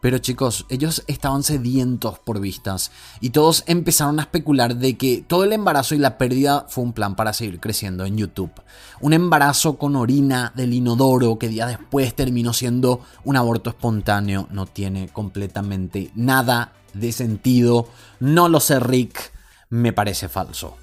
Pero 0.00 0.18
chicos, 0.18 0.66
ellos 0.70 1.04
estaban 1.06 1.42
sedientos 1.42 2.18
por 2.18 2.40
vistas 2.40 2.90
y 3.20 3.30
todos 3.30 3.64
empezaron 3.66 4.18
a 4.18 4.22
especular 4.22 4.76
de 4.76 4.96
que 4.96 5.22
todo 5.26 5.44
el 5.44 5.52
embarazo 5.52 5.94
y 5.94 5.98
la 5.98 6.16
pérdida 6.16 6.66
fue 6.68 6.84
un 6.84 6.92
plan 6.92 7.16
para 7.16 7.32
seguir 7.32 7.60
creciendo 7.60 8.04
en 8.04 8.16
YouTube. 8.16 8.52
Un 9.00 9.12
embarazo 9.12 9.76
con 9.76 9.96
orina 9.96 10.52
del 10.56 10.72
inodoro 10.72 11.38
que 11.38 11.48
días 11.48 11.68
después 11.68 12.14
terminó 12.14 12.52
siendo 12.52 13.00
un 13.24 13.36
aborto 13.36 13.70
espontáneo 13.70 14.48
no 14.50 14.66
tiene 14.66 15.08
completamente 15.08 16.10
nada 16.14 16.72
de 16.94 17.12
sentido. 17.12 17.88
No 18.20 18.48
lo 18.48 18.60
sé 18.60 18.80
Rick, 18.80 19.32
me 19.68 19.92
parece 19.92 20.28
falso. 20.28 20.76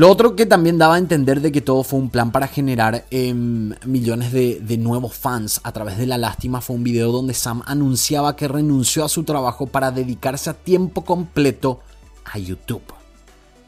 Lo 0.00 0.08
otro 0.08 0.34
que 0.34 0.46
también 0.46 0.78
daba 0.78 0.94
a 0.94 0.98
entender 0.98 1.42
de 1.42 1.52
que 1.52 1.60
todo 1.60 1.84
fue 1.84 1.98
un 1.98 2.08
plan 2.08 2.32
para 2.32 2.48
generar 2.48 3.04
em, 3.10 3.74
millones 3.84 4.32
de, 4.32 4.78
nuevos 4.78 5.12
fans 5.12 5.60
a 5.62 5.72
través 5.72 5.98
de 5.98 6.06
la 6.06 6.16
lástima 6.16 6.62
fue 6.62 6.76
un 6.76 6.84
video 6.84 7.12
donde 7.12 7.34
Sam 7.34 7.62
anunciaba 7.66 8.34
que 8.34 8.48
renunció 8.48 9.04
a 9.04 9.10
su 9.10 9.24
trabajo 9.24 9.66
para 9.66 9.90
dedicarse 9.90 10.48
a 10.48 10.54
tiempo 10.54 11.04
completo 11.04 11.80
a 12.24 12.38
YouTube. 12.38 12.82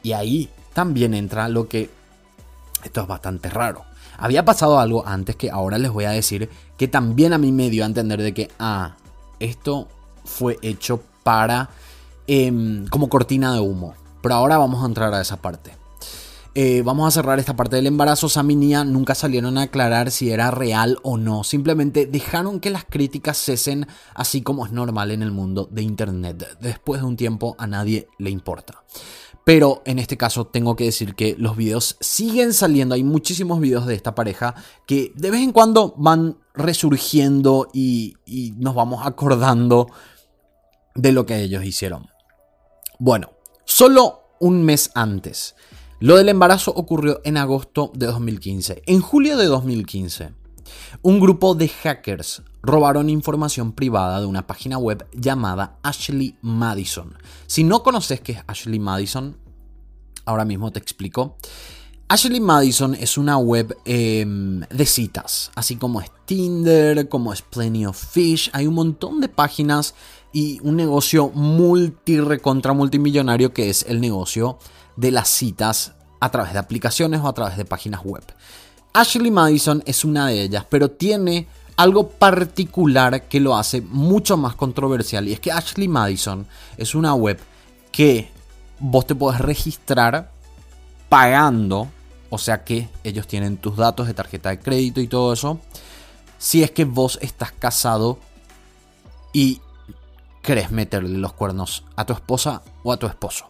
Y 0.01 0.13
ahí 0.13 0.49
también 0.73 1.13
entra 1.13 1.47
lo 1.49 1.67
que... 1.67 1.91
Esto 2.83 3.01
es 3.01 3.07
bastante 3.07 3.51
raro. 3.51 3.83
Había 4.17 4.43
pasado 4.43 4.79
algo 4.79 5.07
antes 5.07 5.35
que 5.35 5.51
ahora 5.51 5.77
les 5.77 5.91
voy 5.91 6.05
a 6.05 6.09
decir 6.09 6.49
que 6.77 6.87
también 6.87 7.33
a 7.33 7.37
mí 7.37 7.51
me 7.51 7.69
dio 7.69 7.83
a 7.83 7.85
entender 7.85 8.23
de 8.23 8.33
que, 8.33 8.49
ah, 8.57 8.95
esto 9.39 9.87
fue 10.25 10.57
hecho 10.63 10.99
para... 11.21 11.69
Em, 12.25 12.87
como 12.87 13.07
cortina 13.07 13.53
de 13.53 13.59
humo. 13.59 13.93
Pero 14.23 14.33
ahora 14.33 14.57
vamos 14.57 14.81
a 14.81 14.87
entrar 14.87 15.13
a 15.13 15.21
esa 15.21 15.37
parte. 15.37 15.82
Eh, 16.55 16.83
vamos 16.83 17.07
a 17.07 17.11
cerrar 17.11 17.39
esta 17.39 17.55
parte 17.55 17.77
del 17.77 17.87
embarazo. 17.87 18.29
Sam 18.29 18.51
y 18.51 18.55
Nia 18.55 18.83
nunca 18.83 19.15
salieron 19.15 19.57
a 19.57 19.63
aclarar 19.63 20.11
si 20.11 20.29
era 20.29 20.51
real 20.51 20.99
o 21.01 21.17
no. 21.17 21.43
Simplemente 21.43 22.05
dejaron 22.05 22.59
que 22.59 22.69
las 22.69 22.85
críticas 22.85 23.37
cesen 23.37 23.87
así 24.13 24.43
como 24.43 24.63
es 24.65 24.71
normal 24.71 25.09
en 25.09 25.23
el 25.23 25.31
mundo 25.31 25.67
de 25.71 25.81
Internet. 25.81 26.57
Después 26.61 27.01
de 27.01 27.07
un 27.07 27.17
tiempo 27.17 27.55
a 27.57 27.65
nadie 27.65 28.07
le 28.19 28.29
importa. 28.29 28.83
Pero 29.43 29.81
en 29.85 29.97
este 29.97 30.15
caso 30.15 30.45
tengo 30.45 30.75
que 30.75 30.85
decir 30.85 31.15
que 31.15 31.35
los 31.39 31.57
videos 31.57 31.97
siguen 31.99 32.53
saliendo. 32.53 32.93
Hay 32.93 33.03
muchísimos 33.03 33.59
videos 33.59 33.87
de 33.87 33.95
esta 33.95 34.13
pareja 34.13 34.53
que 34.85 35.11
de 35.15 35.31
vez 35.31 35.41
en 35.41 35.53
cuando 35.53 35.95
van 35.97 36.37
resurgiendo 36.53 37.67
y, 37.73 38.13
y 38.27 38.51
nos 38.57 38.75
vamos 38.75 39.07
acordando 39.07 39.87
de 40.93 41.11
lo 41.13 41.25
que 41.25 41.41
ellos 41.41 41.65
hicieron. 41.65 42.09
Bueno, 42.99 43.31
solo 43.65 44.19
un 44.39 44.63
mes 44.63 44.91
antes 44.93 45.55
lo 46.03 46.17
del 46.17 46.27
embarazo 46.27 46.73
ocurrió 46.75 47.21
en 47.23 47.37
agosto 47.37 47.89
de 47.95 48.07
2015. 48.07 48.83
En 48.87 48.99
julio 48.99 49.37
de 49.37 49.45
2015, 49.45 50.33
un 51.01 51.21
grupo 51.21 51.55
de 51.55 51.69
hackers 51.69 52.41
robaron 52.61 53.09
información 53.09 53.71
privada 53.71 54.19
de 54.19 54.25
una 54.25 54.45
página 54.45 54.77
web 54.77 55.07
llamada 55.13 55.77
Ashley 55.81 56.35
Madison. 56.41 57.15
Si 57.47 57.63
no 57.63 57.83
conoces 57.83 58.19
qué 58.19 58.33
es 58.33 58.39
Ashley 58.47 58.79
Madison, 58.79 59.37
ahora 60.25 60.43
mismo 60.43 60.73
te 60.73 60.79
explico. 60.79 61.37
Ashley 62.09 62.41
Madison 62.41 62.95
es 62.95 63.17
una 63.17 63.37
web 63.37 63.73
em, 63.85 64.59
de 64.59 64.85
citas, 64.85 65.51
así 65.55 65.77
como 65.77 66.01
es 66.01 66.11
Tinder, 66.25 67.07
como 67.07 67.31
es 67.31 67.41
Plenty 67.41 67.85
of 67.85 67.97
Fish. 67.97 68.49
Hay 68.51 68.67
un 68.67 68.73
montón 68.73 69.21
de 69.21 69.29
páginas 69.29 69.95
y 70.33 70.59
un 70.63 70.75
negocio 70.75 71.29
multi 71.29 72.19
recontra 72.19 72.73
multimillonario 72.73 73.53
que 73.53 73.69
es 73.69 73.85
el 73.87 74.01
negocio 74.01 74.57
de 74.95 75.11
las 75.11 75.29
citas 75.29 75.93
a 76.19 76.29
través 76.29 76.53
de 76.53 76.59
aplicaciones 76.59 77.21
o 77.21 77.27
a 77.27 77.33
través 77.33 77.57
de 77.57 77.65
páginas 77.65 78.01
web. 78.03 78.23
Ashley 78.93 79.31
Madison 79.31 79.83
es 79.85 80.05
una 80.05 80.27
de 80.27 80.43
ellas, 80.43 80.65
pero 80.69 80.91
tiene 80.91 81.47
algo 81.75 82.09
particular 82.09 83.23
que 83.23 83.39
lo 83.39 83.55
hace 83.55 83.81
mucho 83.81 84.37
más 84.37 84.55
controversial. 84.55 85.27
Y 85.27 85.33
es 85.33 85.39
que 85.39 85.51
Ashley 85.51 85.87
Madison 85.87 86.45
es 86.77 86.95
una 86.95 87.13
web 87.15 87.39
que 87.91 88.31
vos 88.79 89.07
te 89.07 89.15
podés 89.15 89.41
registrar 89.41 90.31
pagando. 91.09 91.89
O 92.29 92.37
sea 92.37 92.63
que 92.63 92.89
ellos 93.03 93.27
tienen 93.27 93.57
tus 93.57 93.77
datos 93.77 94.07
de 94.07 94.13
tarjeta 94.13 94.49
de 94.49 94.59
crédito 94.59 95.01
y 95.01 95.07
todo 95.07 95.33
eso. 95.33 95.59
Si 96.37 96.63
es 96.63 96.71
que 96.71 96.85
vos 96.85 97.19
estás 97.21 97.51
casado 97.51 98.19
y 99.31 99.61
querés 100.41 100.71
meterle 100.71 101.17
los 101.17 101.33
cuernos 101.33 101.83
a 101.95 102.05
tu 102.05 102.13
esposa 102.13 102.61
o 102.83 102.91
a 102.91 102.97
tu 102.97 103.07
esposo. 103.07 103.47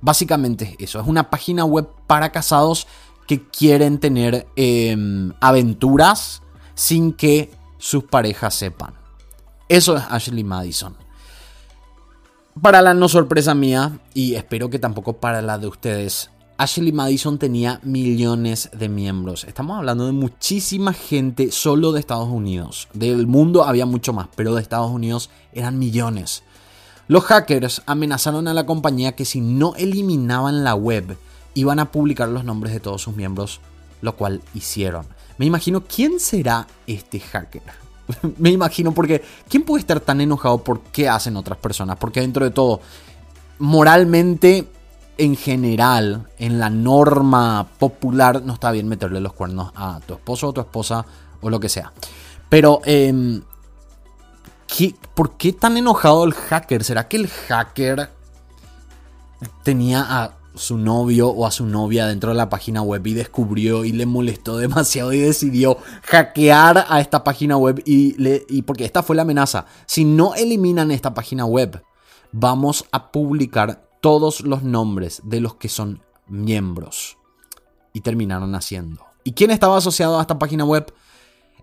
Básicamente 0.00 0.76
es 0.78 0.88
eso. 0.88 1.00
Es 1.00 1.06
una 1.06 1.30
página 1.30 1.64
web 1.64 1.88
para 2.06 2.32
casados 2.32 2.86
que 3.26 3.46
quieren 3.48 3.98
tener 3.98 4.46
em, 4.56 5.32
aventuras 5.40 6.42
sin 6.74 7.12
que 7.12 7.50
sus 7.78 8.04
parejas 8.04 8.54
sepan. 8.54 8.94
Eso 9.68 9.96
es 9.96 10.02
Ashley 10.08 10.44
Madison. 10.44 10.96
Para 12.60 12.82
la 12.82 12.94
no 12.94 13.08
sorpresa 13.08 13.54
mía, 13.54 14.00
y 14.14 14.34
espero 14.34 14.68
que 14.68 14.78
tampoco 14.78 15.14
para 15.14 15.40
la 15.42 15.58
de 15.58 15.68
ustedes, 15.68 16.30
Ashley 16.58 16.92
Madison 16.92 17.38
tenía 17.38 17.80
millones 17.84 18.68
de 18.76 18.88
miembros. 18.88 19.44
Estamos 19.44 19.78
hablando 19.78 20.06
de 20.06 20.12
muchísima 20.12 20.92
gente 20.92 21.52
solo 21.52 21.92
de 21.92 22.00
Estados 22.00 22.28
Unidos. 22.28 22.88
Del 22.92 23.26
mundo 23.26 23.64
había 23.64 23.86
mucho 23.86 24.12
más, 24.12 24.28
pero 24.36 24.54
de 24.54 24.60
Estados 24.60 24.90
Unidos 24.90 25.30
eran 25.52 25.78
millones. 25.78 26.42
Los 27.10 27.24
hackers 27.24 27.82
amenazaron 27.86 28.46
a 28.46 28.54
la 28.54 28.66
compañía 28.66 29.16
que 29.16 29.24
si 29.24 29.40
no 29.40 29.74
eliminaban 29.74 30.62
la 30.62 30.76
web, 30.76 31.18
iban 31.54 31.80
a 31.80 31.90
publicar 31.90 32.28
los 32.28 32.44
nombres 32.44 32.72
de 32.72 32.78
todos 32.78 33.02
sus 33.02 33.16
miembros, 33.16 33.60
lo 34.00 34.14
cual 34.14 34.42
hicieron. 34.54 35.06
Me 35.36 35.44
imagino 35.44 35.82
quién 35.82 36.20
será 36.20 36.68
este 36.86 37.18
hacker. 37.18 37.64
Me 38.38 38.50
imagino 38.50 38.92
porque 38.94 39.24
¿quién 39.48 39.64
puede 39.64 39.80
estar 39.80 39.98
tan 39.98 40.20
enojado 40.20 40.62
por 40.62 40.82
qué 40.82 41.08
hacen 41.08 41.36
otras 41.36 41.58
personas? 41.58 41.96
Porque 41.96 42.20
dentro 42.20 42.44
de 42.44 42.52
todo, 42.52 42.80
moralmente, 43.58 44.68
en 45.18 45.34
general, 45.34 46.28
en 46.38 46.60
la 46.60 46.70
norma 46.70 47.66
popular, 47.80 48.40
no 48.44 48.52
está 48.52 48.70
bien 48.70 48.86
meterle 48.86 49.20
los 49.20 49.32
cuernos 49.32 49.72
a 49.74 49.98
tu 50.06 50.14
esposo 50.14 50.46
o 50.46 50.52
tu 50.52 50.60
esposa 50.60 51.04
o 51.40 51.50
lo 51.50 51.58
que 51.58 51.68
sea. 51.68 51.92
Pero, 52.48 52.80
¿por 55.14 55.36
qué 55.36 55.52
tan 55.52 55.76
enojado 55.76 56.24
el 56.24 56.34
hacker? 56.34 56.84
¿Será 56.84 57.08
que 57.08 57.16
el 57.16 57.28
hacker 57.28 58.10
tenía 59.62 60.04
a 60.08 60.36
su 60.54 60.76
novio 60.76 61.28
o 61.28 61.46
a 61.46 61.50
su 61.50 61.64
novia 61.64 62.06
dentro 62.06 62.30
de 62.30 62.36
la 62.36 62.50
página 62.50 62.82
web 62.82 63.06
y 63.06 63.14
descubrió 63.14 63.84
y 63.84 63.92
le 63.92 64.06
molestó 64.06 64.56
demasiado 64.58 65.12
y 65.12 65.20
decidió 65.20 65.78
hackear 66.04 66.86
a 66.88 67.00
esta 67.00 67.24
página 67.24 67.56
web 67.56 67.82
y 67.86 68.62
porque 68.62 68.84
esta 68.84 69.02
fue 69.02 69.16
la 69.16 69.22
amenaza. 69.22 69.66
Si 69.86 70.04
no 70.04 70.34
eliminan 70.34 70.90
esta 70.90 71.14
página 71.14 71.44
web, 71.44 71.82
vamos 72.32 72.84
a 72.92 73.10
publicar 73.10 73.88
todos 74.00 74.40
los 74.40 74.62
nombres 74.62 75.20
de 75.24 75.40
los 75.40 75.54
que 75.54 75.68
son 75.68 76.02
miembros. 76.26 77.16
Y 77.92 78.00
terminaron 78.02 78.54
haciendo. 78.54 79.04
¿Y 79.24 79.32
quién 79.32 79.50
estaba 79.50 79.76
asociado 79.76 80.18
a 80.18 80.22
esta 80.22 80.38
página 80.38 80.64
web? 80.64 80.92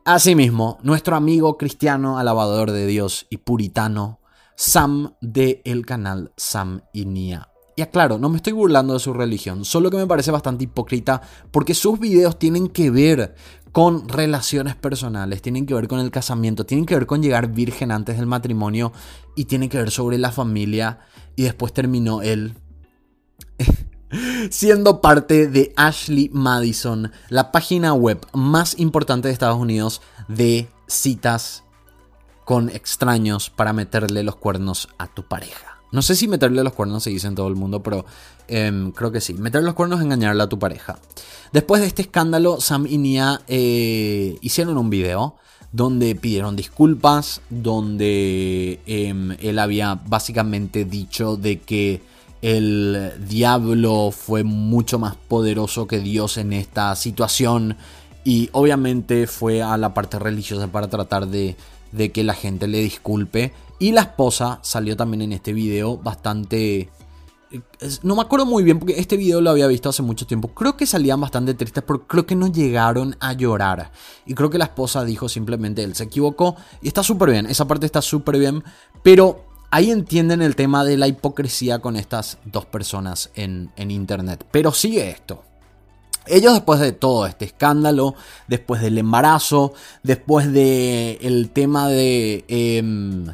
Asimismo, 0.10 0.80
nuestro 0.84 1.18
amigo 1.18 1.58
cristiano, 1.58 2.18
alabador 2.18 2.72
de 2.72 2.88
Dios 2.88 3.28
y 3.30 3.36
puritano, 3.36 4.22
Sam 4.56 5.16
de 5.20 5.62
el 5.66 5.86
canal 5.86 6.32
Sam 6.38 6.80
y 6.94 7.04
Nia. 7.04 7.50
Y 7.76 7.82
aclaro, 7.82 8.18
no 8.18 8.30
me 8.30 8.38
estoy 8.38 8.54
burlando 8.54 8.94
de 8.94 9.02
su 9.02 9.12
religión, 9.12 9.66
solo 9.66 9.92
que 9.92 9.98
me 9.98 10.08
parece 10.08 10.32
bastante 10.32 10.64
hipócrita 10.64 11.22
porque 11.52 11.74
sus 11.74 12.00
videos 12.00 12.40
tienen 12.40 12.70
que 12.70 12.90
ver 12.90 13.36
con 13.74 14.08
relaciones 14.08 14.78
personales, 14.78 15.42
tienen 15.42 15.66
que 15.66 15.74
ver 15.74 15.90
con 15.90 16.00
el 16.00 16.10
casamiento, 16.10 16.66
tienen 16.66 16.86
que 16.86 16.96
ver 16.96 17.06
con 17.06 17.22
llegar 17.22 17.52
virgen 17.52 17.92
antes 17.92 18.16
del 18.16 18.28
matrimonio 18.28 18.94
y 19.36 19.44
tienen 19.44 19.68
que 19.68 19.78
ver 19.78 19.92
sobre 19.92 20.18
la 20.18 20.32
familia 20.32 21.00
y 21.36 21.44
después 21.44 21.74
terminó 21.74 22.22
él 22.22 22.56
siendo 24.50 25.02
parte 25.02 25.48
de 25.48 25.74
Ashley 25.76 26.30
Madison, 26.34 27.12
la 27.30 27.52
página 27.52 27.94
web 27.94 28.26
más 28.34 28.80
importante 28.80 29.28
de 29.28 29.34
Estados 29.34 29.60
Unidos 29.60 30.02
de 30.28 30.70
citas 30.88 31.64
con 32.46 32.70
extraños 32.70 33.50
para 33.50 33.74
meterle 33.74 34.24
los 34.24 34.38
cuernos 34.38 34.88
a 34.98 35.08
tu 35.08 35.24
pareja. 35.24 35.78
No 35.92 36.02
sé 36.02 36.16
si 36.16 36.28
meterle 36.28 36.64
los 36.64 36.74
cuernos 36.74 37.04
se 37.04 37.10
dice 37.10 37.28
en 37.28 37.36
todo 37.36 37.48
el 37.48 37.56
mundo, 37.56 37.82
pero 37.82 38.06
em, 38.48 38.92
creo 38.92 39.12
que 39.12 39.22
sí. 39.22 39.34
Meterle 39.34 39.66
los 39.66 39.74
cuernos 39.74 40.00
es 40.00 40.06
engañarle 40.06 40.44
a 40.44 40.50
tu 40.50 40.60
pareja. 40.60 41.00
Después 41.54 41.82
de 41.82 41.88
este 41.88 42.02
escándalo, 42.02 42.60
Sam 42.60 42.88
y 42.88 42.98
Nia 42.98 43.42
eh, 43.48 44.38
hicieron 44.42 44.78
un 44.78 44.90
video 44.90 45.36
donde 45.72 46.16
pidieron 46.16 46.56
disculpas, 46.56 47.42
donde 47.50 48.80
em, 48.86 49.36
él 49.40 49.60
había 49.60 49.96
básicamente 49.96 50.86
dicho 50.86 51.38
de 51.38 51.60
que 51.60 52.02
el 52.42 53.14
diablo 53.28 54.12
fue 54.12 54.44
mucho 54.44 55.00
más 55.00 55.16
poderoso 55.16 55.88
que 55.88 56.00
Dios 56.00 56.38
en 56.38 56.54
esta 56.54 56.96
situación 56.96 57.78
y 58.24 58.50
obviamente 58.52 59.26
fue 59.26 59.64
a 59.64 59.78
la 59.78 59.94
parte 59.94 60.20
religiosa 60.20 60.68
para 60.68 60.90
tratar 60.90 61.28
de, 61.28 61.56
que 62.14 62.24
la 62.24 62.34
gente 62.34 62.68
le 62.68 62.80
disculpe 62.80 63.54
y 63.80 63.92
la 63.92 64.02
esposa 64.02 64.60
salió 64.62 64.98
también 64.98 65.22
en 65.22 65.32
este 65.32 65.54
video 65.54 65.98
bastante... 65.98 66.90
No 68.04 68.18
me 68.18 68.22
acuerdo 68.22 68.46
muy 68.46 68.64
bien 68.64 68.78
porque 68.78 69.00
este 69.00 69.16
video 69.16 69.40
lo 69.40 69.50
había 69.50 69.68
visto 69.68 69.88
hace 69.88 70.04
mucho 70.04 70.28
tiempo. 70.28 70.50
Creo 70.50 70.76
que 70.76 70.86
salían 70.86 71.22
bastante 71.22 71.54
tristes, 71.54 71.82
pero 71.88 72.06
creo 72.06 72.26
que 72.26 72.36
no 72.36 72.52
llegaron 72.52 73.16
a 73.22 73.32
llorar. 73.32 73.94
Y 74.26 74.34
creo 74.34 74.50
que 74.50 74.58
la 74.58 74.66
esposa 74.66 75.06
dijo 75.06 75.30
simplemente 75.30 75.82
él 75.82 75.96
se 75.96 76.04
equivocó. 76.04 76.58
Y 76.82 76.90
está 76.90 77.04
súper 77.04 77.32
bien, 77.32 77.46
esa 77.46 77.66
parte 77.66 77.86
está 77.86 78.02
súper 78.02 78.38
bien. 78.38 78.66
Pero 79.02 79.47
ahí 79.72 79.92
entienden 79.92 80.42
el 80.42 80.56
tema 80.56 80.84
de 80.84 80.98
la 80.98 81.08
hipocresía 81.08 81.80
con 81.80 81.96
estas 81.96 82.38
dos 82.46 82.66
personas 82.66 83.32
en, 83.36 83.72
internet. 83.78 84.46
Pero 84.52 84.72
sigue 84.72 85.10
esto. 85.10 85.44
Ellos 86.26 86.54
después 86.54 86.80
de 86.80 86.92
todo 86.92 87.26
este 87.26 87.46
escándalo, 87.46 88.16
después 88.48 88.82
del 88.82 88.98
embarazo, 88.98 89.74
después 90.04 90.52
del 90.52 91.18
el 91.22 91.50
tema 91.52 91.88
de... 91.88 92.46
Em, 92.48 93.28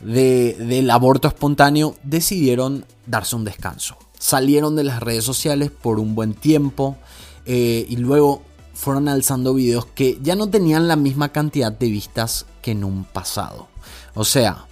del 0.00 0.90
aborto 0.90 1.28
espontáneo 1.28 1.94
decidieron 2.02 2.86
darse 3.06 3.36
un 3.36 3.44
descanso. 3.44 3.98
Salieron 4.18 4.74
de 4.74 4.84
las 4.84 5.00
redes 5.00 5.24
sociales 5.24 5.70
por 5.70 6.00
un 6.00 6.14
buen 6.14 6.32
tiempo 6.32 6.96
eh, 7.44 7.84
y 7.86 7.96
luego 7.96 8.42
fueron 8.72 9.08
alzando 9.08 9.52
videos 9.52 9.84
que 9.84 10.18
ya 10.22 10.36
no 10.36 10.48
tenían 10.48 10.88
la 10.88 10.96
misma 10.96 11.32
cantidad 11.32 11.70
de 11.70 11.90
vistas 11.90 12.46
que 12.62 12.70
en 12.70 12.82
un 12.82 13.04
pasado. 13.04 13.68
O 14.14 14.24
sea, 14.24 14.64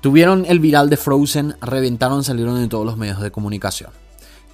tuvieron 0.00 0.44
el 0.46 0.60
viral 0.60 0.90
de 0.90 0.96
Frozen, 0.96 1.56
reventaron, 1.60 2.24
salieron 2.24 2.58
en 2.58 2.68
todos 2.68 2.86
los 2.86 2.96
medios 2.96 3.20
de 3.20 3.30
comunicación, 3.30 3.90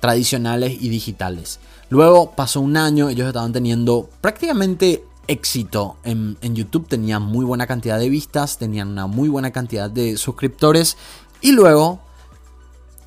tradicionales 0.00 0.76
y 0.80 0.88
digitales. 0.88 1.60
Luego 1.88 2.32
pasó 2.32 2.60
un 2.60 2.76
año, 2.76 3.08
ellos 3.08 3.26
estaban 3.26 3.52
teniendo 3.52 4.10
prácticamente 4.20 5.04
éxito 5.28 5.96
en, 6.04 6.36
YouTube, 6.54 6.88
tenían 6.88 7.22
muy 7.22 7.44
buena 7.44 7.66
cantidad 7.66 7.98
de 7.98 8.08
vistas, 8.08 8.58
tenían 8.58 8.88
una 8.88 9.06
muy 9.06 9.28
buena 9.28 9.50
cantidad 9.50 9.90
de 9.90 10.16
suscriptores 10.16 10.96
y 11.40 11.52
luego 11.52 12.00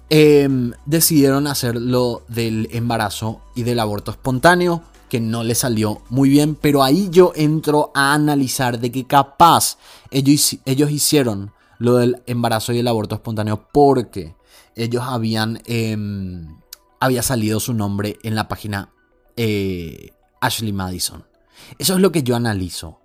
em, 0.10 0.74
decidieron 0.86 1.48
hacer 1.48 1.76
lo 1.76 2.24
del 2.28 2.68
embarazo 2.72 3.42
y 3.56 3.64
del 3.64 3.80
aborto 3.80 4.12
espontáneo 4.12 4.84
que 5.10 5.20
no 5.20 5.44
le 5.44 5.56
salió 5.56 6.02
muy 6.10 6.30
bien, 6.30 6.56
pero 6.56 6.84
ahí 6.84 7.10
yo 7.12 7.34
entro 7.36 7.92
a 7.96 8.14
analizar 8.14 8.80
de 8.80 8.92
que 8.92 9.06
capaz 9.06 9.78
ellos, 10.12 10.58
ellos 10.66 10.92
hicieron 10.92 11.52
lo 11.80 11.96
del 11.96 12.22
embarazo 12.28 12.72
y 12.74 12.80
el 12.80 12.88
aborto 12.88 13.16
espontáneo 13.16 13.68
porque 13.74 14.36
ellos 14.76 15.04
habían 15.04 15.60
em, 15.66 16.60
había 17.00 17.24
salido 17.24 17.60
su 17.60 17.74
nombre 17.74 18.18
en 18.24 18.36
la 18.36 18.48
página 18.48 18.94
eh, 19.38 20.12
Ashley 20.42 20.74
Madison. 20.74 21.26
Eso 21.78 21.96
es 21.96 22.00
lo 22.00 22.12
que 22.12 22.24
yo 22.24 22.36
analizo. 22.36 23.00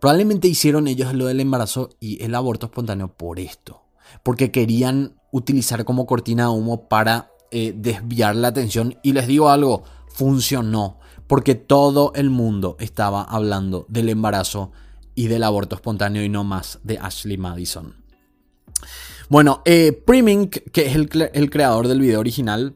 Probablemente 0.00 0.48
hicieron 0.48 0.88
ellos 0.88 1.12
lo 1.14 1.26
del 1.26 1.40
embarazo 1.40 1.90
y 2.00 2.22
el 2.22 2.34
aborto 2.34 2.66
espontáneo 2.66 3.12
por 3.12 3.38
esto. 3.38 3.82
Porque 4.22 4.50
querían 4.50 5.20
utilizar 5.30 5.84
como 5.84 6.06
cortina 6.06 6.44
de 6.44 6.50
humo 6.50 6.88
para 6.88 7.30
eh, 7.50 7.74
desviar 7.76 8.36
la 8.36 8.48
atención. 8.48 8.96
Y 9.02 9.12
les 9.12 9.26
digo 9.26 9.50
algo, 9.50 9.84
funcionó. 10.08 10.98
Porque 11.26 11.54
todo 11.54 12.12
el 12.14 12.30
mundo 12.30 12.76
estaba 12.80 13.22
hablando 13.22 13.86
del 13.88 14.08
embarazo 14.08 14.72
y 15.14 15.28
del 15.28 15.44
aborto 15.44 15.76
espontáneo 15.76 16.24
y 16.24 16.28
no 16.28 16.44
más 16.44 16.80
de 16.82 16.98
Ashley 16.98 17.36
Madison. 17.36 17.99
Bueno, 19.30 19.62
eh, 19.64 19.92
Primink, 19.92 20.56
que 20.72 20.86
es 20.86 20.96
el, 20.96 21.08
creador 21.50 21.86
del 21.86 22.00
video 22.00 22.18
original, 22.18 22.74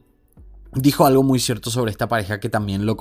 dijo 0.73 1.05
algo 1.05 1.21
muy 1.21 1.39
cierto 1.39 1.69
sobre 1.69 1.91
esta 1.91 2.07
pareja 2.07 2.39
que 2.39 2.47
también 2.47 2.85
lo, 2.85 2.95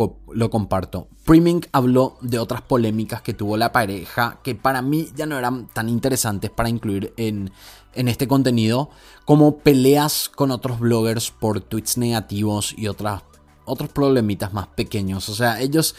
comparto. 0.51 1.07
Priming 1.25 1.65
habló 1.71 2.17
de 2.21 2.41
otras 2.41 2.63
polémicas 2.63 3.23
que 3.23 3.33
tuvo 3.33 3.57
la 3.57 3.71
pareja 3.71 4.41
que 4.43 4.57
para 4.57 4.83
mí 4.83 5.09
ya 5.15 5.27
no 5.27 5.39
eran 5.39 5.69
tan 5.69 5.89
interesantes 5.89 6.51
para 6.51 6.69
incluir 6.69 7.15
en, 7.17 7.53
en 7.95 8.09
este 8.09 8.27
contenido, 8.27 8.91
como 9.25 9.59
peleas 9.59 10.29
con 10.35 10.51
otros 10.51 10.81
bloggers 10.81 11.31
por 11.31 11.61
tweets 11.61 11.97
negativos 11.97 12.75
y 12.77 12.89
otras, 12.89 13.23
otros 13.67 13.89
problemitas 13.91 14.53
más 14.53 14.67
pequeños. 14.67 15.29
O 15.29 15.35
sea, 15.35 15.61
ellos 15.61 15.95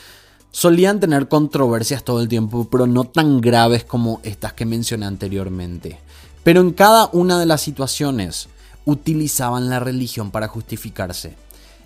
solían 0.51 0.99
tener 0.99 1.27
controversias 1.27 2.03
todo 2.03 2.21
el 2.21 2.27
tiempo, 2.27 2.67
pero 2.69 2.87
no 2.87 3.05
tan 3.05 3.41
graves 3.41 3.83
como 3.83 4.19
estas 4.23 4.53
que 4.53 4.65
mencioné 4.65 5.05
anteriormente. 5.05 5.99
Pero 6.45 6.61
en 6.61 6.73
cada 6.73 7.09
una 7.11 7.39
de 7.39 7.47
las 7.47 7.61
situaciones 7.61 8.49
utilizaban 8.85 9.67
la 9.67 9.79
religión 9.79 10.29
para 10.29 10.47
justificarse. 10.47 11.35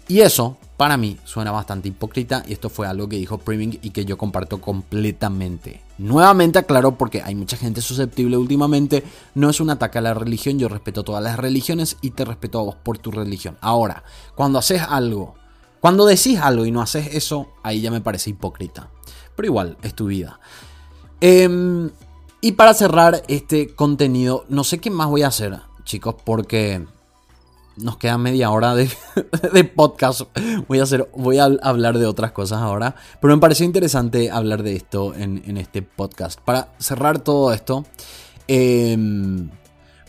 Y 0.10 0.20
eso, 0.20 0.58
para 0.76 0.98
mí, 0.98 1.18
suena 1.24 1.52
bastante 1.52 1.88
hipócrita 1.88 2.44
y 2.46 2.52
esto 2.52 2.70
fue 2.70 2.86
algo 2.86 3.08
que 3.08 3.16
dijo 3.16 3.38
Priming 3.38 3.80
y 3.82 3.92
que 3.92 4.04
yo 4.04 4.18
comparto 4.18 4.60
completamente. 4.60 5.82
Nuevamente 5.98 6.60
aclaro 6.60 6.98
porque 6.98 7.22
hay 7.22 7.36
mucha 7.36 7.56
gente 7.56 7.80
susceptible 7.80 8.36
últimamente, 8.36 9.06
no 9.34 9.50
es 9.50 9.62
un 9.62 9.70
ataque 9.70 10.00
a 10.00 10.02
la 10.02 10.14
religión, 10.14 10.60
yo 10.60 10.68
respeto 10.68 11.04
todas 11.04 11.24
las 11.24 11.40
religiones 11.40 11.96
y 12.02 12.10
te 12.10 12.26
respeto 12.26 12.60
a 12.60 12.64
vos 12.64 12.76
por 12.76 12.98
tu 12.98 13.12
religión. 13.12 13.58
Ahora, 13.62 14.04
cuando 14.36 14.60
haces 14.60 14.82
algo, 14.82 15.36
cuando 15.80 16.06
decís 16.06 16.38
algo 16.38 16.66
y 16.66 16.72
no 16.72 16.82
haces 16.82 17.16
eso, 17.16 17.48
ahí 17.64 17.80
ya 17.80 17.92
me 17.92 18.02
parece 18.02 18.32
hipócrita. 18.32 18.90
Pero 19.38 19.46
igual, 19.46 19.78
es 19.84 19.94
tu 19.94 20.08
vida. 20.08 20.38
Em, 21.22 21.92
y 22.42 22.54
para 22.54 22.74
cerrar 22.74 23.24
este 23.28 23.74
contenido, 23.76 24.46
no 24.50 24.64
sé 24.64 24.80
qué 24.80 24.90
más 24.90 25.08
voy 25.08 25.24
a 25.24 25.28
hacer, 25.28 25.60
chicos, 25.84 26.16
porque 26.24 26.86
nos 27.76 27.98
queda 27.98 28.18
media 28.18 28.50
hora 28.52 28.76
de, 28.76 28.90
podcast. 29.64 30.22
Voy 30.68 30.80
a, 30.80 30.84
hacer, 30.84 31.10
voy 31.16 31.40
a 31.40 31.46
hablar 31.62 31.98
de 31.98 32.06
otras 32.06 32.32
cosas 32.32 32.62
ahora. 32.62 32.96
Pero 33.22 33.36
me 33.36 33.42
pareció 33.42 33.66
interesante 33.66 34.32
hablar 34.32 34.64
de 34.64 34.76
esto 34.76 35.14
en, 35.16 35.58
este 35.58 35.82
podcast. 35.82 36.40
Para 36.40 36.70
cerrar 36.78 37.20
todo 37.20 37.54
esto, 37.54 37.86
em, 38.48 39.50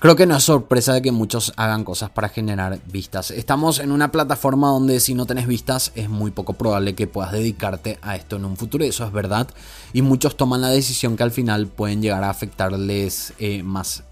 creo 0.01 0.17
que 0.17 0.27
no 0.27 0.35
es 0.35 0.43
sorpresa 0.43 0.95
de 0.95 1.03
que 1.03 1.13
muchos 1.13 1.53
hagan 1.57 1.85
cosas 1.85 2.09
para 2.09 2.31
generar 2.31 2.81
vistas. 2.87 3.31
Estamos 3.31 3.79
en 3.79 3.93
una 3.93 4.11
plataforma 4.11 4.69
donde 4.69 4.99
si 4.99 5.15
no 5.15 5.27
tenés 5.27 5.47
vistas 5.47 5.93
es 5.95 6.09
muy 6.09 6.31
poco 6.31 6.55
probable 6.55 6.95
que 6.95 7.07
puedas 7.07 7.33
dedicarte 7.33 7.99
a 8.01 8.17
esto 8.17 8.37
en 8.37 8.47
un 8.47 8.57
futuro. 8.57 8.83
Eso 8.83 9.05
es 9.05 9.13
verdad. 9.13 9.49
Y 9.93 10.01
muchos 10.01 10.37
toman 10.39 10.63
la 10.63 10.71
decisión 10.71 11.17
que 11.17 11.23
al 11.23 11.31
final 11.31 11.67
pueden 11.67 12.01
llegar 12.01 12.25
a 12.25 12.31
afectarles 12.31 13.35
eh, 13.39 13.63
más 13.63 14.03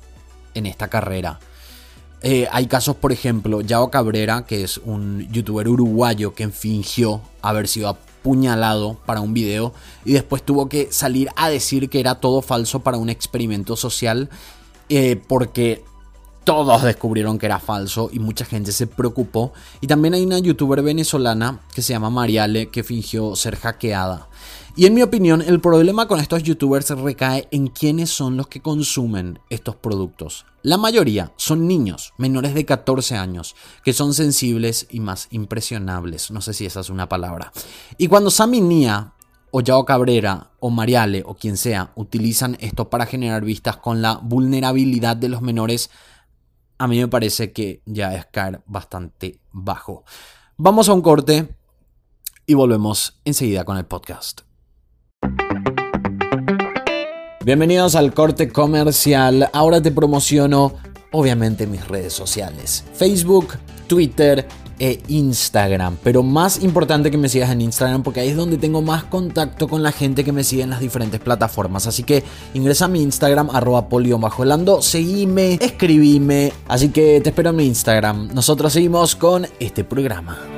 en 0.54 0.66
esta 0.66 0.88
carrera. 0.88 1.40
Eh, 2.20 2.46
hay 2.52 2.66
casos, 2.66 2.96
por 2.96 3.12
ejemplo, 3.12 3.62
Yao 3.62 3.90
Cabrera, 3.90 4.44
que 4.44 4.64
es 4.64 4.78
un 4.78 5.26
youtuber 5.32 5.68
uruguayo 5.68 6.34
que 6.34 6.48
fingió 6.50 7.22
haber 7.40 7.66
sido 7.66 7.88
apuñalado 7.88 8.98
para 9.06 9.20
un 9.20 9.32
video 9.32 9.72
y 10.04 10.12
después 10.12 10.42
tuvo 10.42 10.68
que 10.68 10.88
salir 10.90 11.30
a 11.36 11.48
decir 11.48 11.88
que 11.88 12.00
era 12.00 12.16
todo 12.16 12.42
falso 12.42 12.80
para 12.80 12.98
un 12.98 13.08
experimento 13.08 13.76
social 13.76 14.28
eh, 14.88 15.20
porque 15.26 15.84
todos 16.48 16.82
descubrieron 16.82 17.38
que 17.38 17.44
era 17.44 17.60
falso 17.60 18.08
y 18.10 18.20
mucha 18.20 18.46
gente 18.46 18.72
se 18.72 18.86
preocupó. 18.86 19.52
Y 19.82 19.86
también 19.86 20.14
hay 20.14 20.24
una 20.24 20.38
youtuber 20.38 20.82
venezolana 20.82 21.60
que 21.74 21.82
se 21.82 21.92
llama 21.92 22.08
Mariale 22.08 22.70
que 22.70 22.82
fingió 22.82 23.36
ser 23.36 23.56
hackeada. 23.56 24.28
Y 24.74 24.86
en 24.86 24.94
mi 24.94 25.02
opinión, 25.02 25.42
el 25.42 25.60
problema 25.60 26.08
con 26.08 26.20
estos 26.20 26.44
youtubers 26.44 26.88
recae 26.88 27.48
en 27.50 27.66
quiénes 27.66 28.08
son 28.08 28.36
los 28.38 28.46
que 28.46 28.62
consumen 28.62 29.40
estos 29.50 29.76
productos. 29.76 30.46
La 30.62 30.78
mayoría 30.78 31.32
son 31.36 31.68
niños 31.68 32.14
menores 32.16 32.54
de 32.54 32.64
14 32.64 33.16
años, 33.16 33.54
que 33.84 33.92
son 33.92 34.14
sensibles 34.14 34.86
y 34.88 35.00
más 35.00 35.28
impresionables. 35.30 36.30
No 36.30 36.40
sé 36.40 36.54
si 36.54 36.64
esa 36.64 36.80
es 36.80 36.88
una 36.88 37.08
palabra. 37.08 37.52
Y 37.98 38.06
cuando 38.08 38.30
Sammy 38.30 38.62
Nia 38.62 39.12
o 39.50 39.60
Yao 39.60 39.84
Cabrera 39.84 40.50
o 40.60 40.70
Mariale 40.70 41.22
o 41.24 41.34
quien 41.34 41.56
sea 41.56 41.92
utilizan 41.94 42.56
esto 42.60 42.90
para 42.90 43.06
generar 43.06 43.44
vistas 43.44 43.76
con 43.76 44.02
la 44.02 44.20
vulnerabilidad 44.22 45.16
de 45.16 45.28
los 45.28 45.42
menores, 45.42 45.90
a 46.78 46.86
mí 46.86 46.98
me 46.98 47.08
parece 47.08 47.52
que 47.52 47.82
ya 47.86 48.14
es 48.14 48.26
caer 48.26 48.60
bastante 48.66 49.40
bajo. 49.52 50.04
Vamos 50.56 50.88
a 50.88 50.92
un 50.92 51.02
corte 51.02 51.48
y 52.46 52.54
volvemos 52.54 53.20
enseguida 53.24 53.64
con 53.64 53.76
el 53.76 53.84
podcast. 53.84 54.42
Bienvenidos 57.44 57.94
al 57.94 58.12
corte 58.12 58.50
comercial. 58.50 59.48
Ahora 59.52 59.80
te 59.80 59.90
promociono, 59.90 60.74
obviamente, 61.12 61.66
mis 61.66 61.86
redes 61.88 62.12
sociales: 62.12 62.84
Facebook, 62.94 63.54
Twitter 63.86 64.46
e 64.78 65.00
Instagram. 65.08 65.96
Pero 66.02 66.22
más 66.22 66.62
importante 66.62 67.10
que 67.10 67.18
me 67.18 67.28
sigas 67.28 67.50
en 67.50 67.60
Instagram 67.60 68.02
porque 68.02 68.20
ahí 68.20 68.28
es 68.28 68.36
donde 68.36 68.58
tengo 68.58 68.82
más 68.82 69.04
contacto 69.04 69.68
con 69.68 69.82
la 69.82 69.92
gente 69.92 70.24
que 70.24 70.32
me 70.32 70.44
sigue 70.44 70.62
en 70.62 70.70
las 70.70 70.80
diferentes 70.80 71.20
plataformas. 71.20 71.86
Así 71.86 72.02
que 72.02 72.22
ingresa 72.54 72.86
a 72.86 72.88
mi 72.88 73.02
Instagram, 73.02 73.50
arroba 73.52 73.88
polio 73.88 74.18
seguime, 74.80 75.58
escribime. 75.60 76.52
Así 76.68 76.88
que 76.90 77.20
te 77.20 77.30
espero 77.30 77.50
en 77.50 77.56
mi 77.56 77.66
Instagram. 77.66 78.30
Nosotros 78.34 78.72
seguimos 78.72 79.16
con 79.16 79.46
este 79.60 79.84
programa. 79.84 80.57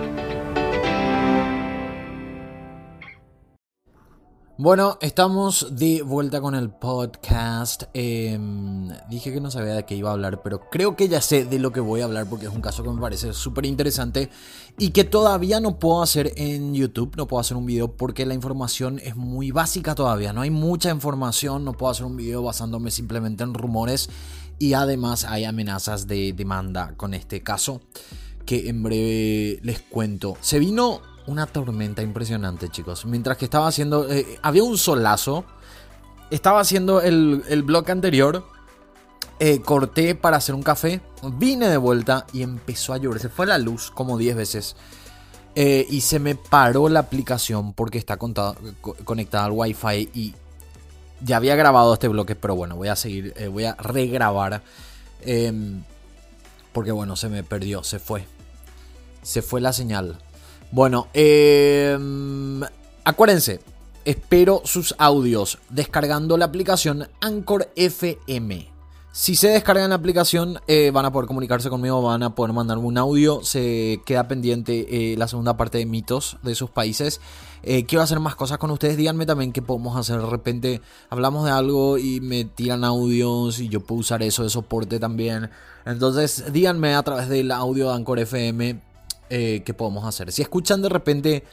Bueno, 4.63 4.99
estamos 5.01 5.69
de 5.71 6.03
vuelta 6.03 6.43
con 6.43 6.55
el 6.55 6.69
podcast. 6.69 7.85
Em, 7.95 8.91
dije 9.09 9.33
que 9.33 9.41
no 9.41 9.51
sabía 9.51 9.73
de 9.73 9.87
qué 9.87 9.97
iba 9.97 10.11
a 10.11 10.13
hablar, 10.13 10.43
pero 10.43 10.69
creo 10.69 10.97
que 10.97 11.09
ya 11.09 11.23
sé 11.23 11.47
de 11.47 11.59
lo 11.59 11.73
que 11.73 11.81
voy 11.81 12.03
a 12.03 12.05
hablar 12.05 12.29
porque 12.29 12.45
es 12.45 12.53
un 12.53 12.61
caso 12.61 12.83
que 12.83 12.91
me 12.91 13.01
parece 13.01 13.33
súper 13.33 13.65
interesante 13.65 14.29
y 14.79 14.91
que 14.91 15.05
todavía 15.05 15.61
no 15.61 15.79
puedo 15.79 16.03
hacer 16.03 16.35
en 16.37 16.75
YouTube, 16.75 17.17
no 17.17 17.27
puedo 17.27 17.41
hacer 17.41 17.57
un 17.57 17.65
video 17.65 17.97
porque 17.97 18.27
la 18.27 18.35
información 18.35 19.01
es 19.03 19.17
muy 19.17 19.51
básica 19.51 19.95
todavía, 19.95 20.35
no 20.35 20.43
hay 20.43 20.51
mucha 20.51 20.91
información, 20.91 21.65
no 21.65 21.73
puedo 21.73 21.93
hacer 21.93 22.05
un 22.05 22.19
video 22.19 22.43
basándome 22.43 22.91
simplemente 22.91 23.43
en 23.43 23.55
rumores 23.55 24.11
y 24.59 24.75
además 24.75 25.25
hay 25.25 25.45
amenazas 25.45 26.07
de 26.07 26.35
demanda 26.35 26.93
con 26.99 27.15
este 27.15 27.43
caso 27.43 27.81
que 28.45 28.69
en 28.69 28.83
breve 28.83 29.61
les 29.63 29.81
cuento. 29.81 30.37
Se 30.43 30.59
vino 30.59 31.01
una 31.31 31.47
tormenta 31.47 32.03
impresionante, 32.03 32.69
chicos. 32.69 33.07
Mientras 33.07 33.37
que 33.37 33.45
estaba 33.45 33.69
haciendo. 33.69 34.11
Eh, 34.11 34.39
había 34.43 34.65
un 34.65 34.77
solazo. 34.77 35.45
Estaba 36.31 36.61
haciendo 36.61 37.01
el, 37.01 37.43
el 37.49 37.65
anterior. 37.89 38.45
Eh, 39.39 39.63
corté 39.63 40.15
para 40.15 40.37
hacer 40.37 40.55
un 40.55 40.63
café. 40.63 41.01
Vine 41.23 41.69
de 41.69 41.77
vuelta 41.77 42.27
y 42.33 42.43
empezó 42.43 42.93
a 42.93 42.99
llover. 42.99 43.21
Se 43.21 43.29
fue 43.29 43.47
la 43.47 43.59
luz 43.59 43.91
como 43.91 44.19
10 44.19 44.37
veces. 44.37 44.77
Eh, 45.55 45.87
y 45.89 46.03
se 46.03 46.19
me 46.19 46.35
paró 46.35 46.89
la 46.89 47.01
aplicación 47.01 47.73
porque 47.73 47.99
está 47.99 48.17
conectada 48.17 49.45
al 49.45 49.53
wifi. 49.53 50.11
Y 50.13 50.35
ya 51.21 51.37
había 51.37 51.55
grabado 51.55 51.95
este 51.95 52.09
bloque. 52.09 52.35
Pero 52.35 52.57
bueno, 52.57 52.77
voy 52.77 52.89
a 52.89 52.97
seguir. 52.97 53.35
voy 53.51 53.65
a 53.65 53.75
regrabar. 53.75 54.63
Em, 55.23 55.85
porque 56.73 56.93
bueno, 56.93 57.15
se 57.17 57.29
me 57.29 57.45
perdió. 57.45 57.85
Se 57.85 57.99
fue. 57.99 58.27
Se 59.23 59.43
fue 59.43 59.61
la 59.61 59.73
señal. 59.73 60.19
Bueno, 60.73 61.09
em, 61.15 62.61
acuérdense, 63.03 63.61
espero 64.05 64.63
sus 64.65 64.95
audios 64.99 65.59
descargando 65.69 66.37
la 66.37 66.45
aplicación 66.45 67.09
Anchor 67.21 67.73
FM. 67.75 68.69
Si 69.11 69.35
se 69.35 69.49
descargan 69.49 69.91
la 69.91 69.97
aplicación, 69.97 70.61
eh, 70.69 70.93
van 70.93 71.05
a 71.05 71.11
poder 71.11 71.27
comunicarse 71.27 71.69
conmigo, 71.69 72.01
van 72.01 72.23
a 72.23 72.37
poder 72.37 72.53
mandarme 72.53 72.85
un 72.85 72.97
audio. 72.99 73.43
Se 73.43 74.01
queda 74.07 74.29
pendiente 74.29 75.13
eh, 75.13 75.17
la 75.17 75.27
segunda 75.27 75.57
parte 75.57 75.79
de 75.79 75.87
mitos 75.87 76.37
de 76.45 76.55
sus 76.55 76.71
países. 76.71 77.21
Eh, 77.65 77.85
quiero 77.87 78.03
hacer 78.03 78.21
más 78.21 78.37
cosas 78.37 78.59
con 78.59 78.71
ustedes. 78.71 78.97
Díganme 78.97 79.27
también 79.27 79.51
qué 79.51 79.63
podemos 79.63 79.97
hacer. 79.97 80.21
De 80.21 80.27
repente 80.27 80.81
hablamos 81.09 81.45
de 81.45 81.51
algo 81.51 81.99
y 81.99 82.21
me 82.21 82.45
tiran 82.45 82.85
audios 82.85 83.59
y 83.59 83.69
yo 83.69 83.81
puedo 83.81 84.03
usar 84.03 84.23
eso 84.23 84.45
de 84.45 84.51
soporte 84.51 85.01
también. 85.01 85.51
Entonces, 85.85 86.53
díganme 86.53 86.95
a 86.95 87.03
través 87.03 87.29
del 87.29 87.51
audio 87.51 87.89
de 87.89 87.95
Anchor 87.97 88.21
FM 88.21 88.90
eh, 89.31 89.63
¿qué 89.65 89.75
podemos 89.75 90.05
hacer? 90.05 90.33
Si 90.33 90.43
escuchan 90.43 90.83
de 90.83 90.89
repente 90.89 91.45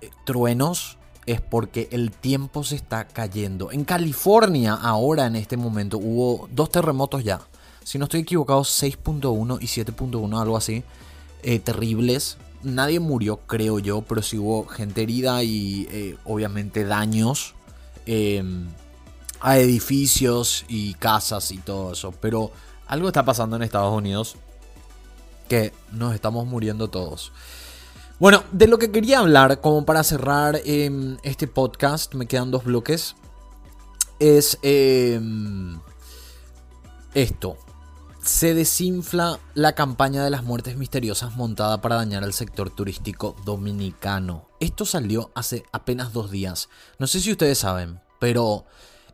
eh, 0.00 0.10
truenos, 0.24 0.96
es 1.26 1.42
porque 1.42 1.88
el 1.92 2.10
tiempo 2.10 2.64
se 2.64 2.76
está 2.76 3.06
cayendo. 3.06 3.70
En 3.70 3.84
California, 3.84 4.74
ahora 4.74 5.26
en 5.26 5.36
este 5.36 5.58
momento, 5.58 5.98
hubo 5.98 6.48
dos 6.50 6.70
terremotos 6.70 7.22
ya. 7.22 7.42
Si 7.82 7.98
no 7.98 8.04
estoy 8.04 8.20
equivocado, 8.20 8.62
6.1 8.62 9.58
y 9.60 9.66
7.1, 9.66 10.40
algo 10.40 10.56
así. 10.56 10.82
Eh, 11.42 11.58
terribles. 11.58 12.38
Nadie 12.62 12.98
murió, 12.98 13.40
creo 13.46 13.78
yo, 13.78 14.00
pero 14.00 14.22
sí 14.22 14.38
hubo 14.38 14.66
gente 14.66 15.02
herida 15.02 15.44
y 15.44 16.16
obviamente 16.24 16.86
daños 16.86 17.54
em, 18.06 18.68
a 19.42 19.58
edificios 19.58 20.64
y 20.66 20.94
casas 20.94 21.52
y 21.52 21.58
todo 21.58 21.92
eso. 21.92 22.12
Pero 22.12 22.52
algo 22.86 23.08
está 23.08 23.22
pasando 23.22 23.56
en 23.56 23.62
Estados 23.62 23.94
Unidos 23.94 24.38
que 25.48 25.72
nos 25.92 26.14
estamos 26.14 26.46
muriendo 26.46 26.88
todos. 26.88 27.32
Bueno, 28.20 28.44
de 28.52 28.68
lo 28.68 28.78
que 28.78 28.92
quería 28.92 29.18
hablar, 29.18 29.60
como 29.60 29.84
para 29.84 30.04
cerrar 30.04 30.60
em, 30.64 31.16
este 31.24 31.48
podcast, 31.48 32.14
me 32.14 32.26
quedan 32.26 32.50
dos 32.50 32.64
bloques, 32.64 33.16
es 34.20 34.58
em, 34.62 35.80
esto. 37.12 37.58
Se 38.22 38.54
desinfla 38.54 39.38
la 39.54 39.74
campaña 39.74 40.24
de 40.24 40.30
las 40.30 40.44
muertes 40.44 40.76
misteriosas 40.76 41.36
montada 41.36 41.80
para 41.80 41.96
dañar 41.96 42.22
al 42.22 42.32
sector 42.32 42.70
turístico 42.70 43.36
dominicano. 43.44 44.48
Esto 44.60 44.86
salió 44.86 45.30
hace 45.34 45.64
apenas 45.72 46.12
dos 46.12 46.30
días. 46.30 46.70
No 46.98 47.06
sé 47.06 47.20
si 47.20 47.32
ustedes 47.32 47.58
saben, 47.58 48.00
pero 48.20 48.64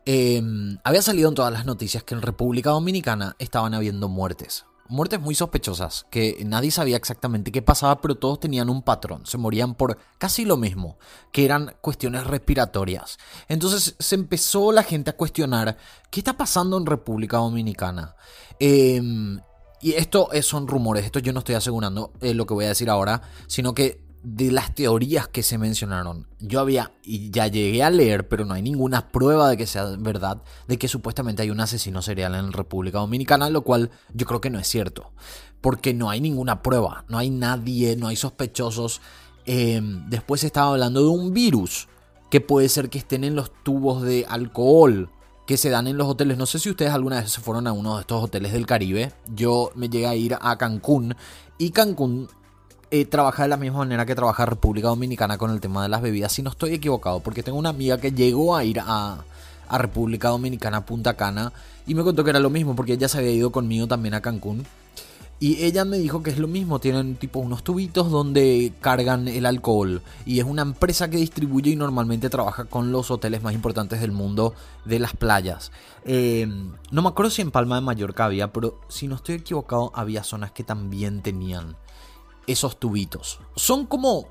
em, 0.04 0.78
había 0.84 1.02
salido 1.02 1.30
en 1.30 1.34
todas 1.34 1.52
las 1.52 1.64
noticias 1.66 2.04
que 2.04 2.14
en 2.14 2.22
República 2.22 2.70
Dominicana 2.70 3.34
estaban 3.38 3.74
habiendo 3.74 4.08
muertes 4.08 4.66
muertes 4.90 5.20
muy 5.20 5.34
sospechosas, 5.34 6.06
que 6.10 6.42
nadie 6.44 6.70
sabía 6.70 6.96
exactamente 6.96 7.52
qué 7.52 7.62
pasaba, 7.62 8.00
pero 8.00 8.16
todos 8.16 8.40
tenían 8.40 8.68
un 8.68 8.82
patrón, 8.82 9.24
se 9.24 9.38
morían 9.38 9.74
por 9.74 9.98
casi 10.18 10.44
lo 10.44 10.56
mismo, 10.56 10.98
que 11.32 11.44
eran 11.44 11.76
cuestiones 11.80 12.26
respiratorias. 12.26 13.18
Entonces 13.48 13.94
se 13.98 14.14
empezó 14.16 14.72
la 14.72 14.82
gente 14.82 15.10
a 15.10 15.16
cuestionar 15.16 15.76
qué 16.10 16.20
está 16.20 16.36
pasando 16.36 16.76
en 16.76 16.86
República 16.86 17.38
Dominicana. 17.38 18.16
Em, 18.58 19.40
y 19.80 19.92
esto 19.92 20.28
son 20.42 20.68
rumores, 20.68 21.04
esto 21.04 21.20
yo 21.20 21.32
no 21.32 21.38
estoy 21.38 21.54
asegurando 21.54 22.12
eh, 22.20 22.34
lo 22.34 22.44
que 22.44 22.54
voy 22.54 22.66
a 22.66 22.68
decir 22.68 22.90
ahora, 22.90 23.22
sino 23.46 23.72
que 23.72 24.09
de 24.22 24.50
las 24.52 24.74
teorías 24.74 25.28
que 25.28 25.42
se 25.42 25.56
mencionaron, 25.56 26.26
yo 26.40 26.60
había, 26.60 26.92
y 27.02 27.30
ya 27.30 27.46
llegué 27.46 27.82
a 27.82 27.90
leer, 27.90 28.28
pero 28.28 28.44
no 28.44 28.54
hay 28.54 28.62
ninguna 28.62 29.08
prueba 29.08 29.48
de 29.48 29.56
que 29.56 29.66
sea 29.66 29.84
verdad, 29.98 30.42
de 30.68 30.78
que 30.78 30.88
supuestamente 30.88 31.42
hay 31.42 31.50
un 31.50 31.60
asesino 31.60 32.02
serial 32.02 32.34
en 32.34 32.52
República 32.52 32.98
Dominicana, 32.98 33.48
lo 33.48 33.62
cual 33.62 33.90
yo 34.12 34.26
creo 34.26 34.40
que 34.40 34.50
no 34.50 34.58
es 34.58 34.66
cierto, 34.66 35.12
porque 35.60 35.94
no 35.94 36.10
hay 36.10 36.20
ninguna 36.20 36.62
prueba, 36.62 37.04
no 37.08 37.18
hay 37.18 37.30
nadie, 37.30 37.96
no 37.96 38.08
hay 38.08 38.16
sospechosos. 38.16 39.00
Em, 39.46 40.08
después 40.10 40.44
estaba 40.44 40.72
hablando 40.72 41.02
de 41.02 41.08
un 41.08 41.32
virus, 41.32 41.88
que 42.30 42.40
puede 42.40 42.68
ser 42.68 42.90
que 42.90 42.98
estén 42.98 43.24
en 43.24 43.34
los 43.34 43.50
tubos 43.64 44.02
de 44.02 44.26
alcohol 44.28 45.10
que 45.46 45.56
se 45.56 45.68
dan 45.68 45.88
en 45.88 45.96
los 45.96 46.06
hoteles. 46.06 46.38
No 46.38 46.46
sé 46.46 46.60
si 46.60 46.70
ustedes 46.70 46.92
alguna 46.92 47.20
vez 47.20 47.32
se 47.32 47.40
fueron 47.40 47.66
a 47.66 47.72
uno 47.72 47.96
de 47.96 48.02
estos 48.02 48.22
hoteles 48.22 48.52
del 48.52 48.66
Caribe. 48.66 49.12
Yo 49.34 49.72
me 49.74 49.88
llegué 49.88 50.06
a 50.06 50.14
ir 50.14 50.36
a 50.40 50.56
Cancún 50.56 51.16
y 51.58 51.70
Cancún 51.70 52.28
eh, 52.90 53.04
trabaja 53.04 53.44
de 53.44 53.48
la 53.48 53.56
misma 53.56 53.78
manera 53.78 54.04
que 54.04 54.14
trabaja 54.14 54.44
República 54.46 54.88
Dominicana 54.88 55.38
con 55.38 55.50
el 55.52 55.60
tema 55.60 55.82
de 55.82 55.88
las 55.88 56.02
bebidas, 56.02 56.32
si 56.32 56.42
no 56.42 56.50
estoy 56.50 56.74
equivocado, 56.74 57.20
porque 57.20 57.42
tengo 57.42 57.58
una 57.58 57.68
amiga 57.68 57.98
que 57.98 58.10
llegó 58.12 58.56
a 58.56 58.64
ir 58.64 58.80
a, 58.80 59.24
República 59.72 60.30
Dominicana, 60.30 60.84
Punta 60.84 61.14
Cana, 61.14 61.52
y 61.86 61.94
me 61.94 62.02
contó 62.02 62.24
que 62.24 62.30
era 62.30 62.40
lo 62.40 62.50
mismo, 62.50 62.74
porque 62.74 62.94
ella 62.94 63.06
se 63.06 63.18
había 63.18 63.30
ido 63.30 63.52
conmigo 63.52 63.86
también 63.86 64.14
a 64.14 64.20
Cancún. 64.20 64.66
Y 65.38 65.62
ella 65.62 65.84
me 65.84 65.96
dijo 65.96 66.24
que 66.24 66.30
es 66.30 66.38
lo 66.38 66.48
mismo, 66.48 66.80
tienen 66.80 67.14
tipo 67.14 67.38
unos 67.38 67.62
tubitos 67.62 68.10
donde 68.10 68.72
cargan 68.80 69.28
el 69.28 69.46
alcohol. 69.46 70.02
Y 70.26 70.40
es 70.40 70.44
una 70.44 70.62
empresa 70.62 71.08
que 71.08 71.18
distribuye 71.18 71.70
y 71.70 71.76
normalmente 71.76 72.28
trabaja 72.28 72.64
con 72.64 72.90
los 72.90 73.12
hoteles 73.12 73.42
más 73.44 73.54
importantes 73.54 74.00
del 74.00 74.10
mundo 74.10 74.52
de 74.84 74.98
las 74.98 75.14
playas. 75.14 75.70
Eh, 76.04 76.48
no 76.90 77.02
me 77.02 77.08
acuerdo 77.08 77.30
si 77.30 77.42
en 77.42 77.52
Palma 77.52 77.76
de 77.76 77.82
Mallorca 77.82 78.24
había, 78.24 78.52
pero 78.52 78.80
si 78.88 79.06
no 79.06 79.14
estoy 79.14 79.36
equivocado 79.36 79.92
había 79.94 80.24
zonas 80.24 80.50
que 80.50 80.64
también 80.64 81.22
tenían 81.22 81.76
esos 82.50 82.78
tubitos. 82.78 83.40
Son 83.56 83.86
como 83.86 84.28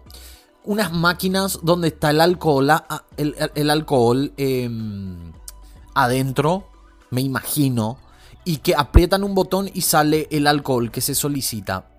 unas 0.63 0.91
máquinas 0.91 1.59
donde 1.63 1.89
está 1.89 2.11
el 2.11 2.21
alcohol, 2.21 2.69
el, 3.17 3.69
alcohol 3.69 4.33
em, 4.37 5.31
adentro, 5.95 6.67
me 7.09 7.21
imagino, 7.21 7.97
y 8.45 8.57
que 8.57 8.75
aprietan 8.75 9.23
un 9.23 9.35
botón 9.35 9.69
y 9.73 9.81
sale 9.81 10.27
el 10.31 10.47
alcohol 10.47 10.91
que 10.91 11.01
se 11.01 11.15
solicita. 11.15 11.89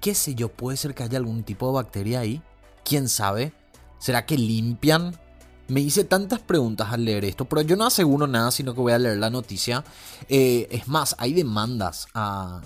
¿Qué 0.00 0.14
sé 0.14 0.34
yo? 0.34 0.48
¿Puede 0.48 0.76
ser 0.76 0.94
que 0.94 1.02
haya 1.02 1.18
algún 1.18 1.42
tipo 1.42 1.66
de 1.66 1.72
bacteria 1.74 2.20
ahí? 2.20 2.42
¿Quién 2.84 3.08
sabe? 3.08 3.52
¿Será 3.98 4.26
que 4.26 4.38
limpian? 4.38 5.18
Me 5.66 5.80
hice 5.80 6.04
tantas 6.04 6.40
preguntas 6.40 6.92
al 6.92 7.04
leer 7.04 7.24
esto, 7.24 7.44
pero 7.44 7.60
yo 7.62 7.76
no 7.76 7.84
aseguro 7.84 8.26
nada, 8.26 8.50
sino 8.50 8.74
que 8.74 8.80
voy 8.80 8.92
a 8.92 8.98
leer 8.98 9.18
la 9.18 9.28
noticia. 9.28 9.84
Eh, 10.28 10.66
es 10.70 10.88
más, 10.88 11.14
hay 11.18 11.34
demandas. 11.34 12.06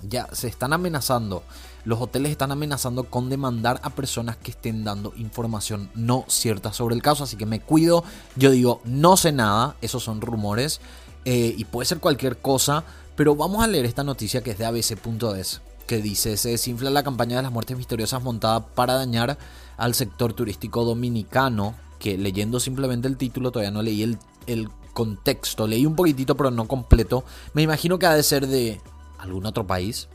ya 0.02 0.28
se 0.32 0.48
están 0.48 0.72
amenazando. 0.72 1.42
Los 1.84 2.00
hoteles 2.00 2.30
están 2.30 2.52
amenazando 2.52 3.04
con 3.04 3.28
demandar 3.28 3.80
a 3.82 3.90
personas 3.90 4.36
que 4.36 4.52
estén 4.52 4.84
dando 4.84 5.12
información 5.16 5.90
no 5.94 6.24
cierta 6.28 6.72
sobre 6.72 6.94
el 6.94 7.02
caso. 7.02 7.24
Así 7.24 7.36
que 7.36 7.46
me 7.46 7.60
cuido. 7.60 8.04
Yo 8.36 8.50
digo, 8.50 8.80
no 8.84 9.16
sé 9.16 9.32
nada. 9.32 9.76
Esos 9.80 10.02
son 10.04 10.20
rumores. 10.20 10.80
Eh, 11.24 11.54
y 11.56 11.64
puede 11.64 11.86
ser 11.86 11.98
cualquier 11.98 12.38
cosa. 12.38 12.84
Pero 13.16 13.34
vamos 13.34 13.62
a 13.62 13.66
leer 13.66 13.84
esta 13.84 14.04
noticia 14.04 14.42
que 14.42 14.52
es 14.52 14.58
de 14.58 14.66
abc.es. 14.66 15.60
Que 15.86 15.98
dice, 15.98 16.36
se 16.36 16.50
desinfla 16.50 16.90
la 16.90 17.02
campaña 17.02 17.36
de 17.36 17.42
las 17.42 17.52
muertes 17.52 17.76
misteriosas 17.76 18.22
montada 18.22 18.66
para 18.66 18.94
dañar 18.94 19.36
al 19.76 19.94
sector 19.94 20.32
turístico 20.32 20.84
dominicano 20.84 21.74
que 22.02 22.18
leyendo 22.18 22.58
simplemente 22.58 23.06
el 23.06 23.16
título, 23.16 23.52
todavía 23.52 23.70
no 23.70 23.80
leí 23.80 24.02
el, 24.02 24.68
contexto, 24.92 25.66
leí 25.66 25.86
un 25.86 25.96
poquitito 25.96 26.36
pero 26.36 26.50
no 26.50 26.68
completo, 26.68 27.24
me 27.54 27.62
imagino 27.62 27.98
que 27.98 28.04
ha 28.04 28.14
de 28.14 28.22
ser 28.22 28.46
de 28.46 28.78
algún 29.18 29.46
otro 29.46 29.66
país, 29.66 30.08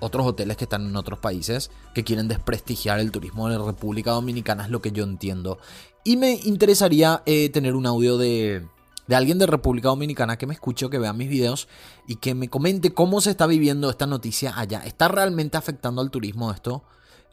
otros 0.00 0.26
hoteles 0.26 0.56
que 0.56 0.64
están 0.64 0.86
en 0.86 0.96
otros 0.96 1.18
países 1.18 1.70
que 1.94 2.04
quieren 2.04 2.28
desprestigiar 2.28 3.00
el 3.00 3.10
turismo 3.10 3.48
de 3.48 3.58
República 3.58 4.12
Dominicana, 4.12 4.64
es 4.64 4.70
lo 4.70 4.80
que 4.80 4.92
yo 4.92 5.04
entiendo. 5.04 5.58
Y 6.04 6.16
me 6.16 6.32
interesaría 6.44 7.22
eh, 7.26 7.50
tener 7.50 7.74
un 7.74 7.86
audio 7.86 8.16
de, 8.16 8.66
de 9.06 9.16
alguien 9.16 9.38
de 9.38 9.46
República 9.46 9.88
Dominicana 9.88 10.38
que 10.38 10.46
me 10.46 10.54
escuche 10.54 10.88
que 10.90 10.98
vea 10.98 11.12
mis 11.12 11.28
videos 11.28 11.68
y 12.06 12.16
que 12.16 12.34
me 12.34 12.48
comente 12.48 12.92
cómo 12.92 13.20
se 13.20 13.30
está 13.30 13.46
viviendo 13.46 13.90
esta 13.90 14.06
noticia 14.06 14.52
allá. 14.56 14.80
¿Está 14.84 15.08
realmente 15.08 15.56
afectando 15.56 16.00
al 16.00 16.10
turismo 16.10 16.52
esto? 16.52 16.84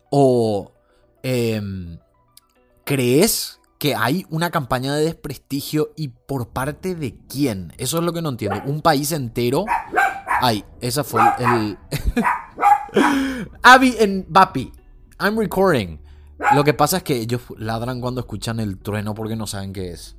¿O 0.09 0.72
em, 1.24 1.99
crees 2.84 3.59
que 3.78 3.93
hay 3.95 4.26
una 4.30 4.51
campaña 4.51 4.95
de 4.95 5.03
desprestigio 5.03 5.91
y 5.95 6.07
por 6.07 6.49
parte 6.49 6.95
de 6.95 7.18
quién. 7.30 7.74
Eso 7.78 7.97
es 7.97 8.03
lo 8.03 8.13
que 8.13 8.22
no 8.22 8.30
entiendo. 8.30 8.61
Un 8.66 8.82
país 8.82 9.11
entero. 9.11 9.66
Ay, 10.41 10.63
esa 10.82 11.03
fue 11.03 11.22
el. 11.39 11.78
Abby 13.64 13.96
en 14.00 14.26
Bapi. 14.28 14.72
I'm 15.20 15.38
recording. 15.38 16.00
Lo 16.54 16.64
que 16.64 16.74
pasa 16.74 16.98
es 16.98 17.04
que 17.04 17.16
ellos 17.16 17.41
ladran 17.58 18.02
cuando 18.02 18.22
escuchan 18.22 18.60
el 18.60 18.78
trueno 18.78 19.14
porque 19.14 19.36
no 19.36 19.48
saben 19.48 19.74
qué 19.74 19.91
es. 19.91 20.16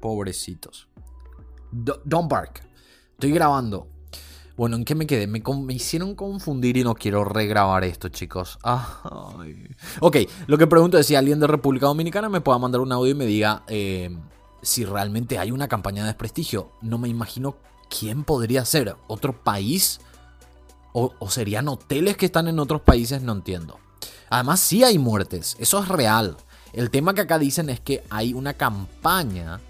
Pobrecitos. 0.00 0.88
don't 1.70 2.30
bark. 2.30 2.62
Estoy 3.12 3.32
grabando. 3.32 3.88
Bueno, 4.56 4.76
¿en 4.76 4.84
qué 4.84 4.94
me 4.94 5.06
quedé? 5.06 5.26
Me, 5.26 5.42
hicieron 5.70 6.14
confundir 6.14 6.76
y 6.76 6.84
no 6.84 6.94
quiero 6.94 7.24
regrabar 7.24 7.84
esto, 7.84 8.08
chicos. 8.08 8.58
Ok, 10.00 10.16
lo 10.46 10.58
que 10.58 10.66
pregunto 10.66 10.98
es 10.98 11.06
si 11.06 11.14
alguien 11.14 11.40
de 11.40 11.46
República 11.46 11.86
Dominicana 11.86 12.28
me 12.28 12.40
pueda 12.40 12.58
mandar 12.58 12.80
un 12.80 12.92
audio 12.92 13.12
y 13.12 13.14
me 13.14 13.26
diga 13.26 13.62
eh, 13.68 14.16
si 14.60 14.84
realmente 14.84 15.38
hay 15.38 15.50
una 15.50 15.68
campaña 15.68 16.02
de 16.02 16.08
desprestigio. 16.08 16.72
No 16.82 16.98
me 16.98 17.08
imagino 17.08 17.56
quién 17.88 18.24
podría 18.24 18.64
ser. 18.64 18.94
¿Otro 19.06 19.42
país? 19.42 20.00
¿O, 20.92 21.12
serían 21.30 21.68
hoteles 21.68 22.16
que 22.16 22.26
están 22.26 22.48
en 22.48 22.58
otros 22.58 22.82
países? 22.82 23.22
No 23.22 23.32
entiendo. 23.32 23.78
Además, 24.28 24.60
sí 24.60 24.84
hay 24.84 24.98
muertes. 24.98 25.56
Eso 25.58 25.82
es 25.82 25.88
real. 25.88 26.36
El 26.72 26.90
tema 26.90 27.14
que 27.14 27.22
acá 27.22 27.38
dicen 27.38 27.70
es 27.70 27.80
que 27.80 28.02
hay 28.10 28.34
una 28.34 28.54
campaña 28.54 29.60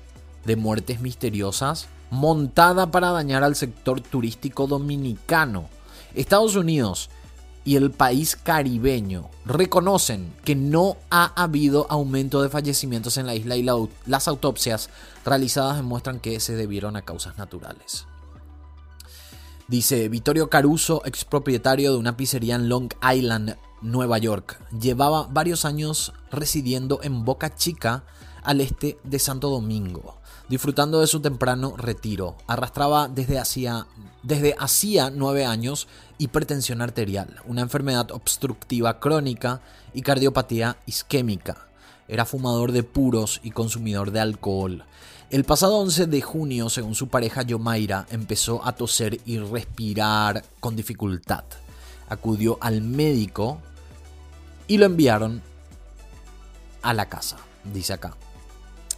de 0.45 0.57
muertes 0.57 1.01
misteriosas 1.01 1.89
montada 2.11 2.91
para 2.91 3.11
dañar 3.11 3.45
al 3.45 3.57
sector 3.57 4.01
turístico 4.01 4.67
dominicano. 4.67 5.69
Estados 6.15 6.57
Unidos 6.57 7.09
y 7.65 7.77
el 7.77 7.91
país 7.91 8.37
caribeño 8.37 9.31
reconocen 9.45 10.33
que 10.45 10.55
no 10.55 10.97
ha 11.11 11.33
habido 11.41 11.87
aumento 11.89 12.43
de 12.43 12.49
fallecimientos 12.49 13.17
en 13.17 13.27
la 13.27 13.35
isla 13.35 13.57
y 13.57 13.67
las 14.07 14.29
autopsias 14.29 14.91
realizadas 15.25 15.77
demuestran 15.77 16.21
que 16.21 16.41
se 16.41 16.57
debieron 16.57 16.97
a 16.97 17.03
causas 17.03 17.39
naturales. 17.39 18.07
Dice 19.73 20.11
Vittorio 20.11 20.51
Caruso, 20.51 21.01
expropietario 21.07 21.93
de 21.93 21.97
una 21.97 22.15
pizzería 22.15 22.57
en 22.57 22.69
Long 22.69 22.93
Island, 23.11 23.57
Nueva 23.81 24.19
York. 24.19 24.61
Llevaba 24.79 25.29
varios 25.31 25.65
años 25.65 26.13
residiendo 26.31 27.01
en 27.03 27.25
Boca 27.25 27.55
Chica, 27.55 28.05
al 28.43 28.61
este 28.61 28.99
de 29.03 29.19
Santo 29.19 29.49
Domingo 29.49 30.19
disfrutando 30.51 31.01
de 31.01 31.07
su 31.07 31.21
temprano 31.21 31.75
retiro. 31.79 32.37
Arrastraba 32.47 33.09
desde 33.09 33.39
hacía, 33.39 33.87
desde 34.23 34.55
hacía 34.59 35.09
nueve 35.09 35.47
años 35.47 35.89
hipertensión 36.19 36.83
arterial, 36.83 37.41
una 37.47 37.63
enfermedad 37.63 38.11
obstructiva 38.11 39.01
crónica 39.01 39.63
y 39.95 40.03
cardiopatía 40.03 40.77
isquémica. 40.85 41.69
Era 42.09 42.27
fumador 42.27 42.73
de 42.73 42.83
puros 42.83 43.41
y 43.43 43.53
consumidor 43.53 44.11
de 44.11 44.21
alcohol. 44.21 44.85
El 45.33 45.45
pasado 45.45 45.79
11 45.79 46.09
de 46.09 46.21
junio, 46.21 46.69
según 46.69 46.95
su 46.95 47.09
pareja 47.09 47.41
Yomaira, 47.41 48.07
empezó 48.11 48.63
a 48.67 48.73
toser 48.73 49.19
y 49.25 49.39
respirar 49.39 50.45
con 50.61 50.77
dificultad. 50.77 51.45
Acudió 52.11 52.59
al 52.61 52.83
médico 52.83 53.57
y 54.69 54.77
lo 54.77 54.85
enviaron 54.85 55.41
a 56.83 56.93
la 56.93 57.09
casa, 57.09 57.39
dice 57.73 57.95
acá. 57.95 58.15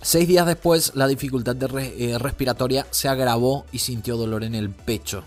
Seis 0.02 0.26
días 0.26 0.44
después, 0.44 0.96
la 0.96 1.06
dificultad 1.06 1.56
eh, 1.78 2.18
respiratoria 2.18 2.84
se 2.90 3.06
agravó 3.06 3.64
y 3.70 3.78
sintió 3.78 4.16
dolor 4.16 4.42
en 4.42 4.56
el 4.56 4.70
pecho. 4.70 5.22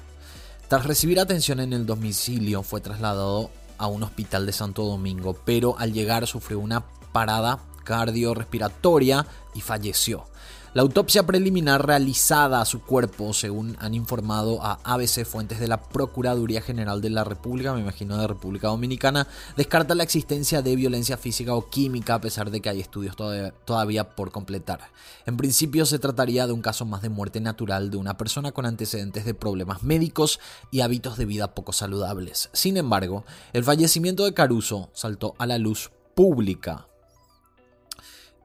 Tras 0.68 0.86
recibir 0.86 1.22
atención 1.22 1.62
en 1.62 1.72
el 1.72 1.86
domicilio, 1.86 2.64
fue 2.64 2.82
trasladado 2.82 3.50
a 3.78 3.88
un 3.88 4.04
hospital 4.04 4.46
de 4.46 4.52
Santo 4.52 4.84
Domingo, 4.84 5.38
pero 5.46 5.80
al 5.80 5.94
llegar 5.94 6.28
sufrió 6.28 6.60
una 6.60 6.84
parada 7.14 7.60
cardiorrespiratoria 7.86 9.26
y 9.56 9.62
falleció. 9.62 10.26
La 10.78 10.84
autopsia 10.84 11.26
preliminar 11.26 11.88
realizada 11.88 12.62
a 12.62 12.66
su 12.66 12.84
cuerpo, 12.84 13.34
según 13.34 13.76
han 13.80 13.96
informado 13.96 14.62
a 14.62 14.78
ABC 14.84 15.26
fuentes 15.26 15.60
de 15.60 15.68
la 15.68 15.82
Procuraduría 15.82 16.62
General 16.62 17.02
de 17.02 17.10
la 17.10 17.24
República, 17.24 17.74
me 17.74 17.80
imagino 17.80 18.16
de 18.16 18.28
República 18.28 18.68
Dominicana, 18.68 19.28
descarta 19.56 19.96
la 19.96 20.04
existencia 20.04 20.62
de 20.62 20.76
violencia 20.76 21.18
física 21.18 21.56
o 21.56 21.68
química 21.68 22.14
a 22.14 22.22
pesar 22.22 22.52
de 22.52 22.62
que 22.62 22.70
hay 22.70 22.80
estudios 22.80 23.16
todavía, 23.66 24.16
por 24.16 24.30
completar. 24.30 24.92
En 25.26 25.36
principio 25.36 25.84
se 25.88 25.98
trataría 25.98 26.46
de 26.46 26.54
un 26.54 26.62
caso 26.62 26.86
más 26.86 27.02
de 27.02 27.10
muerte 27.10 27.42
natural 27.42 27.90
de 27.90 27.98
una 27.98 28.16
persona 28.16 28.52
con 28.52 28.68
antecedentes 28.68 29.26
de 29.26 29.34
problemas 29.34 29.82
médicos 29.82 30.40
y 30.70 30.82
hábitos 30.82 31.18
de 31.18 31.26
vida 31.26 31.56
poco 31.56 31.74
saludables. 31.74 32.52
Sin 32.54 32.78
embargo, 32.78 33.26
el 33.52 33.64
fallecimiento 33.64 34.26
de 34.26 34.36
Caruso 34.36 34.92
saltó 34.94 35.34
a 35.40 35.48
la 35.48 35.58
luz 35.58 35.90
pública 36.14 36.86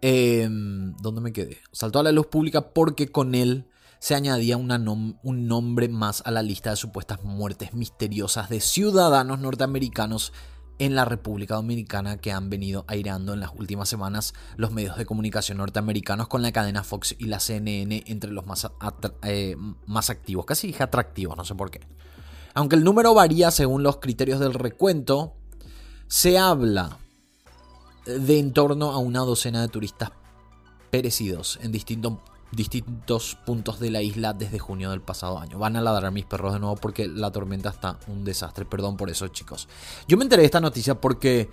Em, 0.05 0.97
¿Dónde 0.97 1.21
me 1.21 1.33
quedé? 1.33 1.59
Saltó 1.71 2.01
a 2.01 2.03
la 2.03 2.11
luz 2.11 2.27
pública 2.27 2.73
porque 2.73 3.09
con 3.09 3.37
él 3.37 3.69
se 4.01 4.17
añadía 4.17 4.57
un 4.57 5.17
nombre 5.23 5.89
más 5.89 6.25
a 6.27 6.33
la 6.33 6.43
lista 6.43 6.71
de 6.71 6.77
supuestas 6.77 7.23
muertes 7.23 7.73
misteriosas 7.73 8.49
de 8.49 8.61
ciudadanos 8.61 9.39
norteamericanos 9.39 10.33
en 10.81 10.97
la 10.97 11.05
República 11.05 11.55
Dominicana 11.55 12.17
que 12.17 12.33
han 12.33 12.51
venido 12.51 12.85
aireando 12.89 13.33
en 13.33 13.39
las 13.39 13.53
últimas 13.55 13.89
semanas 13.89 14.35
los 14.57 14.73
medios 14.73 14.97
de 14.97 15.07
comunicación 15.07 15.59
norteamericanos 15.59 16.27
con 16.27 16.43
la 16.43 16.51
cadena 16.51 16.83
Fox 16.83 17.15
y 17.17 17.27
la 17.27 17.39
CNN 17.39 18.03
entre 18.09 18.33
los 18.33 18.45
más, 18.45 18.69
eh, 19.23 19.55
más 19.87 20.11
activos, 20.11 20.47
casi 20.47 20.67
dije 20.67 20.83
atractivos, 20.83 21.37
no 21.37 21.45
sé 21.45 21.55
por 21.55 21.71
qué. 21.71 21.81
Aunque 22.55 22.75
el 22.75 22.83
número 22.83 23.15
varía 23.15 23.53
según 23.53 23.85
los 23.85 23.99
criterios 23.99 24.41
del 24.41 24.55
recuento, 24.55 25.37
se 26.09 26.39
habla 26.39 26.99
de 28.05 28.39
en 28.39 28.53
torno 28.53 28.91
a 28.93 28.99
una 28.99 29.21
docena 29.21 29.61
de 29.61 29.69
turistas 29.69 30.11
perecidos 30.91 31.59
en 31.63 31.73
distintos, 31.73 32.15
distintos 32.51 33.39
puntos 33.47 33.81
de 33.81 33.91
la 33.91 34.03
isla 34.03 34.35
desde 34.35 34.59
junio 34.59 34.91
del 34.91 35.01
pasado 35.01 35.39
año. 35.39 35.59
Van 35.59 35.77
a 35.77 35.81
ladrar 35.81 36.13
mis 36.13 36.25
perros 36.25 36.53
de 36.53 36.61
nuevo 36.61 36.77
porque 36.77 37.09
la 37.09 37.31
tormenta 37.31 37.71
está 37.71 37.99
un 38.09 38.25
desastre. 38.25 38.65
Perdón 38.65 38.97
por 38.97 39.09
eso, 39.09 39.29
chicos. 39.29 39.69
Yo 40.07 40.17
me 40.17 40.25
enteré 40.25 40.43
de 40.43 40.47
esta 40.47 40.61
noticia 40.61 41.01
porque 41.01 41.49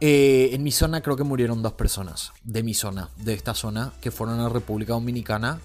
eh, 0.00 0.50
en 0.52 0.62
mi 0.62 0.72
zona 0.72 1.00
creo 1.02 1.16
que 1.16 1.24
murieron 1.24 1.62
dos 1.62 1.72
personas. 1.72 2.32
De 2.44 2.62
mi 2.62 2.74
zona, 2.74 3.10
de 3.16 3.34
esta 3.34 3.54
zona, 3.54 3.92
que 4.00 4.10
fueron 4.10 4.40
a 4.40 4.44
la 4.44 4.48
República 4.48 4.92
Dominicana. 4.92 5.60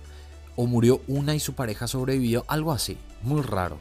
O 0.58 0.68
murió 0.68 1.01
una 1.10 1.36
y 1.36 1.41
su 1.41 1.53
pareja 1.53 1.86
sobrevivió. 1.86 2.45
Algo 2.47 2.72
así. 2.72 2.97
Muy 3.24 3.41
raro. 3.41 3.78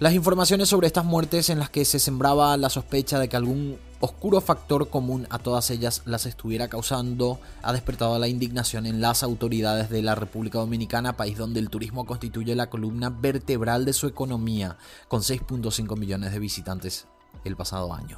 Las 0.00 0.14
informaciones 0.14 0.68
sobre 0.68 0.88
estas 0.88 1.04
muertes 1.04 1.48
en 1.48 1.60
las 1.60 1.70
que 1.70 1.84
se 1.84 2.00
sembraba 2.00 2.56
la 2.56 2.70
sospecha 2.70 3.20
de 3.20 3.28
que 3.28 3.36
algún 3.36 3.78
oscuro 4.00 4.40
factor 4.40 4.88
común 4.88 5.26
a 5.30 5.38
todas 5.38 5.70
ellas 5.70 6.02
las 6.04 6.26
estuviera 6.26 6.68
causando 6.68 7.40
ha 7.62 7.72
despertado 7.72 8.18
la 8.18 8.28
indignación 8.28 8.86
en 8.86 9.00
las 9.00 9.22
autoridades 9.22 9.90
de 9.90 10.02
la 10.02 10.14
República 10.14 10.58
Dominicana, 10.58 11.16
país 11.16 11.36
donde 11.36 11.60
el 11.60 11.70
turismo 11.70 12.06
constituye 12.06 12.54
la 12.54 12.70
columna 12.70 13.10
vertebral 13.10 13.84
de 13.84 13.92
su 13.92 14.06
economía, 14.06 14.78
con 15.08 15.22
6.5 15.22 15.96
millones 15.96 16.32
de 16.32 16.38
visitantes 16.38 17.06
el 17.44 17.56
pasado 17.56 17.92
año. 17.92 18.16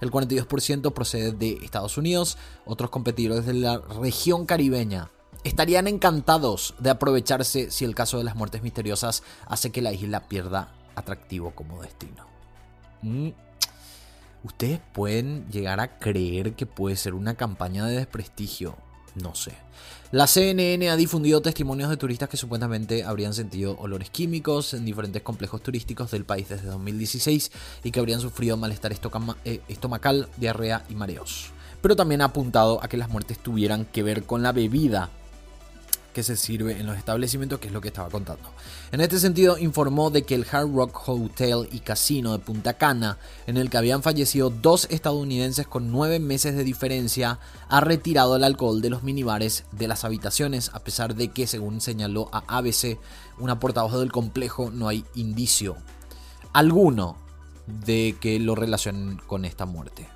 El 0.00 0.10
42% 0.10 0.92
procede 0.92 1.32
de 1.32 1.58
Estados 1.62 1.96
Unidos, 1.96 2.38
otros 2.64 2.90
competidores 2.90 3.46
de 3.46 3.54
la 3.54 3.78
región 3.78 4.46
caribeña 4.46 5.10
estarían 5.44 5.88
encantados 5.88 6.74
de 6.78 6.90
aprovecharse 6.90 7.70
si 7.70 7.84
el 7.84 7.94
caso 7.94 8.18
de 8.18 8.24
las 8.24 8.36
muertes 8.36 8.62
misteriosas 8.62 9.22
hace 9.46 9.70
que 9.70 9.82
la 9.82 9.92
isla 9.92 10.28
pierda 10.28 10.74
atractivo 10.94 11.52
como 11.52 11.80
destino. 11.80 12.26
Mm. 13.02 13.30
Ustedes 14.42 14.80
pueden 14.92 15.46
llegar 15.50 15.80
a 15.80 15.98
creer 15.98 16.54
que 16.54 16.66
puede 16.66 16.96
ser 16.96 17.14
una 17.14 17.34
campaña 17.34 17.86
de 17.86 17.96
desprestigio. 17.96 18.76
No 19.14 19.34
sé. 19.34 19.52
La 20.12 20.26
CNN 20.26 20.88
ha 20.88 20.96
difundido 20.96 21.42
testimonios 21.42 21.90
de 21.90 21.96
turistas 21.96 22.28
que 22.28 22.36
supuestamente 22.36 23.04
habrían 23.04 23.34
sentido 23.34 23.76
olores 23.78 24.10
químicos 24.10 24.74
en 24.74 24.84
diferentes 24.84 25.22
complejos 25.22 25.62
turísticos 25.62 26.10
del 26.10 26.24
país 26.24 26.48
desde 26.48 26.68
2016 26.68 27.52
y 27.84 27.90
que 27.90 28.00
habrían 28.00 28.20
sufrido 28.20 28.56
malestar 28.56 28.92
eh, 28.92 29.60
estomacal, 29.68 30.28
diarrea 30.36 30.84
y 30.88 30.94
mareos. 30.94 31.50
Pero 31.80 31.96
también 31.96 32.22
ha 32.22 32.26
apuntado 32.26 32.82
a 32.82 32.88
que 32.88 32.96
las 32.96 33.08
muertes 33.08 33.38
tuvieran 33.38 33.84
que 33.84 34.02
ver 34.02 34.24
con 34.24 34.42
la 34.42 34.52
bebida 34.52 35.10
que 36.12 36.22
se 36.22 36.36
sirve 36.36 36.78
en 36.78 36.86
los 36.86 36.96
establecimientos, 36.96 37.58
que 37.58 37.68
es 37.68 37.72
lo 37.72 37.80
que 37.80 37.88
estaba 37.88 38.08
contando. 38.08 38.50
En 38.92 39.00
este 39.00 39.18
sentido, 39.18 39.58
informó 39.58 40.10
de 40.10 40.22
que 40.22 40.34
el 40.34 40.46
Hard 40.50 40.72
Rock 40.74 41.08
Hotel 41.08 41.68
y 41.72 41.80
Casino 41.80 42.32
de 42.32 42.38
Punta 42.38 42.74
Cana, 42.74 43.18
en 43.46 43.56
el 43.56 43.70
que 43.70 43.78
habían 43.78 44.02
fallecido 44.02 44.50
dos 44.50 44.86
estadounidenses 44.90 45.66
con 45.66 45.90
nueve 45.90 46.18
meses 46.18 46.56
de 46.56 46.64
diferencia, 46.64 47.38
ha 47.68 47.80
retirado 47.80 48.36
el 48.36 48.44
alcohol 48.44 48.82
de 48.82 48.90
los 48.90 49.02
minibares 49.02 49.64
de 49.72 49.88
las 49.88 50.04
habitaciones, 50.04 50.70
a 50.74 50.80
pesar 50.80 51.14
de 51.14 51.28
que, 51.28 51.46
según 51.46 51.80
señaló 51.80 52.28
a 52.32 52.58
ABC, 52.58 52.98
una 53.38 53.58
portavoz 53.58 53.98
del 53.98 54.12
complejo, 54.12 54.70
no 54.70 54.88
hay 54.88 55.04
indicio 55.14 55.76
alguno 56.52 57.16
de 57.66 58.16
que 58.20 58.38
lo 58.40 58.54
relacionen 58.54 59.18
con 59.26 59.44
esta 59.44 59.66
muerte. 59.66 60.08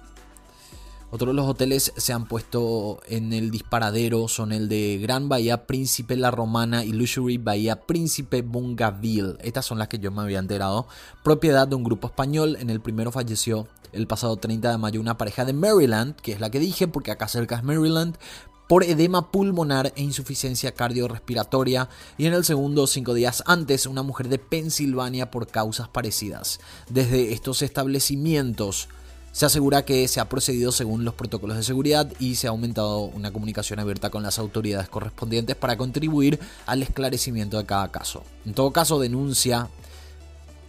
Otros 1.14 1.28
de 1.28 1.34
los 1.34 1.48
hoteles 1.48 1.92
se 1.96 2.12
han 2.12 2.26
puesto 2.26 2.98
en 3.06 3.32
el 3.32 3.52
disparadero 3.52 4.26
son 4.26 4.50
el 4.50 4.68
de 4.68 4.98
Gran 5.00 5.28
Bahía 5.28 5.64
Príncipe 5.64 6.16
La 6.16 6.32
Romana 6.32 6.84
y 6.84 6.90
Luxury 6.90 7.38
Bahía 7.38 7.82
Príncipe 7.82 8.42
Bungaville. 8.42 9.36
Estas 9.38 9.64
son 9.64 9.78
las 9.78 9.86
que 9.86 10.00
yo 10.00 10.10
me 10.10 10.22
había 10.22 10.40
enterado. 10.40 10.88
Propiedad 11.22 11.68
de 11.68 11.76
un 11.76 11.84
grupo 11.84 12.08
español. 12.08 12.56
En 12.58 12.68
el 12.68 12.80
primero 12.80 13.12
falleció 13.12 13.68
el 13.92 14.08
pasado 14.08 14.38
30 14.38 14.72
de 14.72 14.76
mayo 14.76 15.00
una 15.00 15.16
pareja 15.16 15.44
de 15.44 15.52
Maryland, 15.52 16.16
que 16.16 16.32
es 16.32 16.40
la 16.40 16.50
que 16.50 16.58
dije 16.58 16.88
porque 16.88 17.12
acá 17.12 17.28
cerca 17.28 17.54
es 17.54 17.62
Maryland, 17.62 18.16
por 18.66 18.82
edema 18.82 19.30
pulmonar 19.30 19.92
e 19.94 20.02
insuficiencia 20.02 20.72
cardiorrespiratoria 20.72 21.88
y 22.18 22.26
en 22.26 22.34
el 22.34 22.44
segundo, 22.44 22.88
cinco 22.88 23.14
días 23.14 23.44
antes, 23.46 23.86
una 23.86 24.02
mujer 24.02 24.28
de 24.28 24.40
Pensilvania 24.40 25.30
por 25.30 25.46
causas 25.46 25.86
parecidas. 25.86 26.58
Desde 26.88 27.32
estos 27.32 27.62
establecimientos 27.62 28.88
se 29.35 29.47
asegura 29.47 29.85
que 29.85 30.07
se 30.07 30.20
ha 30.20 30.28
procedido 30.28 30.70
según 30.70 31.05
los 31.05 31.14
protocolos 31.14 31.57
de 31.57 31.64
seguridad 31.64 32.11
y 32.20 32.37
se 32.37 32.47
ha 32.47 32.51
aumentado 32.51 33.01
una 33.01 33.32
comunicación 33.32 33.80
abierta 33.80 34.09
con 34.09 34.22
las 34.22 34.39
autoridades 34.39 34.89
correspondientes 34.89 35.57
para 35.57 35.76
contribuir 35.76 36.39
al 36.66 36.85
esclarecimiento 36.85 37.59
de 37.59 37.66
cada 37.66 37.91
caso. 37.91 38.22
En 38.47 38.55
todo 38.55 38.70
caso, 38.70 39.01
denuncia 39.01 39.68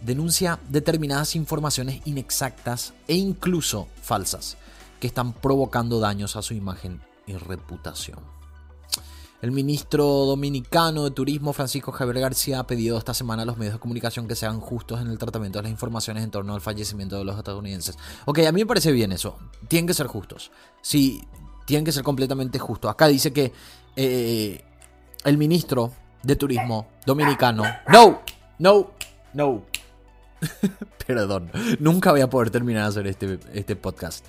denuncia 0.02 0.58
determinadas 0.68 1.36
informaciones 1.36 2.02
inexactas 2.06 2.92
e 3.06 3.14
incluso 3.14 3.86
falsas 4.02 4.56
que 4.98 5.06
están 5.06 5.32
provocando 5.32 6.00
daños 6.00 6.34
a 6.34 6.42
su 6.42 6.52
imagen 6.52 7.00
y 7.26 7.34
reputación. 7.34 8.35
El 9.42 9.52
ministro 9.52 10.04
dominicano 10.04 11.04
de 11.04 11.10
Turismo, 11.10 11.52
Francisco 11.52 11.92
Javier 11.92 12.20
García, 12.20 12.60
ha 12.60 12.66
pedido 12.66 12.96
esta 12.96 13.12
semana 13.12 13.42
a 13.42 13.44
los 13.44 13.58
medios 13.58 13.74
de 13.74 13.80
comunicación 13.80 14.26
que 14.26 14.34
sean 14.34 14.60
justos 14.60 15.00
en 15.00 15.08
el 15.08 15.18
tratamiento 15.18 15.58
de 15.58 15.64
las 15.64 15.70
informaciones 15.70 16.24
en 16.24 16.30
torno 16.30 16.54
al 16.54 16.62
fallecimiento 16.62 17.18
de 17.18 17.24
los 17.24 17.36
estadounidenses. 17.36 17.98
Ok, 18.24 18.38
a 18.40 18.52
mí 18.52 18.62
me 18.62 18.66
parece 18.66 18.92
bien 18.92 19.12
eso. 19.12 19.36
Tienen 19.68 19.86
que 19.86 19.94
ser 19.94 20.06
justos. 20.06 20.50
Sí, 20.80 21.22
tienen 21.66 21.84
que 21.84 21.92
ser 21.92 22.02
completamente 22.02 22.58
justos. 22.58 22.90
Acá 22.90 23.08
dice 23.08 23.32
que 23.32 23.52
eh, 23.94 24.64
el 25.24 25.36
ministro 25.36 25.92
de 26.22 26.36
Turismo 26.36 26.88
dominicano... 27.04 27.64
No, 27.88 28.22
no, 28.58 28.90
no. 29.34 29.62
Perdón, 31.06 31.50
nunca 31.78 32.10
voy 32.10 32.20
a 32.20 32.28
poder 32.28 32.50
terminar 32.50 32.82
de 32.82 32.88
hacer 32.88 33.06
este, 33.06 33.38
este 33.54 33.76
podcast. 33.76 34.26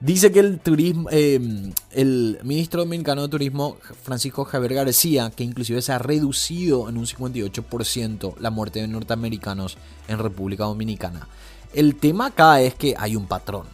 Dice 0.00 0.32
que 0.32 0.40
el 0.40 0.60
turismo, 0.60 1.08
em, 1.10 1.72
el 1.90 2.38
ministro 2.42 2.80
dominicano 2.80 3.22
de 3.22 3.28
Turismo, 3.28 3.76
Francisco 4.02 4.44
Javier 4.44 4.74
García, 4.74 5.30
que 5.30 5.44
inclusive 5.44 5.82
se 5.82 5.92
ha 5.92 5.98
reducido 5.98 6.88
en 6.88 6.96
un 6.96 7.06
58% 7.06 8.34
la 8.38 8.50
muerte 8.50 8.80
de 8.80 8.88
norteamericanos 8.88 9.76
en 10.08 10.18
República 10.18 10.64
Dominicana. 10.64 11.28
El 11.74 11.96
tema 11.96 12.26
acá 12.26 12.60
es 12.60 12.74
que 12.74 12.94
hay 12.96 13.14
un 13.14 13.26
patrón 13.26 13.66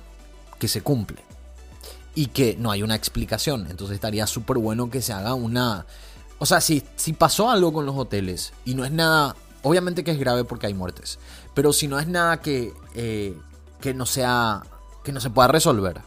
que 0.59 0.68
se 0.68 0.80
cumple 0.80 1.18
y 2.14 2.26
que 2.26 2.57
no 2.59 2.70
hay 2.70 2.82
una 2.82 2.97
explicación. 2.97 3.68
Entonces 3.70 3.95
estaría 3.95 4.26
súper 4.26 4.59
bueno 4.59 4.91
que 4.91 5.03
se 5.03 5.12
haga 5.12 5.34
una... 5.34 5.87
O 6.39 6.45
sea, 6.45 6.61
si, 6.61 6.82
si 6.97 7.12
pasó 7.12 7.51
algo 7.51 7.72
con 7.72 7.87
los 7.87 7.97
hoteles 7.97 8.53
y 8.64 8.74
no 8.74 8.84
es 8.84 8.91
nada 8.91 9.37
Obviamente 9.63 10.05
que 10.05 10.11
es 10.11 10.19
grave 10.19 10.45
porque 10.45 10.67
hay 10.67 10.75
muertes. 10.75 11.19
Pero 11.55 11.73
si 11.73 11.89
no 11.89 11.99
es 11.99 12.07
nada 12.07 12.41
que, 12.41 12.75
eh, 12.95 13.37
que 13.81 13.95
no 13.95 14.07
sea. 14.07 14.63
que 15.05 15.13
no 15.13 15.21
se 15.21 15.31
pueda 15.31 15.49
resolver. 15.49 16.03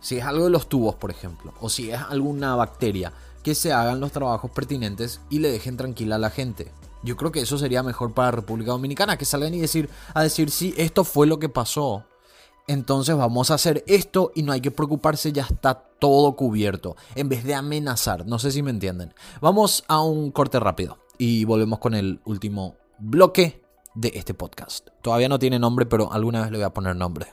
Si 0.00 0.18
es 0.18 0.24
algo 0.24 0.44
de 0.44 0.50
los 0.50 0.68
tubos, 0.68 0.94
por 0.94 1.10
ejemplo. 1.10 1.52
O 1.60 1.68
si 1.68 1.90
es 1.90 2.00
alguna 2.00 2.54
bacteria. 2.54 3.12
Que 3.42 3.54
se 3.54 3.72
hagan 3.72 4.00
los 4.00 4.12
trabajos 4.12 4.50
pertinentes 4.50 5.20
y 5.30 5.38
le 5.38 5.50
dejen 5.50 5.76
tranquila 5.76 6.16
a 6.16 6.18
la 6.18 6.30
gente. 6.30 6.72
Yo 7.02 7.16
creo 7.16 7.30
que 7.30 7.40
eso 7.40 7.58
sería 7.58 7.82
mejor 7.82 8.12
para 8.14 8.30
República 8.30 8.72
Dominicana. 8.72 9.16
Que 9.16 9.24
salgan 9.24 9.54
y 9.54 9.60
decir. 9.60 9.88
A 10.14 10.22
decir 10.22 10.50
si 10.50 10.74
esto 10.76 11.04
fue 11.04 11.26
lo 11.26 11.38
que 11.38 11.48
pasó. 11.48 12.04
Entonces 12.68 13.16
vamos 13.16 13.50
a 13.50 13.54
hacer 13.54 13.84
esto 13.86 14.32
y 14.34 14.42
no 14.42 14.52
hay 14.52 14.60
que 14.60 14.72
preocuparse, 14.72 15.32
ya 15.32 15.44
está 15.44 15.74
todo 16.00 16.34
cubierto. 16.34 16.96
En 17.14 17.28
vez 17.28 17.44
de 17.44 17.54
amenazar. 17.54 18.26
No 18.26 18.38
sé 18.38 18.50
si 18.50 18.62
me 18.62 18.70
entienden. 18.70 19.14
Vamos 19.40 19.84
a 19.86 20.00
un 20.00 20.32
corte 20.32 20.58
rápido. 20.58 20.98
Y 21.18 21.44
volvemos 21.44 21.78
con 21.78 21.94
el 21.94 22.20
último 22.24 22.76
bloque 22.98 23.62
de 23.94 24.12
este 24.14 24.34
podcast. 24.34 24.88
Todavía 25.02 25.28
no 25.28 25.38
tiene 25.38 25.58
nombre, 25.58 25.86
pero 25.86 26.12
alguna 26.12 26.42
vez 26.42 26.50
le 26.50 26.58
voy 26.58 26.64
a 26.64 26.74
poner 26.74 26.96
nombre. 26.96 27.26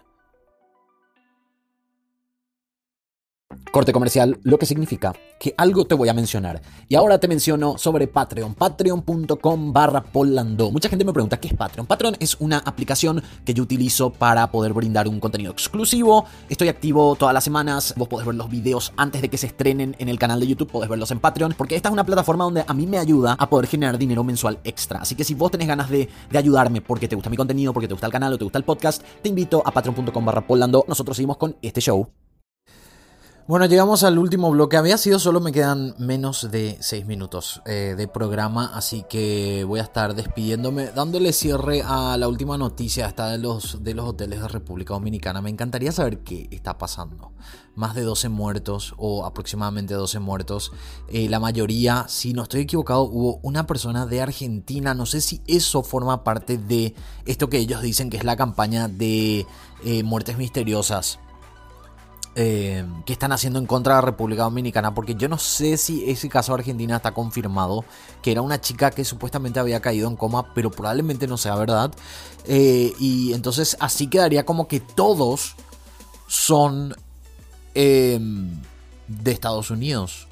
Corte 3.72 3.94
comercial, 3.94 4.40
lo 4.44 4.58
que 4.60 4.66
significa 4.66 5.14
que 5.40 5.54
algo 5.58 5.86
te 5.86 5.96
voy 5.96 6.08
a 6.08 6.14
mencionar. 6.14 6.62
Y 6.88 6.96
ahora 6.96 7.20
te 7.20 7.28
menciono 7.28 7.78
sobre 7.78 8.08
Patreon, 8.08 8.54
patreon.com 8.54 9.74
barra 9.74 10.02
polando. 10.02 10.72
Mucha 10.72 10.88
gente 10.88 11.04
me 11.04 11.12
pregunta 11.12 11.38
qué 11.38 11.50
es 11.50 11.54
Patreon. 11.54 11.86
Patreon 11.86 12.16
es 12.20 12.38
una 12.40 12.60
aplicación 12.60 13.22
que 13.44 13.54
yo 13.54 13.64
utilizo 13.64 14.12
para 14.12 14.50
poder 14.52 14.72
brindar 14.72 15.10
un 15.10 15.20
contenido 15.20 15.52
exclusivo. 15.52 16.26
Estoy 16.48 16.70
activo 16.70 17.16
todas 17.16 17.34
las 17.34 17.44
semanas. 17.44 17.94
Vos 17.98 18.08
podés 18.08 18.26
ver 18.26 18.36
los 18.36 18.50
videos 18.50 18.94
antes 18.96 19.22
de 19.22 19.30
que 19.30 19.38
se 19.38 19.48
estrenen 19.48 19.98
en 20.00 20.08
el 20.08 20.18
canal 20.18 20.40
de 20.40 20.48
YouTube. 20.48 20.72
Podés 20.72 20.90
verlos 20.90 21.12
en 21.12 21.20
Patreon. 21.20 21.54
Porque 21.58 21.76
esta 21.76 21.90
es 21.90 21.94
una 21.94 22.06
plataforma 22.06 22.46
donde 22.46 22.64
a 22.66 22.74
mí 22.74 22.88
me 22.88 22.98
ayuda 22.98 23.36
a 23.38 23.50
poder 23.50 23.68
generar 23.68 23.98
dinero 23.98 24.24
mensual 24.24 24.60
extra. 24.64 25.00
Así 25.00 25.16
que 25.16 25.26
si 25.26 25.34
vos 25.34 25.52
tenés 25.52 25.68
ganas 25.68 25.90
de, 25.90 26.08
de 26.32 26.38
ayudarme 26.38 26.80
porque 26.80 27.10
te 27.10 27.16
gusta 27.16 27.30
mi 27.30 27.36
contenido, 27.36 27.74
porque 27.74 27.90
te 27.90 27.94
gusta 27.94 28.08
el 28.08 28.14
canal 28.14 28.32
o 28.32 28.38
te 28.38 28.46
gusta 28.46 28.60
el 28.60 28.64
podcast, 28.64 29.04
te 29.22 29.28
invito 29.28 29.62
a 29.66 29.72
patreon.com 29.72 30.26
barra 30.26 30.48
polando. 30.48 30.86
Nosotros 30.88 31.18
seguimos 31.18 31.36
con 31.36 31.58
este 31.62 31.82
show. 31.82 32.23
Bueno, 33.46 33.66
llegamos 33.66 34.04
al 34.04 34.20
último 34.20 34.50
bloque. 34.52 34.78
Había 34.78 34.98
sido 34.98 35.20
solo 35.20 35.42
me 35.42 35.52
quedan 35.52 35.96
menos 35.98 36.50
de 36.50 36.78
6 36.80 37.06
minutos 37.06 37.62
eh, 37.66 37.94
de 37.98 38.08
programa, 38.08 38.72
así 38.74 39.04
que 39.10 39.66
voy 39.68 39.82
a 39.82 39.84
estar 39.84 40.16
despidiéndome, 40.16 40.92
dándole 40.92 41.34
cierre 41.34 41.82
a 41.86 42.16
la 42.16 42.30
última 42.30 42.58
noticia 42.58 43.06
hasta 43.06 43.32
de 43.32 43.40
los, 43.40 43.84
de 43.84 43.96
los 43.96 44.08
hoteles 44.08 44.40
de 44.40 44.48
República 44.48 44.94
Dominicana. 44.94 45.42
Me 45.42 45.50
encantaría 45.50 45.92
saber 45.92 46.20
qué 46.20 46.48
está 46.52 46.78
pasando. 46.78 47.34
Más 47.76 47.96
de 47.96 48.04
12 48.04 48.30
muertos 48.30 48.94
o 48.96 49.26
aproximadamente 49.26 49.94
12 49.94 50.20
muertos. 50.20 50.72
Eh, 51.10 51.28
la 51.28 51.42
mayoría, 51.42 52.06
si 52.08 52.32
no 52.32 52.44
estoy 52.44 52.62
equivocado, 52.62 53.02
hubo 53.02 53.42
una 53.44 53.68
persona 53.68 54.06
de 54.06 54.22
Argentina. 54.22 54.94
No 54.94 55.06
sé 55.06 55.20
si 55.20 55.42
eso 55.48 55.84
forma 55.84 56.24
parte 56.24 56.58
de 56.58 56.96
esto 57.26 57.50
que 57.50 57.58
ellos 57.58 57.82
dicen 57.82 58.10
que 58.10 58.16
es 58.16 58.24
la 58.24 58.38
campaña 58.38 58.88
de 58.88 59.46
eh, 59.84 60.04
muertes 60.04 60.38
misteriosas 60.38 61.20
eh, 62.36 62.84
que 63.06 63.14
están 63.14 63.32
haciendo 63.32 63.60
en 63.60 63.68
contra 63.68 63.94
de 63.94 64.02
la 64.02 64.06
República 64.08 64.44
Dominicana, 64.44 64.96
porque 64.96 65.14
yo 65.14 65.30
no 65.30 65.38
sé 65.38 65.78
si 65.78 66.10
ese 66.10 66.30
caso 66.30 66.52
de 66.54 66.62
Argentina 66.62 66.96
está 66.96 67.12
confirmado, 67.12 67.86
que 68.24 68.32
era 68.32 68.42
una 68.42 68.60
chica 68.60 68.90
que 68.90 69.06
supuestamente 69.06 69.60
había 69.60 69.82
caído 69.82 70.10
en 70.10 70.16
coma, 70.16 70.54
pero 70.56 70.72
probablemente 70.72 71.28
no 71.28 71.38
sea 71.38 71.56
verdad. 71.56 71.92
Eh, 72.46 72.92
y 73.00 73.34
entonces 73.34 73.78
así 73.80 74.08
quedaría 74.08 74.46
como 74.46 74.68
que 74.68 74.80
todos 74.80 75.56
son 76.28 76.96
em, 77.76 78.60
de 79.08 79.32
Estados 79.32 79.70
Unidos. 79.70 80.28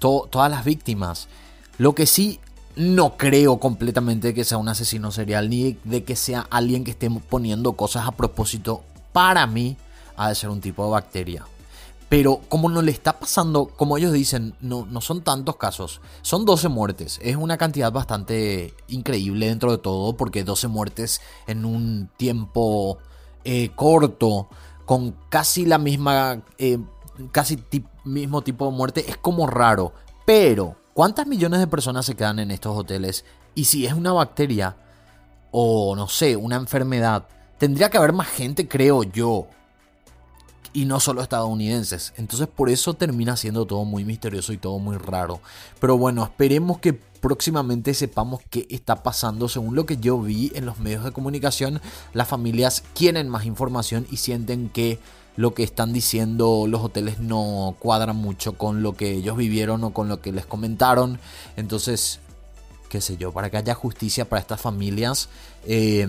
todas 0.00 0.50
las 0.50 0.64
víctimas. 0.64 1.28
Lo 1.76 1.94
que 1.94 2.06
sí 2.06 2.40
no 2.74 3.16
creo 3.16 3.58
completamente 3.58 4.34
que 4.34 4.44
sea 4.44 4.58
un 4.58 4.68
asesino 4.68 5.10
serial, 5.10 5.48
ni 5.48 5.78
de 5.84 6.04
que 6.04 6.16
sea 6.16 6.46
alguien 6.50 6.84
que 6.84 6.92
esté 6.92 7.08
poniendo 7.10 7.72
cosas 7.74 8.06
a 8.06 8.12
propósito. 8.12 8.82
Para 9.12 9.46
mí, 9.46 9.76
ha 10.18 10.28
de 10.28 10.34
ser 10.34 10.50
un 10.50 10.60
tipo 10.60 10.84
de 10.84 10.90
bacteria. 10.90 11.46
Pero 12.08 12.40
como 12.48 12.68
no 12.70 12.82
le 12.82 12.90
está 12.90 13.18
pasando, 13.18 13.66
como 13.66 13.98
ellos 13.98 14.12
dicen, 14.12 14.54
no, 14.60 14.86
no 14.86 15.00
son 15.00 15.22
tantos 15.22 15.56
casos. 15.56 16.00
Son 16.22 16.44
12 16.44 16.68
muertes. 16.68 17.20
Es 17.22 17.36
una 17.36 17.58
cantidad 17.58 17.92
bastante 17.92 18.74
increíble 18.88 19.46
dentro 19.46 19.70
de 19.70 19.78
todo, 19.78 20.16
porque 20.16 20.42
12 20.42 20.68
muertes 20.68 21.20
en 21.46 21.64
un 21.64 22.08
tiempo 22.16 22.98
eh, 23.44 23.70
corto, 23.74 24.48
con 24.86 25.14
casi 25.28 25.66
la 25.66 25.76
misma, 25.78 26.42
eh, 26.56 26.78
casi 27.30 27.62
mismo 28.04 28.40
tipo 28.42 28.64
de 28.64 28.72
muerte, 28.72 29.04
es 29.06 29.18
como 29.18 29.46
raro. 29.46 29.92
Pero, 30.24 30.76
¿cuántas 30.94 31.26
millones 31.26 31.60
de 31.60 31.66
personas 31.66 32.06
se 32.06 32.16
quedan 32.16 32.38
en 32.38 32.50
estos 32.50 32.74
hoteles? 32.74 33.26
Y 33.54 33.66
si 33.66 33.84
es 33.84 33.92
una 33.92 34.14
bacteria, 34.14 34.76
o 35.50 35.94
no 35.94 36.08
sé, 36.08 36.36
una 36.36 36.56
enfermedad, 36.56 37.28
tendría 37.58 37.90
que 37.90 37.98
haber 37.98 38.14
más 38.14 38.28
gente, 38.28 38.66
creo 38.66 39.02
yo 39.02 39.48
y 40.72 40.84
no 40.84 41.00
solo 41.00 41.22
estadounidenses. 41.22 42.12
Entonces 42.16 42.48
por 42.48 42.70
eso 42.70 42.94
termina 42.94 43.36
siendo 43.36 43.66
todo 43.66 43.84
muy 43.84 44.04
misterioso 44.04 44.52
y 44.52 44.58
todo 44.58 44.78
muy 44.78 44.96
raro. 44.96 45.40
Pero 45.80 45.96
bueno, 45.98 46.24
esperemos 46.24 46.78
que 46.78 46.92
próximamente 46.92 47.94
sepamos 47.94 48.40
qué 48.50 48.66
está 48.70 49.02
pasando. 49.02 49.48
Según 49.48 49.74
lo 49.74 49.86
que 49.86 49.96
yo 49.98 50.20
vi 50.20 50.52
en 50.54 50.66
los 50.66 50.78
medios 50.78 51.04
de 51.04 51.12
comunicación, 51.12 51.80
las 52.12 52.28
familias 52.28 52.84
quieren 52.94 53.28
más 53.28 53.44
información 53.44 54.06
y 54.10 54.18
sienten 54.18 54.68
que 54.68 54.98
lo 55.36 55.54
que 55.54 55.62
están 55.62 55.92
diciendo 55.92 56.66
los 56.66 56.82
hoteles 56.82 57.20
no 57.20 57.76
cuadra 57.78 58.12
mucho 58.12 58.54
con 58.54 58.82
lo 58.82 58.94
que 58.94 59.12
ellos 59.12 59.36
vivieron 59.36 59.84
o 59.84 59.92
con 59.92 60.08
lo 60.08 60.20
que 60.20 60.32
les 60.32 60.46
comentaron. 60.46 61.20
Entonces, 61.56 62.18
qué 62.88 63.00
sé 63.00 63.16
yo, 63.16 63.32
para 63.32 63.50
que 63.50 63.56
haya 63.56 63.74
justicia 63.74 64.28
para 64.28 64.40
estas 64.40 64.60
familias. 64.60 65.28
Eh, 65.64 66.08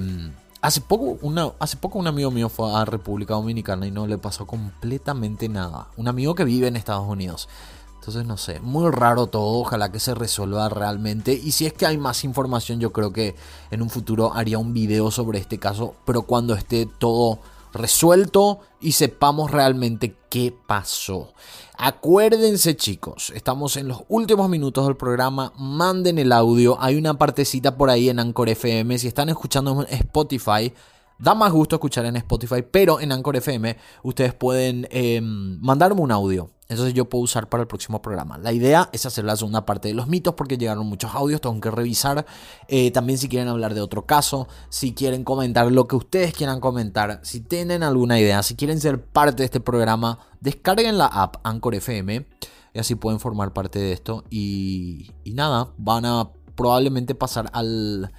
Hace 0.62 0.82
poco, 0.82 1.18
hace 1.60 1.78
poco 1.78 1.99
un 1.99 2.07
amigo 2.07 2.32
mío 2.32 2.49
fue 2.49 2.74
a 2.74 2.84
República 2.84 3.34
Dominicana 3.34 3.88
y 3.88 3.91
no 3.91 4.07
le 4.07 4.18
pasó 4.18 4.45
completamente 4.45 5.47
nada. 5.47 5.88
Un 5.95 6.10
amigo 6.10 6.36
que 6.36 6.43
vive 6.43 6.68
en 6.68 6.76
Estados 6.76 7.07
Unidos. 7.07 7.47
Entonces 7.95 8.26
no 8.26 8.36
sé, 8.36 8.60
muy 8.60 8.91
raro 8.91 9.28
todo, 9.28 9.60
ojalá 9.60 9.89
que 9.91 10.01
se 10.01 10.16
resuelva 10.16 10.68
realmente. 10.68 11.32
Y 11.34 11.51
si 11.51 11.66
es 11.66 11.72
que 11.72 11.86
hay 11.86 11.97
más 11.97 12.26
información, 12.26 12.82
yo 12.82 12.91
creo 12.91 13.14
que 13.14 13.36
en 13.72 13.82
un 13.82 13.89
futuro 13.89 14.34
haría 14.34 14.57
un 14.57 14.74
video 14.74 15.12
sobre 15.12 15.39
este 15.39 15.60
caso, 15.60 15.95
pero 16.05 16.24
cuando 16.24 16.55
esté 16.55 16.86
todo 16.86 17.39
resuelto 17.72 18.60
y 18.82 18.93
sepamos 18.93 19.51
realmente 19.51 20.18
qué 20.30 20.53
pasó. 20.68 21.34
Acuérdense 21.82 22.75
chicos, 22.75 23.32
estamos 23.34 23.77
en 23.77 23.88
los 23.88 24.03
últimos 24.09 24.49
minutos 24.49 24.86
del 24.86 24.97
programa, 24.97 25.53
manden 25.57 26.17
el 26.19 26.34
audio, 26.34 26.75
hay 26.77 26.97
una 26.97 27.13
partecita 27.13 27.77
por 27.77 27.89
ahí 27.89 28.09
en 28.09 28.19
Anchor 28.19 28.49
FM, 28.49 28.99
si 28.99 29.07
están 29.07 29.30
escuchando 29.30 29.86
en 29.88 29.97
Spotify, 29.99 30.73
Da 31.20 31.36
más 31.36 31.51
gusto 31.51 31.76
escuchar 31.76 32.05
en 32.05 32.15
Spotify, 32.15 32.61
pero 32.61 33.01
en 33.01 33.11
Anchor 33.11 33.36
FM 33.36 33.76
ustedes 34.03 34.34
pueden 34.34 34.88
em, 34.89 35.59
mandarme 35.59 35.99
un 35.99 36.11
audio. 36.11 36.49
Entonces 36.70 36.93
yo 36.93 37.09
puedo 37.09 37.24
usar 37.24 37.49
para 37.49 37.61
el 37.61 37.67
próximo 37.67 38.01
programa. 38.01 38.38
La 38.38 38.53
idea 38.53 38.89
es 38.93 39.05
hacer 39.05 39.26
la 39.26 39.36
segunda 39.36 39.65
parte 39.65 39.89
de 39.89 39.95
los 39.95 40.07
mitos 40.07 40.36
porque 40.36 40.57
llegaron 40.57 40.86
muchos 40.86 41.13
audios, 41.13 41.41
tengo 41.41 41.59
que 41.59 41.72
revisar. 41.72 42.26
Eh, 42.67 42.91
también 42.91 43.17
si 43.17 43.28
quieren 43.28 43.49
hablar 43.49 43.74
de 43.74 43.82
otro 43.82 44.05
caso, 44.05 44.47
si 44.70 44.93
quieren 44.93 45.24
comentar 45.26 45.70
lo 45.72 45.88
que 45.88 45.97
ustedes 45.97 46.34
quieran 46.34 46.61
comentar, 46.61 47.20
si 47.24 47.41
tienen 47.41 47.84
alguna 47.84 48.20
idea, 48.20 48.41
si 48.43 48.55
quieren 48.55 48.80
ser 48.80 49.03
parte 49.03 49.38
de 49.38 49.45
este 49.45 49.59
programa, 49.59 50.20
descarguen 50.39 50.97
la 50.97 51.07
app 51.07 51.38
Anchor 51.43 51.76
FM 51.76 52.26
y 52.74 52.80
así 52.80 52.95
pueden 52.95 53.20
formar 53.20 53.51
parte 53.51 53.80
de 53.80 53.91
esto. 53.91 54.24
Y, 54.30 55.11
nada, 55.26 55.74
van 55.78 56.05
a 56.05 56.30
probablemente 56.55 57.15
pasar 57.15 57.49
al 57.51 58.13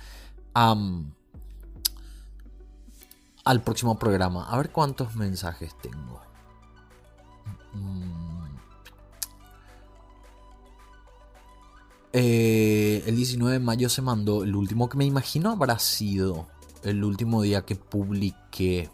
al 3.45 3.63
próximo 3.63 3.99
programa. 3.99 4.49
A 4.49 4.57
ver 4.57 4.71
cuántos 4.71 5.15
mensajes 5.17 5.75
tengo. 5.81 6.21
Mm. 7.75 8.21
Eh, 12.13 13.05
el 13.07 13.17
19 13.17 13.55
de 13.55 13.61
mayo 13.61 13.89
se 13.89 14.03
mandó 14.03 14.43
el 14.43 14.57
último 14.57 14.89
que 14.89 14.99
me 14.99 15.05
imagino 15.05 15.53
habrá 15.53 15.79
sido 15.79 16.49
el 16.83 17.05
último 17.05 17.43
día 17.43 17.63
que 17.63 17.77
publiqué. 17.77 18.89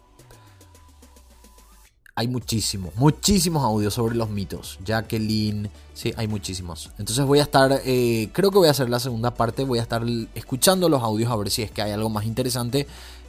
Hay 2.15 2.27
muchísimos, 2.27 2.95
muchísimos 2.95 3.63
audios 3.63 3.93
sobre 3.93 4.15
los 4.15 4.29
mitos. 4.29 4.79
Jacqueline, 4.83 5.69
sí, 5.93 6.13
hay 6.17 6.27
muchísimos. 6.27 6.89
Entonces 6.97 7.23
voy 7.25 7.37
a 7.39 7.43
estar, 7.43 7.81
eh, 7.85 8.29
creo 8.33 8.49
que 8.49 8.57
voy 8.57 8.67
a 8.67 8.71
hacer 8.71 8.89
la 8.89 8.99
segunda 8.99 9.35
parte. 9.35 9.63
Voy 9.63 9.77
a 9.77 9.83
estar 9.83 10.03
escuchando 10.33 10.89
los 10.89 11.03
audios 11.03 11.31
a 11.31 11.35
ver 11.35 11.51
si 11.51 11.61
es 11.61 11.69
que 11.69 11.83
hay 11.83 11.91
algo 11.91 12.09
más 12.09 12.25
interesante 12.25 12.87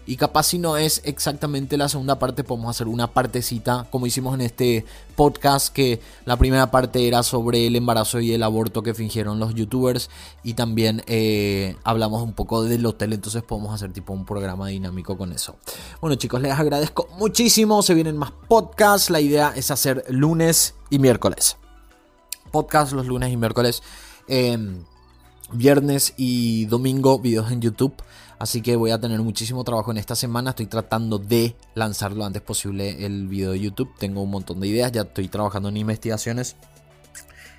y 0.08 0.16
capaz 0.16 0.44
si 0.44 0.58
no 0.58 0.78
es 0.78 1.02
exactamente 1.04 1.76
la 1.76 1.86
segunda 1.86 2.18
parte, 2.18 2.42
podemos 2.42 2.70
hacer 2.70 2.88
una 2.88 3.12
partecita, 3.12 3.86
como 3.90 4.06
hicimos 4.06 4.32
en 4.32 4.40
este 4.40 4.86
podcast, 5.16 5.70
que 5.70 6.00
la 6.24 6.38
primera 6.38 6.70
parte 6.70 7.06
era 7.06 7.22
sobre 7.22 7.66
el 7.66 7.76
embarazo 7.76 8.18
y 8.18 8.32
el 8.32 8.42
aborto 8.42 8.82
que 8.82 8.94
fingieron 8.94 9.38
los 9.38 9.54
youtubers. 9.54 10.08
Y 10.42 10.54
también 10.54 11.02
eh, 11.08 11.76
hablamos 11.84 12.22
un 12.22 12.32
poco 12.32 12.64
del 12.64 12.86
hotel, 12.86 13.12
entonces 13.12 13.42
podemos 13.42 13.74
hacer 13.74 13.92
tipo 13.92 14.14
un 14.14 14.24
programa 14.24 14.68
dinámico 14.68 15.18
con 15.18 15.30
eso. 15.30 15.56
Bueno 16.00 16.16
chicos, 16.16 16.40
les 16.40 16.52
agradezco 16.52 17.06
muchísimo. 17.18 17.82
Se 17.82 17.92
vienen 17.92 18.16
más 18.16 18.32
podcasts. 18.48 19.10
La 19.10 19.20
idea 19.20 19.52
es 19.54 19.70
hacer 19.70 20.06
lunes 20.08 20.74
y 20.88 21.00
miércoles. 21.00 21.58
Podcast 22.50 22.92
los 22.92 23.06
lunes 23.06 23.30
y 23.30 23.36
miércoles. 23.36 23.82
Em, 24.26 24.84
viernes 25.52 26.14
y 26.16 26.64
domingo 26.64 27.18
videos 27.18 27.52
en 27.52 27.60
YouTube. 27.60 27.92
Así 28.38 28.62
que 28.62 28.76
voy 28.76 28.92
a 28.92 29.00
tener 29.00 29.20
muchísimo 29.20 29.64
trabajo 29.64 29.90
en 29.90 29.96
esta 29.96 30.14
semana. 30.14 30.50
Estoy 30.50 30.66
tratando 30.66 31.18
de 31.18 31.56
lanzar 31.74 32.12
lo 32.12 32.24
antes 32.24 32.40
posible 32.42 33.04
el 33.04 33.26
video 33.26 33.52
de 33.52 33.60
YouTube. 33.60 33.90
Tengo 33.98 34.22
un 34.22 34.30
montón 34.30 34.60
de 34.60 34.68
ideas. 34.68 34.92
Ya 34.92 35.02
estoy 35.02 35.28
trabajando 35.28 35.68
en 35.68 35.76
investigaciones. 35.76 36.56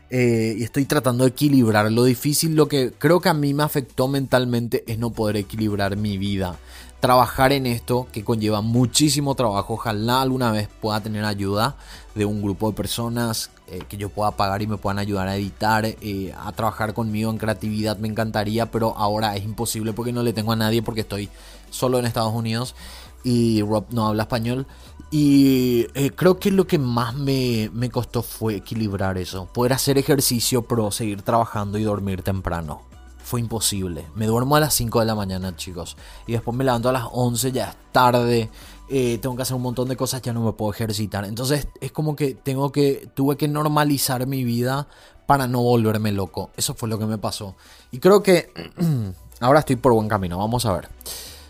Eh, 0.09 0.55
y 0.57 0.63
estoy 0.63 0.85
tratando 0.85 1.25
de 1.25 1.31
equilibrar. 1.31 1.91
Lo 1.91 2.03
difícil, 2.03 2.55
lo 2.55 2.67
que 2.67 2.93
creo 2.97 3.19
que 3.19 3.29
a 3.29 3.33
mí 3.33 3.53
me 3.53 3.63
afectó 3.63 4.07
mentalmente 4.07 4.83
es 4.87 4.97
no 4.97 5.11
poder 5.11 5.35
equilibrar 5.37 5.97
mi 5.97 6.17
vida 6.17 6.57
trabajar 6.99 7.53
en 7.53 7.65
esto 7.65 8.07
que 8.11 8.23
conlleva 8.23 8.61
muchísimo 8.61 9.35
trabajo. 9.35 9.75
Ojalá 9.75 10.21
alguna 10.21 10.51
vez 10.51 10.67
pueda 10.81 11.01
tener 11.01 11.25
ayuda 11.25 11.75
de 12.15 12.25
un 12.25 12.41
grupo 12.41 12.69
de 12.69 12.75
personas 12.75 13.51
eh, 13.67 13.81
que 13.87 13.97
yo 13.97 14.09
pueda 14.09 14.31
pagar 14.31 14.61
y 14.61 14.67
me 14.67 14.77
puedan 14.77 14.99
ayudar 14.99 15.27
a 15.27 15.35
editar, 15.35 15.85
eh, 15.85 16.33
a 16.37 16.51
trabajar 16.51 16.93
conmigo 16.93 17.31
en 17.31 17.37
creatividad. 17.37 17.97
Me 17.97 18.07
encantaría, 18.07 18.69
pero 18.71 18.95
ahora 18.97 19.35
es 19.35 19.43
imposible 19.43 19.93
porque 19.93 20.11
no 20.11 20.23
le 20.23 20.33
tengo 20.33 20.51
a 20.51 20.55
nadie 20.55 20.81
porque 20.81 21.01
estoy 21.01 21.29
solo 21.69 21.99
en 21.99 22.05
Estados 22.05 22.33
Unidos 22.33 22.75
y 23.23 23.61
Rob 23.61 23.85
no 23.91 24.07
habla 24.07 24.23
español. 24.23 24.67
Y 25.11 25.87
eh, 25.93 26.11
creo 26.15 26.37
que 26.39 26.51
lo 26.51 26.67
que 26.67 26.77
más 26.77 27.15
me, 27.15 27.69
me 27.73 27.89
costó 27.89 28.21
fue 28.21 28.55
equilibrar 28.55 29.17
eso. 29.17 29.47
Poder 29.53 29.73
hacer 29.73 29.97
ejercicio, 29.97 30.63
pero 30.63 30.91
seguir 30.91 31.21
trabajando 31.21 31.77
y 31.77 31.83
dormir 31.83 32.21
temprano. 32.21 32.88
Fue 33.29 33.39
imposible. 33.39 34.07
Me 34.15 34.25
duermo 34.25 34.55
a 34.55 34.59
las 34.59 34.73
5 34.73 35.01
de 35.01 35.05
la 35.05 35.13
mañana, 35.13 35.55
chicos. 35.55 35.97
Y 36.25 36.31
después 36.31 36.57
me 36.57 36.63
levanto 36.63 36.89
a 36.89 36.91
las 36.91 37.05
11, 37.11 37.51
ya 37.51 37.69
es 37.69 37.75
tarde. 37.91 38.49
Eh, 38.89 39.19
tengo 39.21 39.35
que 39.35 39.43
hacer 39.43 39.55
un 39.55 39.61
montón 39.61 39.87
de 39.87 39.95
cosas, 39.95 40.23
ya 40.23 40.33
no 40.33 40.43
me 40.43 40.51
puedo 40.53 40.73
ejercitar. 40.73 41.25
Entonces 41.25 41.67
es 41.79 41.91
como 41.91 42.15
que 42.15 42.33
tengo 42.33 42.71
que, 42.71 43.07
tuve 43.13 43.37
que 43.37 43.47
normalizar 43.47 44.25
mi 44.25 44.43
vida 44.43 44.87
para 45.27 45.45
no 45.45 45.61
volverme 45.61 46.11
loco. 46.11 46.49
Eso 46.57 46.73
fue 46.73 46.89
lo 46.89 46.97
que 46.97 47.05
me 47.05 47.19
pasó. 47.19 47.55
Y 47.91 47.99
creo 47.99 48.23
que 48.23 48.51
ahora 49.41 49.59
estoy 49.59 49.75
por 49.75 49.93
buen 49.93 50.07
camino. 50.07 50.39
Vamos 50.39 50.65
a 50.65 50.73
ver. 50.73 50.89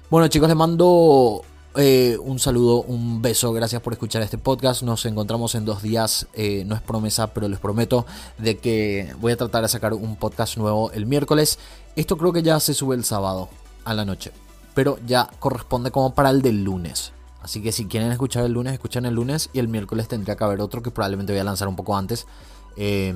Bueno, 0.10 0.28
chicos, 0.28 0.50
les 0.50 0.58
mando 0.58 1.44
eh, 1.82 2.18
un 2.18 2.40
saludo, 2.40 2.82
un 2.82 3.22
beso, 3.22 3.54
gracias 3.54 3.82
por 3.82 3.94
escuchar 3.94 4.22
este 4.22 4.38
podcast. 4.38 4.84
Nos 4.84 5.06
encontramos 5.06 5.56
en 5.56 5.64
dos 5.64 5.82
días, 5.82 6.28
eh, 6.34 6.64
no 6.66 6.76
es 6.76 6.82
promesa, 6.82 7.34
pero 7.34 7.48
les 7.48 7.60
prometo 7.60 8.06
de 8.38 8.58
que 8.58 9.16
voy 9.22 9.32
a 9.32 9.38
tratar 9.38 9.62
de 9.62 9.70
sacar 9.70 9.94
un 9.94 10.18
podcast 10.18 10.58
nuevo 10.58 10.92
el 10.92 11.06
miércoles. 11.06 11.58
Esto 11.96 12.18
creo 12.18 12.34
que 12.34 12.44
ya 12.44 12.60
se 12.60 12.74
sube 12.74 12.96
el 12.96 13.06
sábado 13.06 13.48
a 13.86 13.94
la 13.94 14.04
noche, 14.04 14.34
pero 14.76 15.00
ya 15.08 15.30
corresponde 15.40 15.90
como 15.90 16.14
para 16.14 16.32
el 16.32 16.42
del 16.42 16.64
lunes. 16.66 17.14
Así 17.42 17.62
que 17.62 17.72
si 17.72 17.86
quieren 17.86 18.12
escuchar 18.12 18.44
el 18.44 18.52
lunes, 18.52 18.74
escuchan 18.74 19.06
el 19.06 19.16
lunes 19.16 19.50
y 19.54 19.60
el 19.60 19.70
miércoles 19.70 20.10
tendría 20.10 20.36
que 20.36 20.44
haber 20.44 20.60
otro 20.60 20.84
que 20.84 20.92
probablemente 20.92 21.32
voy 21.32 21.40
a 21.40 21.46
lanzar 21.46 21.70
un 21.70 21.78
poco 21.78 21.96
antes. 21.96 22.28
Eh, 22.76 23.14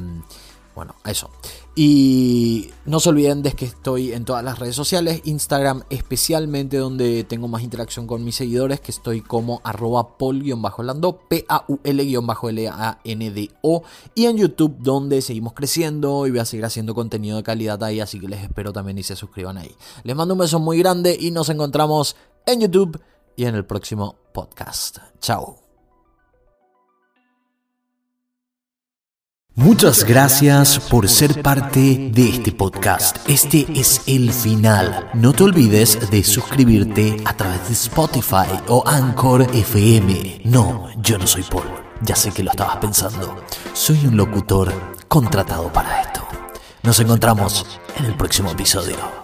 bueno, 0.74 0.95
eso. 1.05 1.30
Y 1.76 2.69
no 2.86 2.99
se 2.99 3.09
olviden 3.09 3.41
de 3.41 3.53
que 3.53 3.65
estoy 3.65 4.13
en 4.13 4.26
todas 4.26 4.43
las 4.43 4.59
redes 4.59 4.76
sociales, 4.76 5.21
Instagram 5.24 5.82
especialmente 5.89 6.78
donde 6.78 7.24
tengo 7.24 7.47
más 7.47 7.63
interacción 7.63 8.05
con 8.05 8.24
mis 8.24 8.36
seguidores, 8.36 8.80
que 8.80 8.91
estoy 8.91 9.21
como 9.21 9.59
arroba 9.63 10.19
pol-lando, 10.19 11.21
P-A-U-L-L-A-N-D-O, 11.28 11.84
y 14.13 14.26
en 14.26 14.38
YouTube 14.38 14.76
donde 14.78 15.24
seguimos 15.24 15.53
creciendo 15.53 16.28
y 16.28 16.32
voy 16.32 16.41
a 16.41 16.45
seguir 16.45 16.65
haciendo 16.65 16.93
contenido 16.93 17.38
de 17.38 17.43
calidad 17.43 17.84
ahí, 17.84 17.99
así 17.99 18.19
que 18.19 18.28
les 18.28 18.43
espero 18.43 18.71
también 18.71 18.99
y 18.99 19.03
se 19.03 19.15
suscriban 19.15 19.57
ahí. 19.57 19.76
Les 20.03 20.15
mando 20.15 20.36
un 20.36 20.41
beso 20.41 20.59
muy 20.59 20.78
grande 20.78 21.17
y 21.19 21.32
nos 21.32 21.49
encontramos 21.49 22.15
en 22.45 22.61
YouTube 22.61 23.01
y 23.36 23.45
en 23.45 23.55
el 23.55 23.65
próximo 23.65 24.15
podcast. 24.32 24.99
Chao. 25.19 25.62
Muchas 29.56 30.04
gracias 30.04 30.80
por 30.80 31.08
ser 31.08 31.43
parte 31.43 32.10
de 32.12 32.28
este 32.28 32.51
podcast. 32.51 33.18
Este 33.30 33.68
es 33.76 34.01
el 34.08 34.34
final. 34.34 35.12
No 35.14 35.32
te 35.32 35.43
olvides 35.43 36.10
de 36.10 36.24
suscribirte 36.24 37.18
a 37.24 37.38
través 37.38 37.68
de 37.68 37.74
Spotify 37.74 38.49
o 38.68 38.84
Anchor 38.88 39.43
FM. 39.54 40.41
No, 40.45 40.89
yo 41.04 41.20
no 41.20 41.28
soy 41.28 41.43
Paul. 41.43 41.68
Ya 42.01 42.16
sé 42.16 42.32
que 42.32 42.41
lo 42.41 42.49
estabas 42.49 42.78
pensando. 42.78 43.43
Soy 43.74 44.04
un 44.08 44.18
locutor 44.18 44.74
contratado 45.08 45.72
para 45.72 46.01
esto. 46.01 46.28
Nos 46.82 46.99
encontramos 46.99 47.80
en 47.95 48.06
el 48.06 48.16
próximo 48.16 48.49
episodio. 48.49 49.22